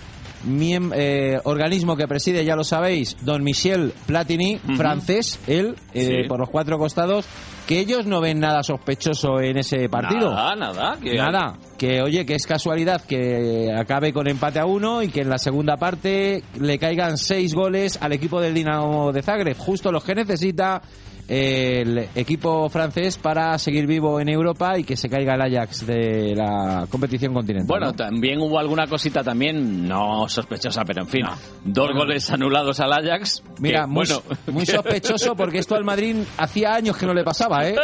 [0.45, 6.27] eh, organismo que preside, ya lo sabéis, don Michel Platini, francés, él, eh, Sí.
[6.27, 7.25] por los cuatro costados,
[7.67, 10.33] que ellos no ven nada sospechoso en ese partido.
[10.33, 10.97] Nada, nada.
[11.01, 15.21] Que Nada, que oye, que es casualidad que acabe con empate a uno y que
[15.21, 19.91] en la segunda parte le caigan seis goles al equipo del Dinamo de Zagreb, justo
[19.91, 20.81] los que necesita
[21.29, 26.33] el equipo francés para seguir vivo en Europa y que se caiga el Ajax de
[26.35, 27.67] la competición continental.
[27.67, 27.93] Bueno, ¿no?
[27.93, 31.25] también hubo alguna cosita también no sospechosa, pero en fin,
[31.63, 33.43] dos goles anulados al Ajax.
[33.59, 37.23] Mira, que, muy, bueno, muy sospechoso porque esto al Madrid hacía años que no le
[37.23, 37.75] pasaba, ¿eh?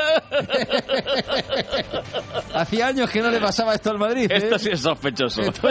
[2.55, 4.31] hacía años que no le pasaba esto al Madrid.
[4.31, 4.37] ¿eh?
[4.37, 5.41] Esto sí es sospechoso.
[5.41, 5.67] Esto,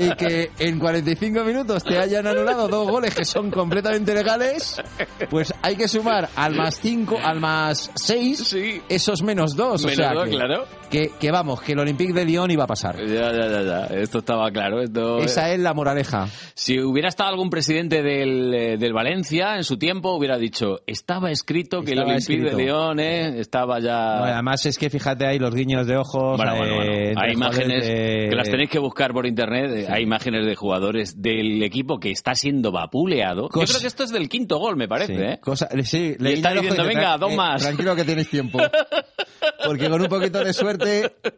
[0.00, 4.82] y que en 45 minutos te hayan anulado dos goles que son completamente legales,
[5.28, 8.56] pues hay que sumar al más 5, al más 6,
[8.88, 9.84] esos menos 2.
[9.84, 10.66] O Menos sea dos, que, claro.
[10.90, 12.96] Que, que vamos, que el Olympique de Lyon iba a pasar.
[12.98, 13.84] Ya, ya, ya, ya.
[14.00, 14.82] Esto estaba claro.
[14.82, 15.18] Esto...
[15.18, 16.26] Esa es la moraleja.
[16.54, 21.30] Si hubiera estado algún presidente del, eh, del Valencia en su tiempo, hubiera dicho, estaba
[21.30, 22.56] escrito que Estaba el Olympique escrito.
[22.56, 24.18] de León eh, estaba ya...
[24.18, 26.36] Bueno, además es que fíjate ahí los guiños de ojos.
[26.36, 26.92] Bueno, bueno, bueno.
[26.92, 29.70] eh, entre Hay imágenes de- que las tenéis que buscar por internet.
[29.72, 33.42] eh, Hay imágenes de jugadores del equipo que está siendo vapuleado.
[33.54, 35.14] Yo creo que esto es del quinto gol, me parece.
[35.16, 35.38] Sí, ¿eh?
[35.40, 37.62] cosa- sí, le Y está diciendo, venga, "Tra- dos eh, más.
[37.62, 38.58] Tranquilo que tienes tiempo.
[39.64, 40.79] Porque con un poquito de suerte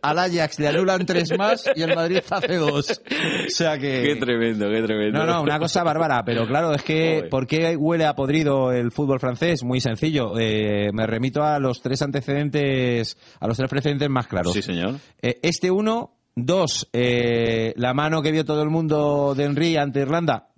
[0.03, 2.91] al Ajax le anulan tres más y el Madrid hace dos.
[2.91, 4.03] O sea que...
[4.03, 5.19] Qué tremendo, qué tremendo.
[5.19, 7.27] No, no, una cosa bárbara, pero claro, es que.
[7.31, 9.63] ¿por qué huele a podrido el fútbol francés?
[9.65, 14.53] Muy sencillo, eh, me remito a los tres antecedentes, a los tres precedentes más claros.
[14.53, 14.97] Sí, señor.
[15.21, 20.01] Eh, este uno, dos, eh, la mano que vio todo el mundo de Henry ante
[20.01, 20.49] Irlanda,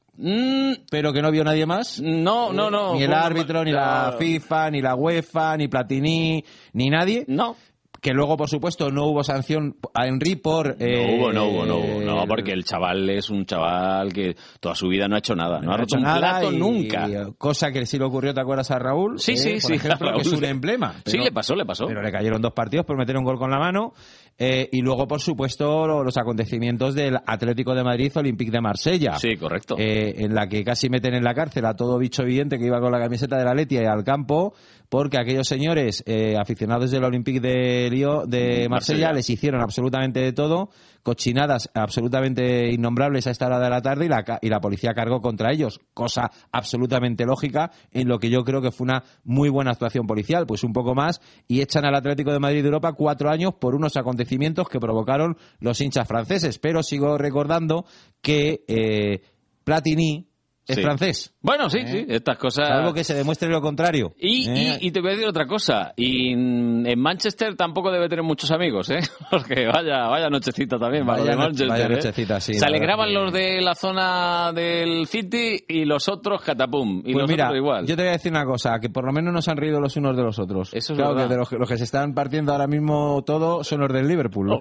[0.90, 2.00] pero que no vio nadie más.
[2.00, 2.94] Mm, No, no, no.
[2.94, 4.14] Ni el árbitro, ni la.
[4.18, 7.24] FIFA, ni la UEFA, ni Platini, ni nadie.
[7.28, 7.56] No.
[8.04, 10.78] Que luego, por supuesto, no hubo sanción a Henry por...
[10.78, 12.00] No eh, hubo, no hubo, no hubo.
[12.02, 15.58] No, porque el chaval es un chaval que toda su vida no ha hecho nada.
[15.62, 17.08] No, ha roto un plato y- nunca.
[17.08, 19.18] y, cosa que sí le ocurrió, ¿te acuerdas a Raúl?
[19.18, 20.20] Sí, Eh, sí, por sí, ejemplo, Raúl.
[20.22, 20.96] que es un emblema.
[21.06, 21.86] Sí, le pasó, le pasó.
[21.86, 23.94] Pero le cayeron dos partidos por meter un gol con la mano.
[24.36, 29.16] Eh, y luego, por supuesto, lo- los acontecimientos del Atlético de Madrid, Olympique de Marsella.
[29.16, 29.76] Sí, correcto.
[29.78, 32.80] Eh, en la que casi meten en la cárcel a todo bicho evidente que iba
[32.80, 34.52] con la camiseta de la Letia y al campo,
[34.94, 39.12] porque aquellos señores eh, aficionados del Olympique de, Lyon, de Marsella, Marsella.
[39.12, 40.70] les hicieron absolutamente de todo,
[41.02, 45.20] cochinadas absolutamente innombrables a esta hora de la tarde y la, y la policía cargó
[45.20, 49.72] contra ellos, cosa absolutamente lógica en lo que yo creo que fue una muy buena
[49.72, 53.30] actuación policial, pues un poco más, y echan al Atlético de Madrid de Europa cuatro
[53.30, 57.84] años por unos acontecimientos que provocaron los hinchas franceses, pero sigo recordando
[58.22, 59.22] que eh,
[59.64, 60.28] Platini
[60.66, 60.82] es Sí.
[60.82, 61.34] francés.
[61.42, 61.86] Bueno, sí, ¿Eh?
[61.86, 62.70] sí, estas cosas...
[62.70, 64.14] Algo que se demuestre lo contrario.
[64.18, 64.78] Y, ¿Eh?
[64.80, 65.92] y, y te voy a decir otra cosa.
[65.96, 69.00] Y en Manchester tampoco debe tener muchos amigos, ¿eh?
[69.30, 71.68] Porque vaya, vaya nochecita también Vaya de Manchester.
[71.68, 71.88] vaya ¿eh?
[71.90, 77.00] nochecita, sí, Se alegraban los de la zona del City y los otros catapum.
[77.04, 77.86] Y Pues los mira, otros igual.
[77.86, 79.94] yo te voy a decir una cosa, que por lo menos nos han reído los
[79.96, 80.72] unos de los otros.
[80.72, 81.28] Eso es claro, verdad.
[81.28, 84.08] que de los, que- los que se están partiendo ahora mismo todo son los del
[84.08, 84.60] Liverpool.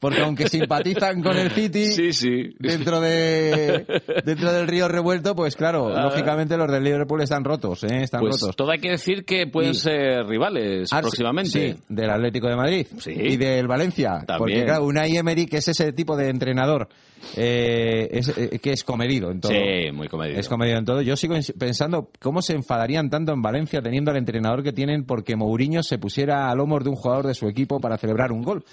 [0.00, 2.54] Porque aunque simpatizan con el City, Sí, sí.
[2.58, 3.84] dentro de
[4.24, 6.02] dentro del río revuelto, pues claro, Ah.
[6.04, 8.02] lógicamente los del Liverpool están rotos, ¿eh?
[8.02, 8.56] Están Pues rotos.
[8.56, 11.72] todo hay que decir que pueden Y- ser rivales Ah, próximamente.
[11.74, 13.12] Sí, del Atlético de Madrid Sí.
[13.12, 14.24] y del Valencia.
[14.26, 14.38] También.
[14.38, 16.88] Porque claro, Unai Emery, que es ese tipo de entrenador
[17.36, 19.52] eh, es, eh, que es comedido en todo.
[19.52, 20.38] Sí, muy comedido.
[20.40, 21.02] Es comedido en todo.
[21.02, 25.36] Yo sigo pensando cómo se enfadarían tanto en Valencia teniendo al entrenador que tienen porque
[25.36, 28.64] Mourinho se pusiera a lomos de un jugador de su equipo para celebrar un gol.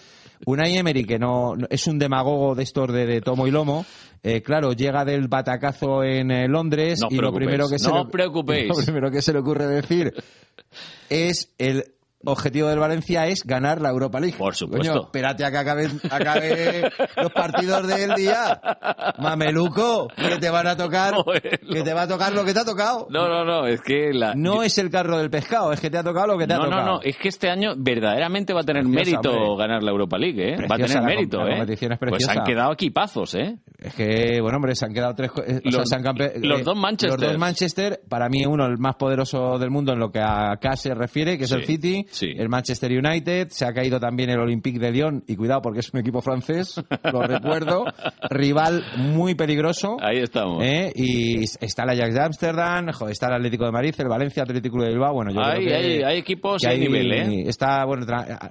[0.46, 3.86] Unai Emery, que no, no- es un demagogo de estos de, de tomo y lomo,
[4.24, 7.96] eh, claro, llega del batacazo en eh, Londres No y lo primero que se no
[7.96, 8.68] le- os preocupéis.
[8.70, 10.14] lo primero que se le ocurre decir
[11.10, 11.84] es el
[12.28, 14.38] objetivo del Valencia es ganar la Europa League.
[14.38, 15.04] Por supuesto.
[15.06, 16.90] espérate a que acabe, acabe
[17.22, 18.60] los partidos del día.
[19.20, 21.14] Mameluco, que te van a tocar,
[21.72, 23.08] que te va a tocar lo que te ha tocado.
[23.10, 24.34] No, no, no, es que la...
[24.36, 26.62] No es el carro del pescado, es que te ha tocado lo que te no,
[26.62, 26.86] ha tocado.
[26.86, 29.68] no, no, es que este año verdaderamente va a tener Preciosa, mérito hombre.
[29.68, 30.56] ganar la Europa League, ¿eh?
[30.70, 31.58] va a tener la mérito, la ¿eh?
[31.58, 33.58] competición es pues han quedado equipazos, ¿eh?
[33.78, 35.32] Es que, bueno, hombre, se han quedado tres.
[35.34, 37.20] sea, Los- han eh, dos Manchester.
[37.20, 40.58] Los dos Manchester, para mí, uno, el más poderoso del mundo en lo que a
[40.60, 42.06] K se refiere, que es Sí, el City.
[42.18, 42.32] Sí.
[42.36, 43.50] El Manchester United.
[43.50, 45.24] Se ha caído también el Olympique de Lyon.
[45.28, 46.82] Y cuidado, porque es un equipo francés,
[47.12, 47.86] lo recuerdo.
[48.30, 49.98] Rival muy peligroso.
[50.02, 50.64] Ahí estamos.
[50.64, 50.92] ¿eh?
[50.96, 54.90] Y está el Ajax de Ámsterdam, está el Atlético de Madrid, el Valencia, Atlético de
[54.90, 55.14] Bilbao.
[55.14, 57.44] Bueno, yo Hay- creo que, hay- hay equipos que hay nivel, ¿eh?
[57.48, 58.06] Está, bueno,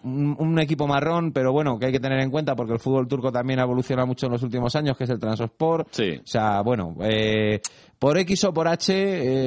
[0.05, 3.07] un, un equipo marrón, pero bueno, que hay que tener en cuenta porque el fútbol
[3.09, 5.89] turco también ha evolucionado mucho en los últimos años, que es el Transosport.
[5.91, 6.17] Sí.
[6.19, 7.61] O sea, bueno, eh,
[7.99, 8.93] por X o por H,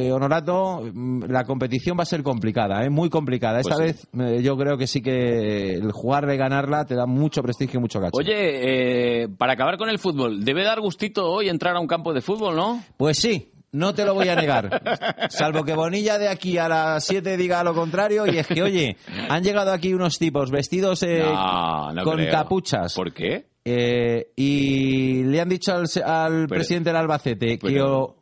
[0.07, 2.89] eh, Honorato, mm, la competición va a ser complicada, ¿eh?
[2.89, 3.59] muy complicada.
[3.59, 7.05] Esta Pues vez eh, yo creo que sí que el jugar y ganarla te da
[7.05, 8.17] mucho prestigio y mucho cacho.
[8.17, 12.13] Oye, eh, para acabar con el fútbol, debe dar gustito hoy entrar a un campo
[12.13, 12.83] de fútbol, ¿no?
[12.97, 14.81] Pues sí, no te lo voy a negar.
[15.29, 18.25] Salvo que Bonilla de aquí a las 7 diga lo contrario.
[18.25, 18.97] Y es que, oye,
[19.29, 22.31] han llegado aquí unos tipos vestidos eh, No, no con creo.
[22.31, 22.95] capuchas.
[22.95, 23.45] ¿Por qué?
[23.63, 28.18] Eh, y le han dicho al, al presidente del Albacete que o-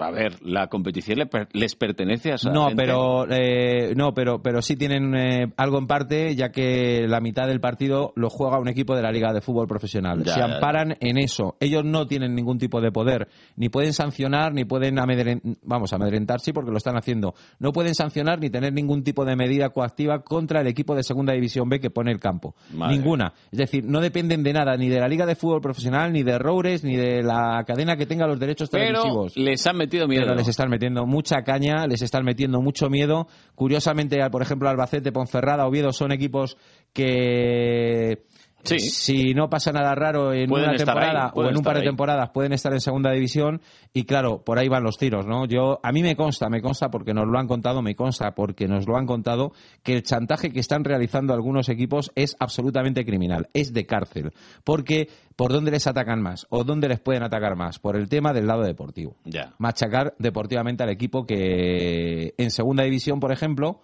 [0.00, 2.82] A ver, la competición per- les pertenece a esa no, gente.
[2.82, 7.46] pero eh, no, pero pero sí tienen eh, algo en parte, ya que la mitad
[7.48, 10.22] del partido lo juega un equipo de la Liga de Fútbol Profesional.
[10.22, 10.54] Ya, Se ya, ya.
[10.54, 11.56] amparan en eso.
[11.60, 16.40] Ellos no tienen ningún tipo de poder, ni pueden sancionar, ni pueden amedrentar, vamos, amedrentar
[16.40, 17.34] sí, porque lo están haciendo.
[17.58, 21.32] No pueden sancionar ni tener ningún tipo de medida coactiva contra el equipo de Segunda
[21.32, 22.54] División B que pone el campo.
[22.72, 23.32] Madre Ninguna.
[23.50, 26.38] Es decir, no dependen de nada, ni de la Liga de Fútbol Profesional, ni de
[26.38, 29.36] Roures, ni de la cadena que tenga los derechos Pero televisivos.
[29.36, 30.24] les han metido miedo.
[30.24, 33.28] Pero les están metiendo mucha caña, les están metiendo mucho miedo.
[33.54, 36.56] Curiosamente, por ejemplo, Albacete, Ponferrada, Oviedo son equipos
[36.92, 38.24] que
[38.66, 38.78] Sí.
[38.80, 41.80] si no pasa nada raro en Pueden una temporada ahí, o en un par de
[41.80, 41.86] ahí.
[41.86, 43.60] temporadas pueden estar en segunda división
[43.92, 45.46] y claro, por ahí van los tiros, ¿no?
[45.46, 48.66] Yo a mí me consta, me consta porque nos lo han contado, me consta porque
[48.68, 49.52] nos lo han contado
[49.82, 54.32] que el chantaje que están realizando algunos equipos es absolutamente criminal, es de cárcel,
[54.64, 57.78] porque ¿por dónde les atacan más o dónde les pueden atacar más?
[57.78, 59.54] Por el tema del lado deportivo Ya.
[59.58, 63.80] machacar deportivamente al equipo que en segunda división, por ejemplo,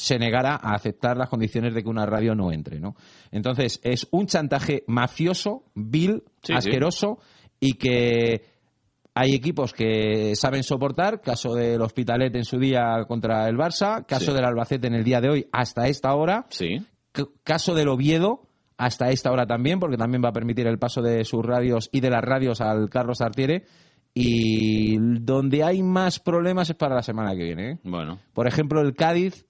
[0.00, 2.94] se negara a aceptar las condiciones de que una radio no entre, ¿no?
[3.30, 6.52] Entonces, es un chantaje mafioso, vil, Sí, sí.
[6.54, 7.18] asqueroso
[7.60, 8.42] y que
[9.14, 14.30] hay equipos que saben soportar, caso del Hospitalet en su día contra el Barça, caso
[14.30, 14.32] Sí.
[14.32, 16.78] del Albacete en el día de hoy hasta esta hora, Sí.
[17.44, 18.42] Caso del Oviedo
[18.78, 22.00] hasta esta hora también, porque también va a permitir el paso de sus radios y
[22.00, 23.64] de las radios al Carlos Artiere.
[24.14, 27.70] Y donde hay más problemas es para la semana que viene.
[27.72, 27.78] ¿eh?
[27.84, 28.18] Bueno.
[28.32, 29.46] Por ejemplo, el Cádiz.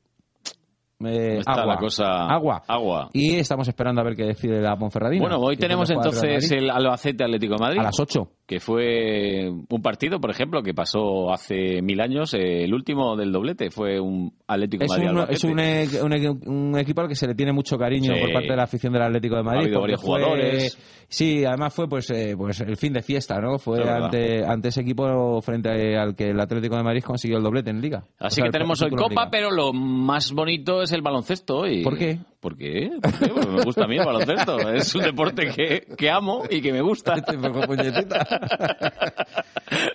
[1.05, 1.67] Eh, Está agua.
[1.75, 2.63] la cosa- Agua.
[2.69, 3.09] agua.
[3.13, 5.23] Y estamos esperando a ver qué decide la Ponferradina.
[5.23, 7.81] Bueno, hoy tenemos entonces el Albacete Atlético de Madrid.
[7.81, 8.29] A las 8.
[8.51, 12.35] Que fue un partido, por ejemplo, que pasó hace mil años.
[12.35, 15.09] eh, el último del doblete fue un Atlético de Es, Madrid.
[15.53, 18.21] un, es un, un un equipo al que se le tiene mucho cariño Sí.
[18.21, 19.61] por parte de la afición del Atlético de Madrid.
[19.61, 20.79] Ha habido varios fue- jugadores.
[21.07, 23.59] Sí, además fue pues, eh, pues el fin de fiesta, ¿no?
[23.59, 24.05] Fue verdad.
[24.07, 27.81] ante, ante ese equipo frente al que el Atlético de Madrid consiguió el doblete en
[27.81, 28.05] Liga.
[28.21, 31.83] O Así sea, que tenemos hoy Copa, pero lo más bonito es el baloncesto hoy.
[31.85, 32.19] ¿Por qué?
[32.41, 32.91] ¿Por qué?
[33.03, 33.29] ¿Por qué?
[33.29, 34.59] Porque me gusta a mí el baloncesto.
[34.71, 37.15] Es un deporte que, que amo y que me gusta.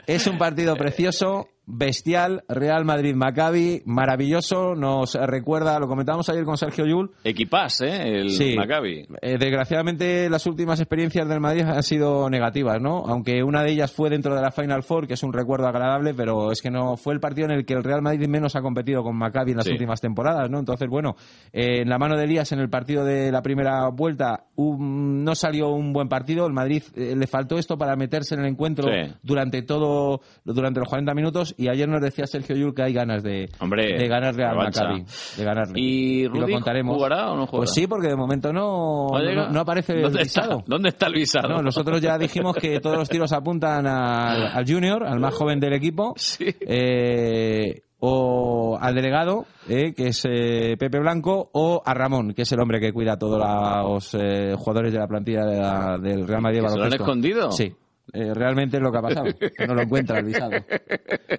[0.07, 6.86] Es un partido precioso, bestial, Real Madrid-Maccabi, maravilloso, nos recuerda, lo comentábamos ayer con Sergio
[6.86, 8.20] Yul, Equipás, ¿eh?
[8.20, 8.56] El Sí.
[8.56, 9.06] Maccabi.
[9.22, 13.04] Eh, desgraciadamente las últimas experiencias del Madrid han sido negativas, ¿no?
[13.08, 16.14] Aunque una de ellas fue dentro de la Final Four, que es un recuerdo agradable,
[16.14, 18.62] pero es que no fue el partido en el que el Real Madrid menos ha
[18.62, 19.72] competido con Maccabi en las Sí.
[19.72, 20.60] últimas temporadas, ¿no?
[20.60, 21.16] Entonces, bueno,
[21.52, 25.36] eh, en la mano de Díaz en el partido de la primera vuelta un- no
[25.36, 26.46] salió un buen partido.
[26.46, 29.14] El Madrid eh, le faltó esto para meterse en el encuentro Sí.
[29.24, 33.23] durante todo durante los 40 minutos y ayer nos decía Sergio Yul que hay ganas
[33.23, 34.56] de, Hombre, de ganarle al.
[34.57, 35.03] Maccabi.
[35.38, 35.73] De ganarle.
[35.80, 36.95] ¿Y lo Rudy contaremos.
[36.95, 37.57] jugará o no jugará?
[37.65, 39.49] Pues sí, porque de momento no, ¿No no, llega?
[39.49, 40.41] no aparece el ¿Dónde está?
[40.41, 40.64] visado.
[40.68, 41.49] ¿Dónde está el visado?
[41.49, 45.60] No, nosotros ya dijimos que todos los tiros apuntan al, al junior, al más joven
[45.60, 52.34] del equipo, eh, o al delegado, eh, que es eh, Pepe Blanco, o a Ramón,
[52.34, 55.60] que es el hombre que cuida a todos los eh, jugadores de la plantilla de
[55.60, 56.60] la- del Real Madrid.
[56.60, 57.52] de ¿Que se lo han escondido?
[57.52, 57.73] Sí.
[58.14, 59.26] Eh, realmente es lo que ha pasado,
[59.57, 60.52] que no lo encuentra el visado.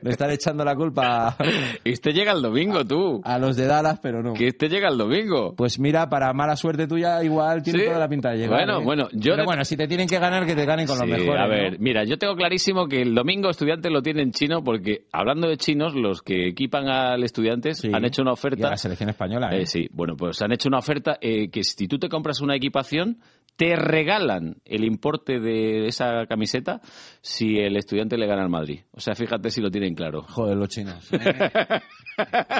[0.02, 1.36] Le están echando la culpa
[1.84, 3.20] Y este llega el domingo, tú.
[3.24, 4.34] a los de Dallas, pero no.
[4.34, 5.54] Que este llega el domingo.
[5.56, 7.84] Pues mira, para mala suerte tuya, igual tiene Sí.
[7.86, 8.58] toda la pinta de llegar.
[8.58, 8.84] Bueno, ¿eh?
[8.84, 11.10] bueno, yo Pero bueno, si te tienen que ganar, que te ganen con los Sí,
[11.12, 11.40] mejores.
[11.40, 11.50] A ¿no?
[11.50, 15.56] ver, mira, yo tengo clarísimo que el domingo estudiantes lo tienen chino porque, hablando de
[15.56, 18.70] chinos, los que equipan al estudiantes han hecho una Y a oferta.
[18.70, 19.62] la selección española, ¿eh?
[19.62, 22.56] Eh, sí, bueno, pues han hecho una oferta eh, que si tú te compras una
[22.56, 23.18] equipación,
[23.56, 26.80] te regalan el importe de esa camiseta
[27.22, 28.80] si el estudiante le gana al Madrid.
[28.92, 30.22] O sea, fíjate si lo tienen claro.
[30.28, 31.10] Joder, los chinos.
[31.12, 31.18] ¿eh?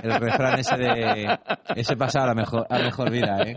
[0.03, 1.39] El refrán ese de...
[1.77, 3.55] Ese pasa a la mejor, a la mejor vida, ¿eh?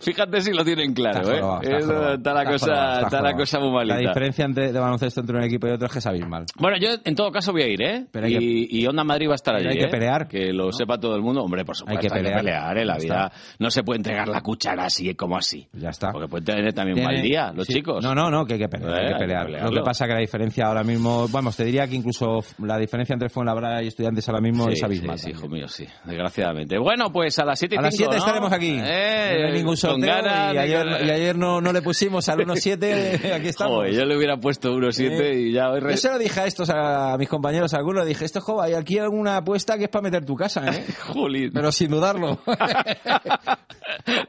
[0.00, 1.40] Fíjate si lo tienen claro, Está ¿eh?
[1.40, 3.38] jorobado, está Es- jorobado, está la cosa, jorobado, está está la jorobado.
[3.38, 3.94] cosa muy malita.
[3.94, 6.44] La diferencia entre, de baloncesto entre un equipo y otro es que es abismal.
[6.56, 8.06] Bueno, yo en todo caso voy a ir, ¿eh?
[8.10, 9.68] Pero y, y Onda Madrid va a estar allí.
[9.68, 9.88] Hay que ¿eh?
[9.90, 11.42] pelear, Que lo sepa todo el mundo.
[11.42, 12.84] Hombre, por supuesto, hay que pelear, ¿eh?
[12.84, 15.68] La vida no se puede entregar la cuchara así como así.
[15.80, 16.12] Ya está.
[16.12, 17.74] Porque pueden tener también un Tiene- mal día, los sí.
[17.74, 18.02] chicos.
[18.02, 18.90] No, no, no, que hay que pelear.
[18.90, 19.50] Eh, hay que pelear.
[19.50, 23.12] Lo que pasa que la diferencia ahora mismo, vamos, te diría que incluso la diferencia
[23.14, 25.18] entre Fuenlabrada y Estudiantes ahora mismo Sí, es abismal.
[25.18, 25.86] sí, sí, hijo mío, sí.
[26.04, 26.78] Desgraciadamente.
[26.78, 28.26] Bueno, pues a las 7 y A las 7 cinco, ¿no?
[28.26, 28.78] estaremos aquí.
[28.82, 32.28] Eh, no hay ningún sorteo ganas, y, ayer, ni- y ayer no, no le pusimos
[32.28, 33.76] al 1-7, aquí estamos.
[33.76, 35.80] Joder, yo le hubiera puesto 1-7 Eh, y ya hoy...
[35.80, 38.60] re- Yo se lo dije a estos, a mis compañeros, a algunos, dije, esto, jo,
[38.62, 40.84] hay aquí alguna apuesta que es para meter tu casa, ¿eh?
[41.12, 41.50] Jolín.
[41.52, 42.38] Pero sin dudarlo.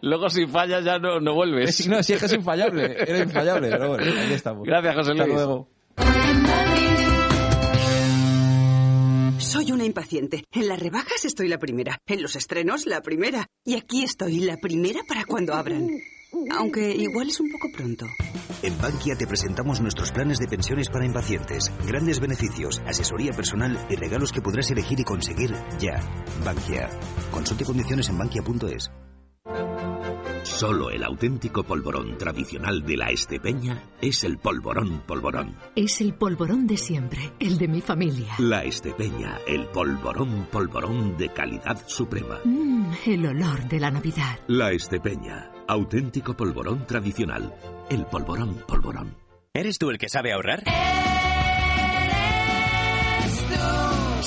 [0.01, 1.87] Luego si fallas ya no, no vuelves.
[1.87, 4.67] no, si es que es infallable, era infallable, pero bueno, aquí estamos.
[4.67, 5.69] Gracias, José Hasta luego.
[9.39, 10.43] Soy una impaciente.
[10.51, 11.97] En las rebajas estoy la primera.
[12.05, 13.47] En los estrenos la primera.
[13.63, 15.87] Y aquí estoy la primera para cuando abran.
[16.51, 18.05] Aunque igual es un poco pronto.
[18.61, 23.95] En Bankia te presentamos nuestros planes de pensiones para impacientes, grandes beneficios, asesoría personal y
[23.95, 25.99] regalos que podrás elegir y conseguir ya.
[26.43, 26.89] Bankia.
[27.31, 28.91] Consulte condiciones en bankia.es.
[30.43, 35.55] Solo el auténtico polvorón tradicional de la Estepeña es el polvorón polvorón.
[35.75, 38.35] Es el polvorón de siempre, el de mi familia.
[38.39, 42.39] La Estepeña, el polvorón polvorón de calidad suprema.
[42.43, 44.39] Mmm, el olor de la Navidad.
[44.47, 47.53] La Estepeña, auténtico polvorón tradicional.
[47.89, 49.15] El polvorón polvorón.
[49.53, 50.63] ¿Eres tú el que sabe ahorrar?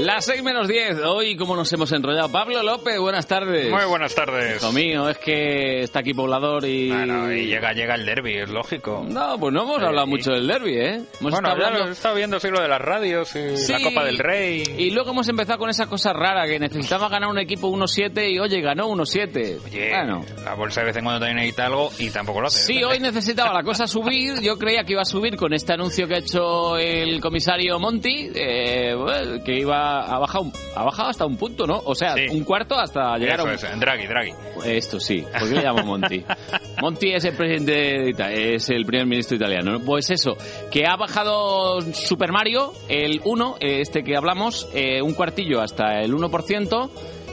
[0.00, 1.00] Las 6 menos 10.
[1.04, 2.30] Hoy, como nos hemos enrollado.
[2.30, 3.70] Pablo López, buenas tardes.
[3.70, 4.62] Muy buenas tardes.
[4.62, 6.88] Hijo mío, es que está aquí poblador y...
[6.90, 9.04] Bueno, y llega, llega el derby, es lógico.
[9.06, 10.94] No, pues no hemos hablado mucho del derby, ¿eh?
[10.94, 13.72] Hemos bueno, estado hablando- estado viendo, sí, lo de las radios y Sí.
[13.72, 14.62] la Copa del Rey.
[14.78, 18.38] Y luego hemos empezado con esa cosa rara, que necesitaba ganar un equipo 1-7 y
[18.38, 19.58] oye, ganó 1-7.
[19.66, 20.24] Oye, Bueno.
[20.44, 22.60] la bolsa de vez en cuando también necesita algo y tampoco lo hace.
[22.72, 24.40] Sí, hoy necesitaba la cosa subir.
[24.40, 28.30] Yo creía que iba a subir con este anuncio que ha hecho el comisario Monti,
[28.34, 31.80] eh, bueno, que iba a bajar, un- ha bajado hasta un punto, ¿no?
[31.84, 33.54] O sea, un cuarto hasta llegar Eso a un...
[33.74, 34.32] es, Draghi, Draghi.
[34.64, 36.24] Esto sí, ¿por qué le llamo Monti?
[36.80, 39.72] Monti es el presidente, de Ita- es el primer ministro italiano.
[39.72, 39.80] ¿no?
[39.80, 40.36] Pues eso,
[40.70, 46.00] que ha bajado Super Mario, el 1, eh, este que hablamos, eh, un cuartillo hasta
[46.00, 46.90] el 1%,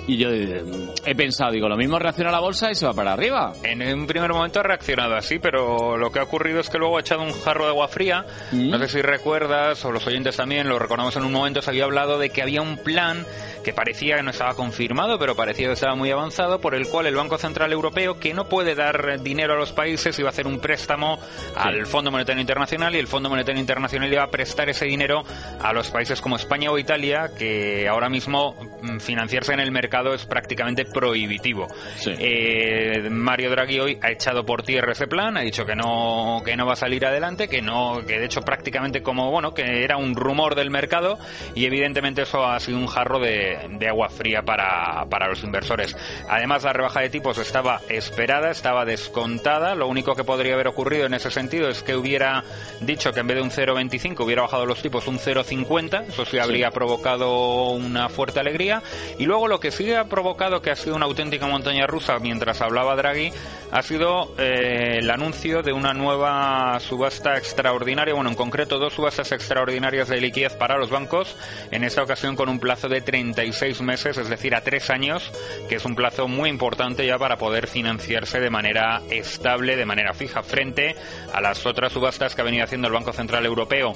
[0.07, 3.53] y yo he pensado, digo, lo mismo reacciona la bolsa y se va para arriba.
[3.61, 6.97] En un primer momento ha reaccionado así, pero lo que ha ocurrido es que luego
[6.97, 8.25] ha echado un jarro de agua fría.
[8.53, 8.69] Mm.
[8.69, 11.83] No sé si recuerdas, o los oyentes también, lo recordamos en un momento, se había
[11.83, 13.25] hablado de que había un plan
[13.67, 17.05] que parecía que no estaba confirmado, pero parecía que estaba muy avanzado, por el cual
[17.05, 20.47] el Banco Central Europeo, que no puede dar dinero a los países, iba a hacer
[20.47, 21.19] un préstamo
[21.53, 25.21] al Fondo Monetario Internacional y el Fondo Monetario Internacional iba a prestar ese dinero
[25.61, 30.13] a los países como España o Italia, que ahora mismo mm, financiarse en el mercado
[30.13, 31.67] es prácticamente prohibitivo.
[32.05, 36.55] Eh, Mario Draghi hoy ha echado por tierra ese plan, ha dicho que no que
[36.55, 39.97] no va a salir adelante, que no que de hecho prácticamente como bueno que era
[39.97, 41.19] un rumor del mercado
[41.53, 45.43] y evidentemente eso ha sido un jarro de, de, de agua fría para, para los
[45.43, 45.95] inversores.
[46.29, 49.75] Además, la rebaja de tipos estaba esperada, estaba descontada.
[49.75, 52.43] Lo único que podría haber ocurrido en ese sentido es que hubiera
[52.81, 56.07] dicho que en vez de un 0,25 hubiera bajado los tipos un 0,50.
[56.07, 58.81] Eso sí habría provocado una fuerte alegría.
[59.17, 62.61] Y luego lo que sí ha provocado que ha sido una auténtica montaña rusa mientras
[62.61, 63.31] hablaba Draghi
[63.71, 69.31] ha sido eh, el anuncio de una nueva subasta extraordinaria, bueno, en concreto dos subastas
[69.31, 71.35] extraordinarias de liquidez para los bancos,
[71.71, 73.01] en esta ocasión con un plazo de
[73.37, 75.31] 36 meses, es decir, a tres años,
[75.69, 80.15] que es un plazo muy importante ya para poder financiarse de manera estable, de manera
[80.15, 80.95] fija, frente
[81.31, 83.93] a las otras subastas que ha venido haciendo el Banco Central Europeo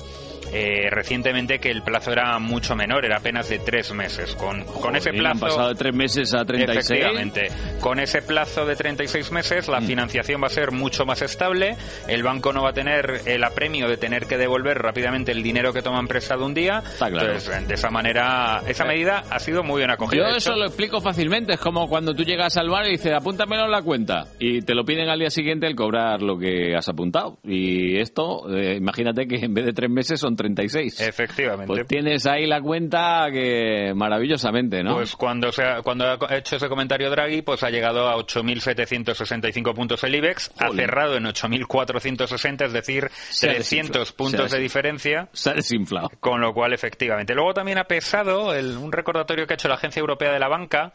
[0.53, 4.35] eh, recientemente que el plazo era mucho menor, era apenas de tres meses.
[4.35, 5.55] Con, con ese Joder, han plazo...
[5.55, 6.89] pasado de tres meses a 36.
[6.91, 7.47] Efectivamente.
[7.79, 9.71] Con ese plazo de 36 meses, Mm.
[9.71, 11.75] la financiación va a ser mucho más estable.
[12.07, 15.73] El banco no va a tener el apremio de tener que devolver rápidamente el dinero
[15.73, 16.83] que toman prestado un día.
[16.97, 17.19] claro.
[17.33, 20.29] Entonces, de esa manera, esa medida ha sido muy bien acogida.
[20.29, 21.53] Yo eso lo explico fácilmente.
[21.53, 24.27] Es como cuando tú llegas al bar y dices, apúntamelo en la cuenta.
[24.39, 27.37] Y te lo piden al día siguiente el cobrar lo que has apuntado.
[27.43, 30.99] Y esto, eh, imagínate que en vez de tres meses son 36.
[31.01, 31.67] Efectivamente.
[31.67, 34.95] Pues tienes ahí la cuenta que maravillosamente, ¿no?
[34.95, 39.73] Pues cuando, se ha, cuando ha hecho ese comentario Draghi, pues ha llegado a 8.765
[39.73, 44.59] puntos el IBEX, ha cerrado en 8.460, es decir, Se ha 300 desinflado, puntos de
[44.59, 45.27] diferencia.
[45.31, 46.09] Se ha desinflado.
[46.19, 47.33] Con lo cual, efectivamente.
[47.35, 50.47] Luego también ha pesado el- un recordatorio que ha hecho la Agencia Europea de la
[50.47, 50.93] Banca.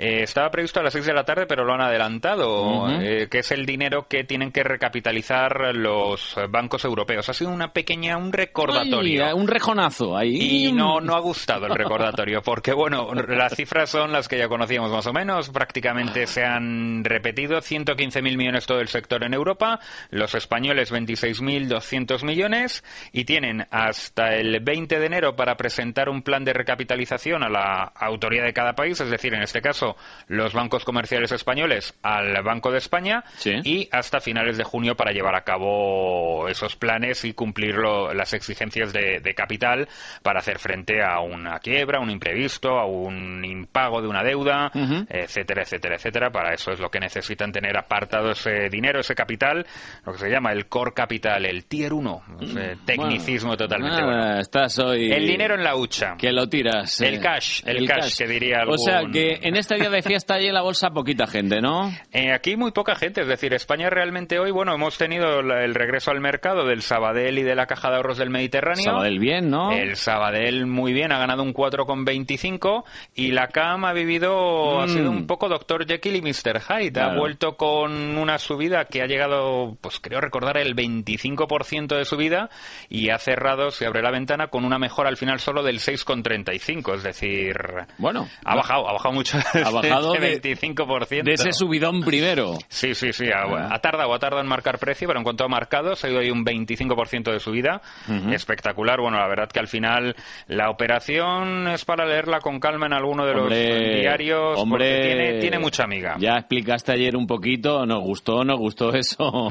[0.00, 3.40] eh, estaba previsto a las 6 de la tarde, pero lo han adelantado, eh, que
[3.40, 7.28] es el dinero que tienen que recapitalizar los bancos europeos.
[7.28, 8.87] Ha sido una pequeña, un recordatorio.
[9.34, 10.66] Un rejonazo ahí.
[10.66, 14.48] Y no, no ha gustado el recordatorio, porque bueno, las cifras son las que ya
[14.48, 19.80] conocíamos más o menos, prácticamente se han repetido, 115.000 millones todo el sector en Europa,
[20.10, 22.84] los españoles 26.200 millones.
[23.12, 27.82] Y tienen hasta el 20 de enero para presentar un plan de recapitalización a la
[27.82, 29.96] autoridad de cada país, es decir, en este caso
[30.26, 33.24] los bancos comerciales españoles al Banco de España.
[33.64, 37.76] Y hasta finales de junio para llevar a cabo esos planes y cumplir
[38.14, 39.88] las exigencias de, de capital
[40.22, 44.70] para hacer frente a una quiebra, un imprevisto, a un impago de una deuda,
[45.08, 46.30] etcétera, etcétera, etcétera.
[46.30, 49.66] Para eso es lo que necesitan tener apartado ese dinero, ese capital,
[50.04, 54.00] lo que se llama el core capital, el tier 1, ese tecnicismo totalmente.
[54.00, 54.40] Nada, bueno.
[54.40, 55.10] estás hoy...
[55.12, 56.16] El dinero en la hucha.
[56.18, 57.00] Que lo tiras.
[57.00, 57.20] El eh.
[57.20, 60.46] cash, el cash, que diría O sea, algún- que en este día de fiesta hay
[60.46, 61.90] en la bolsa poquita gente, ¿no?
[62.12, 66.10] Eh, aquí muy poca gente, es decir, España realmente hoy, bueno, hemos tenido el regreso
[66.10, 68.57] al mercado del Sabadell y de la Caja de Ahorros del Mediterráneo.
[68.76, 69.72] Sabadell bien, ¿no?
[69.72, 74.88] El Sabadell muy bien, ha ganado un 4,25 y la CAM ha vivido, ha Mm.
[74.88, 75.86] sido un poco Dr.
[75.86, 76.60] Jekyll y Mr.
[76.60, 77.00] Hyde.
[77.00, 77.20] Ha Claro.
[77.20, 82.48] vuelto con una subida que ha llegado, pues creo recordar, el 25% de subida
[82.88, 86.94] y ha cerrado, si abre la ventana, con una mejora al final solo del 6,35.
[86.94, 87.54] Es decir,
[87.98, 89.38] bueno, ha bajado, ha bajado mucho.
[89.38, 91.24] Ha bajado de- 25%.
[91.24, 92.54] De ese subidón primero.
[92.68, 93.26] Sí, sí, sí.
[93.26, 93.68] Ha, Ah.
[93.74, 96.20] ha tardado, ha tardado en marcar precio, pero en cuanto ha marcado, se ha ido
[96.20, 97.80] ahí un 25% de subida.
[98.08, 98.32] Ujú.
[98.52, 98.98] Espectacular.
[98.98, 100.16] Bueno, la verdad que al final
[100.46, 104.58] la operación es para leerla con calma en alguno de Hombre, los diarios.
[104.58, 106.16] hombre, porque tiene, tiene mucha amiga.
[106.18, 109.50] Ya explicaste ayer un poquito, nos gustó, nos gustó eso.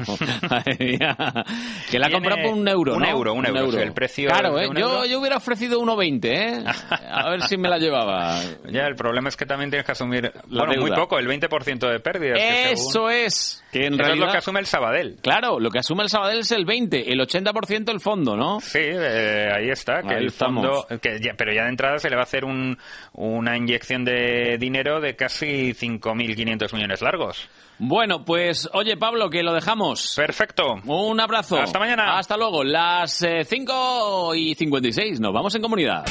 [1.90, 3.08] Que la ha comprado por un euro, un ¿no?
[3.08, 4.68] euro, un euro, el precio Claro, ¿eh?
[4.68, 5.04] un yo, euro.
[5.06, 6.64] yo hubiera ofrecido 1,20, ¿eh?
[7.10, 8.40] A ver si me la llevaba.
[8.70, 12.00] Ya, el problema es que también tienes que asumir, bueno, muy poco, el 20% de
[12.00, 12.38] pérdidas.
[12.40, 13.64] según- Eso es.
[13.72, 14.14] Que en Eso realidad...
[14.14, 15.16] es lo que asume el Sabadell.
[15.22, 18.60] Claro, lo que asume el Sabadell es el 20, el 80% el fondo, ¿no?
[18.60, 22.08] Sí, eh, ahí está, que Ahí el fondo, que ya- pero ya de entrada se
[22.10, 22.78] le va a hacer un,
[23.12, 27.48] una inyección de dinero de casi 5.500 millones largos.
[27.78, 30.14] Bueno, pues oye Pablo, que lo dejamos.
[30.16, 30.74] Perfecto.
[30.84, 31.58] Un abrazo.
[31.60, 32.18] Hasta mañana.
[32.18, 32.64] Hasta luego.
[32.64, 35.20] Las eh, 5 y 56.
[35.20, 36.04] Nos vamos en comunidad.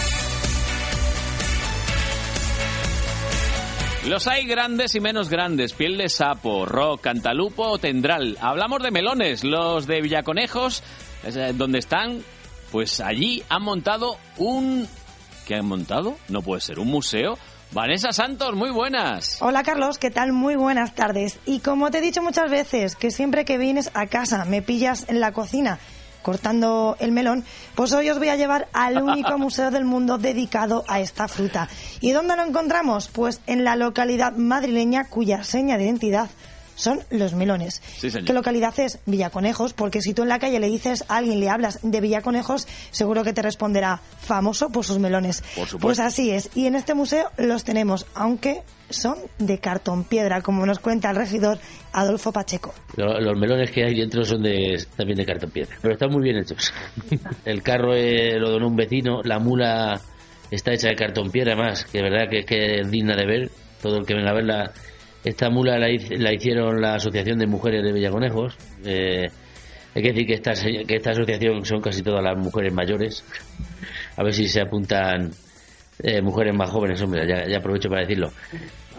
[4.08, 8.38] Los hay grandes y menos grandes, piel de sapo, rock, cantalupo o tendral.
[8.40, 10.82] Hablamos de melones, los de Villaconejos,
[11.26, 12.24] eh, donde están,
[12.72, 14.88] pues allí han montado un...
[15.46, 16.18] ¿Qué han montado?
[16.28, 17.38] No puede ser, un museo.
[17.72, 19.42] Vanessa Santos, muy buenas.
[19.42, 20.32] Hola Carlos, ¿qué tal?
[20.34, 21.38] Muy buenas tardes.
[21.46, 25.06] Y como te he dicho muchas veces, que siempre que vienes a casa me pillas
[25.10, 25.80] en la cocina
[26.22, 27.46] cortando el melón,
[27.76, 31.70] pues hoy os voy a llevar al único museo del mundo dedicado a esta fruta.
[32.02, 33.08] ¿Y dónde lo encontramos?
[33.08, 36.30] Pues en la localidad madrileña cuya seña de identidad
[36.78, 37.82] son los melones.
[37.98, 38.26] Sí, señor.
[38.28, 39.00] ¿Qué localidad es?
[39.06, 42.66] Villaconejos, porque si tú en la calle le dices a alguien, le hablas de Villaconejos,
[42.92, 45.42] seguro que te responderá famoso por sus melones.
[45.42, 45.80] Por supuesto.
[45.80, 46.50] Pues así es.
[46.56, 51.18] Y en este museo los tenemos, aunque son de cartón piedra, como nos cuenta el
[51.18, 51.60] regidor
[51.92, 52.74] Adolfo Pacheco.
[52.96, 56.22] Lo- Los melones que hay dentro son de, también de cartón piedra, pero están muy
[56.24, 56.72] bien hechos.
[57.46, 60.00] El carro eh, lo donó un vecino, la mula
[60.52, 63.52] está hecha de cartón piedra más, que de verdad que, que es digna de ver.
[63.82, 64.72] Todo el que venga a verla.
[65.28, 68.56] Esta mula la, hic- la hicieron la Asociación de Mujeres de Villaconejos.
[68.86, 69.26] Eh,
[69.94, 73.26] hay que decir que esta, que esta asociación son casi todas las mujeres mayores.
[74.16, 75.32] A ver si se apuntan
[76.02, 78.30] eh, mujeres más jóvenes, hombre, ya, aprovecho para decirlo.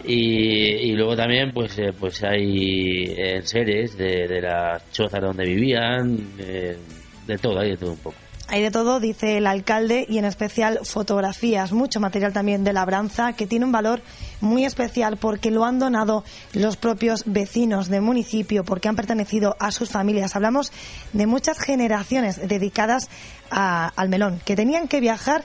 [0.05, 6.15] Y, luego también pues eh, pues hay eh, series de, de las chozas donde vivían,
[6.37, 6.77] eh,
[7.25, 8.17] de todo, hay de todo un poco.
[8.51, 13.33] Hay de todo, dice el alcalde, y en especial fotografías, mucho material también de labranza,
[13.33, 14.01] que tiene un valor
[14.41, 16.23] muy especial porque lo han donado
[16.53, 20.35] los propios vecinos del municipio, porque han pertenecido a sus familias.
[20.35, 20.71] Hablamos
[21.13, 23.09] de muchas generaciones dedicadas
[23.51, 25.43] a- al melón, que tenían que viajar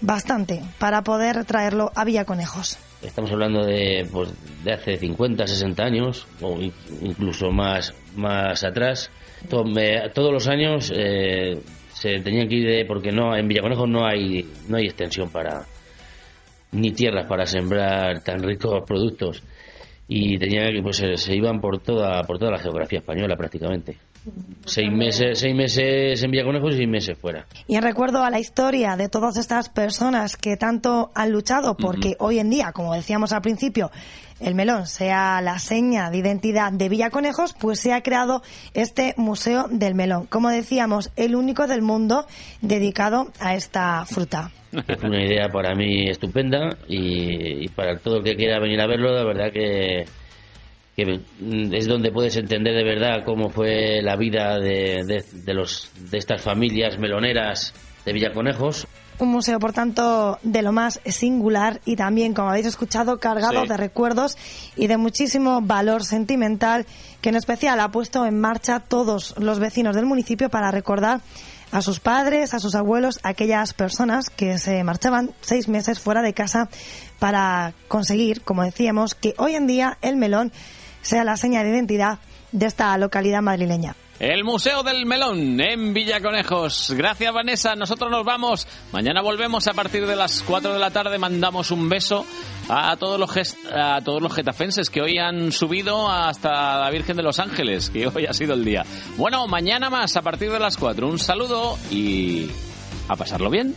[0.00, 2.78] bastante para poder traerlo a Villaconejos.
[3.02, 4.30] Estamos hablando de, pues,
[4.62, 6.72] de hace 50, 60 años, o in-
[7.02, 9.10] incluso más, más atrás.
[9.48, 11.60] Todos los años eh,
[12.04, 15.64] se tenían que ir de, porque no, en Villaconejo no hay, no hay extensión para,
[16.72, 19.42] ni tierras para sembrar tan ricos productos.
[20.06, 23.96] Y tenían que, pues se, se iban por toda, por toda la geografía española prácticamente.
[24.66, 27.46] Seis meses, seis meses en Villaconejos y seis meses fuera.
[27.66, 32.16] Y en recuerdo a la historia de todas estas personas que tanto han luchado porque
[32.18, 33.90] hoy en día, como decíamos al principio,
[34.40, 38.42] el melón sea la seña de identidad de Villaconejos, pues se ha creado
[38.74, 40.26] este Museo del Melón.
[40.26, 42.26] Como decíamos, el único del mundo
[42.60, 44.50] dedicado a esta fruta.
[44.88, 49.12] Es una idea para mí estupenda y, para todo el que quiera venir a verlo,
[49.12, 50.04] la verdad que,
[50.96, 56.42] es donde puedes entender de verdad cómo fue la vida de, de los, de estas
[56.42, 57.72] familias meloneras
[58.04, 58.86] de Villaconejos.
[59.20, 63.68] Un museo, por tanto, de lo más singular y también, como habéis escuchado, cargado Sí.
[63.68, 64.36] de recuerdos
[64.76, 66.84] y de muchísimo valor sentimental
[67.20, 71.20] que en especial ha puesto en marcha todos los vecinos del municipio para recordar
[71.70, 76.20] a sus padres, a sus abuelos, a aquellas personas que se marchaban seis meses fuera
[76.22, 76.68] de casa
[77.20, 80.52] para conseguir, como decíamos, que hoy en día el melón
[81.02, 82.18] sea la seña de identidad
[82.52, 83.94] de esta localidad madrileña.
[84.20, 86.92] El Museo del Melón en Villaconejos.
[86.96, 87.74] Gracias, Vanessa.
[87.74, 88.66] Nosotros nos vamos.
[88.92, 91.18] Mañana volvemos a partir de las 4 de la tarde.
[91.18, 92.24] Mandamos un beso
[92.68, 97.24] a todos los a todos los getafenses que hoy han subido hasta la Virgen de
[97.24, 98.84] los Ángeles, que hoy ha sido el día.
[99.16, 101.08] Bueno, mañana más a partir de las 4.
[101.08, 102.48] Un saludo y
[103.08, 103.74] a pasarlo bien.